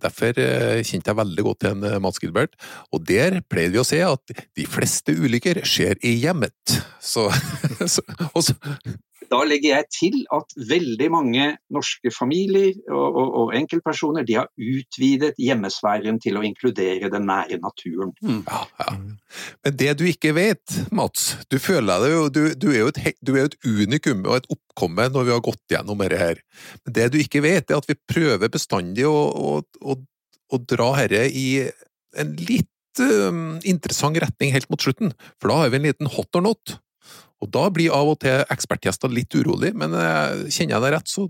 derfor 0.00 0.38
eh, 0.40 0.80
kjente 0.86 1.12
jeg 1.12 1.18
veldig 1.18 1.44
godt 1.44 1.60
til 1.64 1.74
en 1.74 2.02
Mats 2.04 2.22
Gilbert. 2.22 2.56
Og 2.92 3.04
der 3.08 3.42
pleide 3.48 3.74
vi 3.74 3.82
å 3.82 3.86
se 3.86 4.00
at 4.04 4.32
de 4.56 4.64
fleste 4.68 5.12
ulykker 5.12 5.60
skjer 5.68 6.00
i 6.00 6.14
hjemmet. 6.22 6.78
Så, 7.04 7.28
så, 7.94 8.04
så 8.40 8.56
da 9.32 9.40
legger 9.44 9.74
jeg 9.76 9.88
til 9.92 10.16
at 10.34 10.54
veldig 10.70 11.08
mange 11.12 11.46
norske 11.74 12.12
familier 12.14 12.72
og, 12.88 13.06
og, 13.06 13.34
og 13.42 13.54
enkeltpersoner 13.58 14.26
de 14.28 14.38
har 14.40 14.48
utvidet 14.56 15.34
hjemmesfæren 15.40 16.20
til 16.22 16.38
å 16.38 16.44
inkludere 16.46 17.10
den 17.12 17.28
nære 17.28 17.60
naturen. 17.62 18.14
Mm. 18.24 18.42
Ja, 18.48 18.62
ja. 18.80 18.94
Men 19.66 19.76
det 19.82 19.92
du 20.00 20.06
ikke 20.08 20.32
vet, 20.36 20.78
Mats, 20.94 21.34
du 21.52 21.58
føler 21.60 22.04
deg 22.04 22.14
jo, 22.14 22.22
du, 22.32 22.42
du, 22.56 22.68
er 22.72 22.80
jo 22.82 22.92
et, 22.92 23.20
du 23.20 23.34
er 23.36 23.50
et 23.50 23.58
unikum 23.66 24.24
og 24.26 24.40
et 24.40 24.50
oppkomme 24.54 25.10
når 25.12 25.28
vi 25.28 25.36
har 25.36 25.44
gått 25.44 25.76
gjennom 25.76 26.00
dette 26.04 26.22
her. 26.22 26.42
Men 26.84 26.98
det 27.00 27.10
du 27.12 27.20
ikke 27.20 27.44
vet, 27.44 27.68
er 27.68 27.82
at 27.82 27.90
vi 27.90 27.98
prøver 28.08 28.52
bestandig 28.52 29.06
å, 29.08 29.14
å, 29.28 29.60
å, 29.84 30.00
å 30.48 30.64
dra 30.64 30.90
dette 31.02 31.28
i 31.28 31.48
en 32.18 32.34
litt 32.48 33.02
um, 33.02 33.58
interessant 33.68 34.18
retning 34.22 34.54
helt 34.54 34.68
mot 34.72 34.82
slutten, 34.82 35.12
for 35.38 35.52
da 35.52 35.62
har 35.62 35.72
vi 35.72 35.80
en 35.80 35.88
liten 35.90 36.12
hot 36.16 36.38
or 36.38 36.44
not. 36.48 36.78
Og 37.44 37.50
da 37.54 37.68
blir 37.70 37.94
av 37.94 38.08
og 38.12 38.20
til 38.24 38.42
ekspertgjester 38.50 39.12
litt 39.12 39.34
urolig, 39.38 39.74
men 39.78 39.94
eh, 39.94 40.48
kjenner 40.50 40.76
jeg 40.76 40.84
deg 40.84 40.94
rett, 40.96 41.12
så 41.12 41.28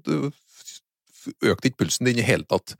økte 1.44 1.68
ikke 1.68 1.82
pulsen 1.84 2.08
din 2.08 2.20
i 2.22 2.26
hele 2.26 2.46
tatt. 2.48 2.74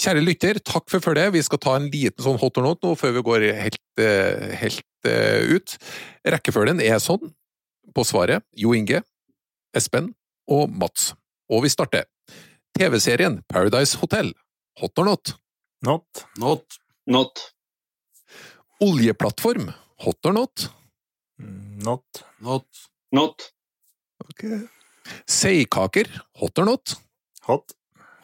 Kjære 0.00 0.24
lytter, 0.24 0.60
takk 0.60 0.88
for 0.92 1.04
følget. 1.04 1.32
Vi 1.34 1.44
skal 1.46 1.60
ta 1.62 1.76
en 1.78 1.88
liten 1.92 2.24
sånn 2.24 2.38
hot 2.40 2.60
or 2.60 2.66
not 2.68 2.82
nå 2.84 2.94
før 2.98 3.16
vi 3.16 3.24
går 3.26 3.46
helt, 3.56 3.82
eh, 4.02 4.52
helt 4.60 5.08
uh, 5.08 5.56
ut. 5.56 5.76
Rekkefølgen 6.26 6.82
er 6.84 7.00
sånn 7.02 7.32
på 7.96 8.04
svaret 8.04 8.44
Jo 8.58 8.74
Inge, 8.76 9.02
Espen 9.76 10.12
og 10.50 10.72
Mats. 10.72 11.14
Og 11.52 11.64
vi 11.64 11.72
starter. 11.72 12.08
TV-serien 12.76 13.40
Paradise 13.48 13.96
Hotel. 14.02 14.32
Hot 14.82 14.98
or 15.00 15.08
not? 15.08 15.36
Not. 15.86 16.26
Not. 16.36 16.80
Not. 17.06 17.40
Oljeplattform. 18.84 19.70
Hot 20.04 20.28
or 20.28 20.34
not? 20.36 20.66
Not. 21.38 22.24
Not. 22.40 22.66
Not. 23.12 23.52
Ok. 24.24 24.44
Seigkaker. 25.26 26.08
Hot 26.40 26.58
or 26.58 26.64
not? 26.64 26.96
Hot. 27.46 27.74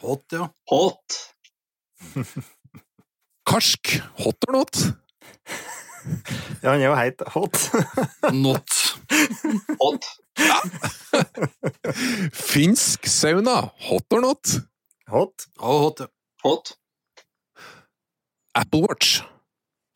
Hot, 0.02 0.24
ja. 0.32 0.48
Hot. 0.70 1.34
Karsk. 3.48 4.00
Hot 4.18 4.48
or 4.48 4.52
not? 4.52 4.76
Ja, 6.62 6.72
han 6.72 6.80
er 6.80 6.88
jo 6.88 6.94
heit. 6.98 7.22
Hot. 7.34 7.58
Not. 8.34 8.78
Hot. 9.78 10.08
Finsk 12.34 13.06
sauna. 13.06 13.58
Hot 13.88 14.16
or 14.16 14.20
not? 14.24 14.54
Hot. 15.12 15.46
Oh, 15.60 15.78
hot, 15.84 16.00
ja. 16.00 16.08
Hot. 16.42 16.72
Apple 18.54 18.82
Watch. 18.82 19.22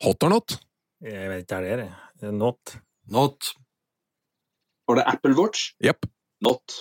Hot 0.03 0.23
or 0.23 0.29
not? 0.29 0.57
Jeg 1.03 1.29
vet 1.29 1.43
ikke 1.43 1.59
hva 1.59 1.63
det 1.65 1.89
er. 1.89 2.31
Not. 2.33 2.77
Not. 3.11 3.53
Var 4.87 4.99
det 4.99 5.07
Apple 5.11 5.35
Watch? 5.37 5.71
Jepp. 5.83 6.05
Not. 6.43 6.77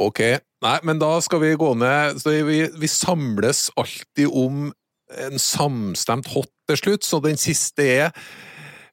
Ok. 0.00 0.20
Nei, 0.64 0.78
men 0.84 1.00
da 1.00 1.12
skal 1.24 1.42
vi 1.42 1.54
gå 1.60 1.72
ned 1.78 2.20
så 2.20 2.32
vi, 2.46 2.62
vi 2.72 2.88
samles 2.88 3.68
alltid 3.80 4.28
om 4.28 4.70
en 5.10 5.42
samstemt 5.42 6.30
hot 6.34 6.50
til 6.70 6.78
slutt, 6.78 7.06
så 7.06 7.18
den 7.24 7.38
siste 7.40 7.82
er 7.82 8.12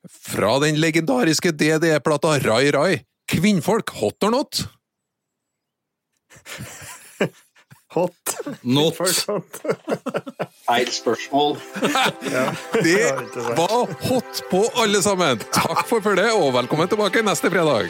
fra 0.07 0.57
den 0.63 0.79
legendariske 0.81 1.51
DDE-plata 1.53 2.37
Rai 2.45 2.71
Rai. 2.73 2.93
Kvinnfolk, 3.29 3.91
hot 3.99 4.23
or 4.23 4.33
not? 4.33 4.63
Hot. 7.93 8.11
Not. 8.61 8.95
Feil 10.67 10.91
spørsmål. 10.91 11.57
Ja. 12.31 12.51
Det 12.83 13.13
var 13.57 13.87
hot 14.09 14.43
på 14.51 14.63
alle 14.75 15.01
sammen! 15.01 15.39
Takk 15.55 15.85
for 15.87 16.03
følget, 16.03 16.33
og 16.35 16.51
velkommen 16.53 16.89
tilbake 16.91 17.23
neste 17.23 17.51
fredag! 17.53 17.87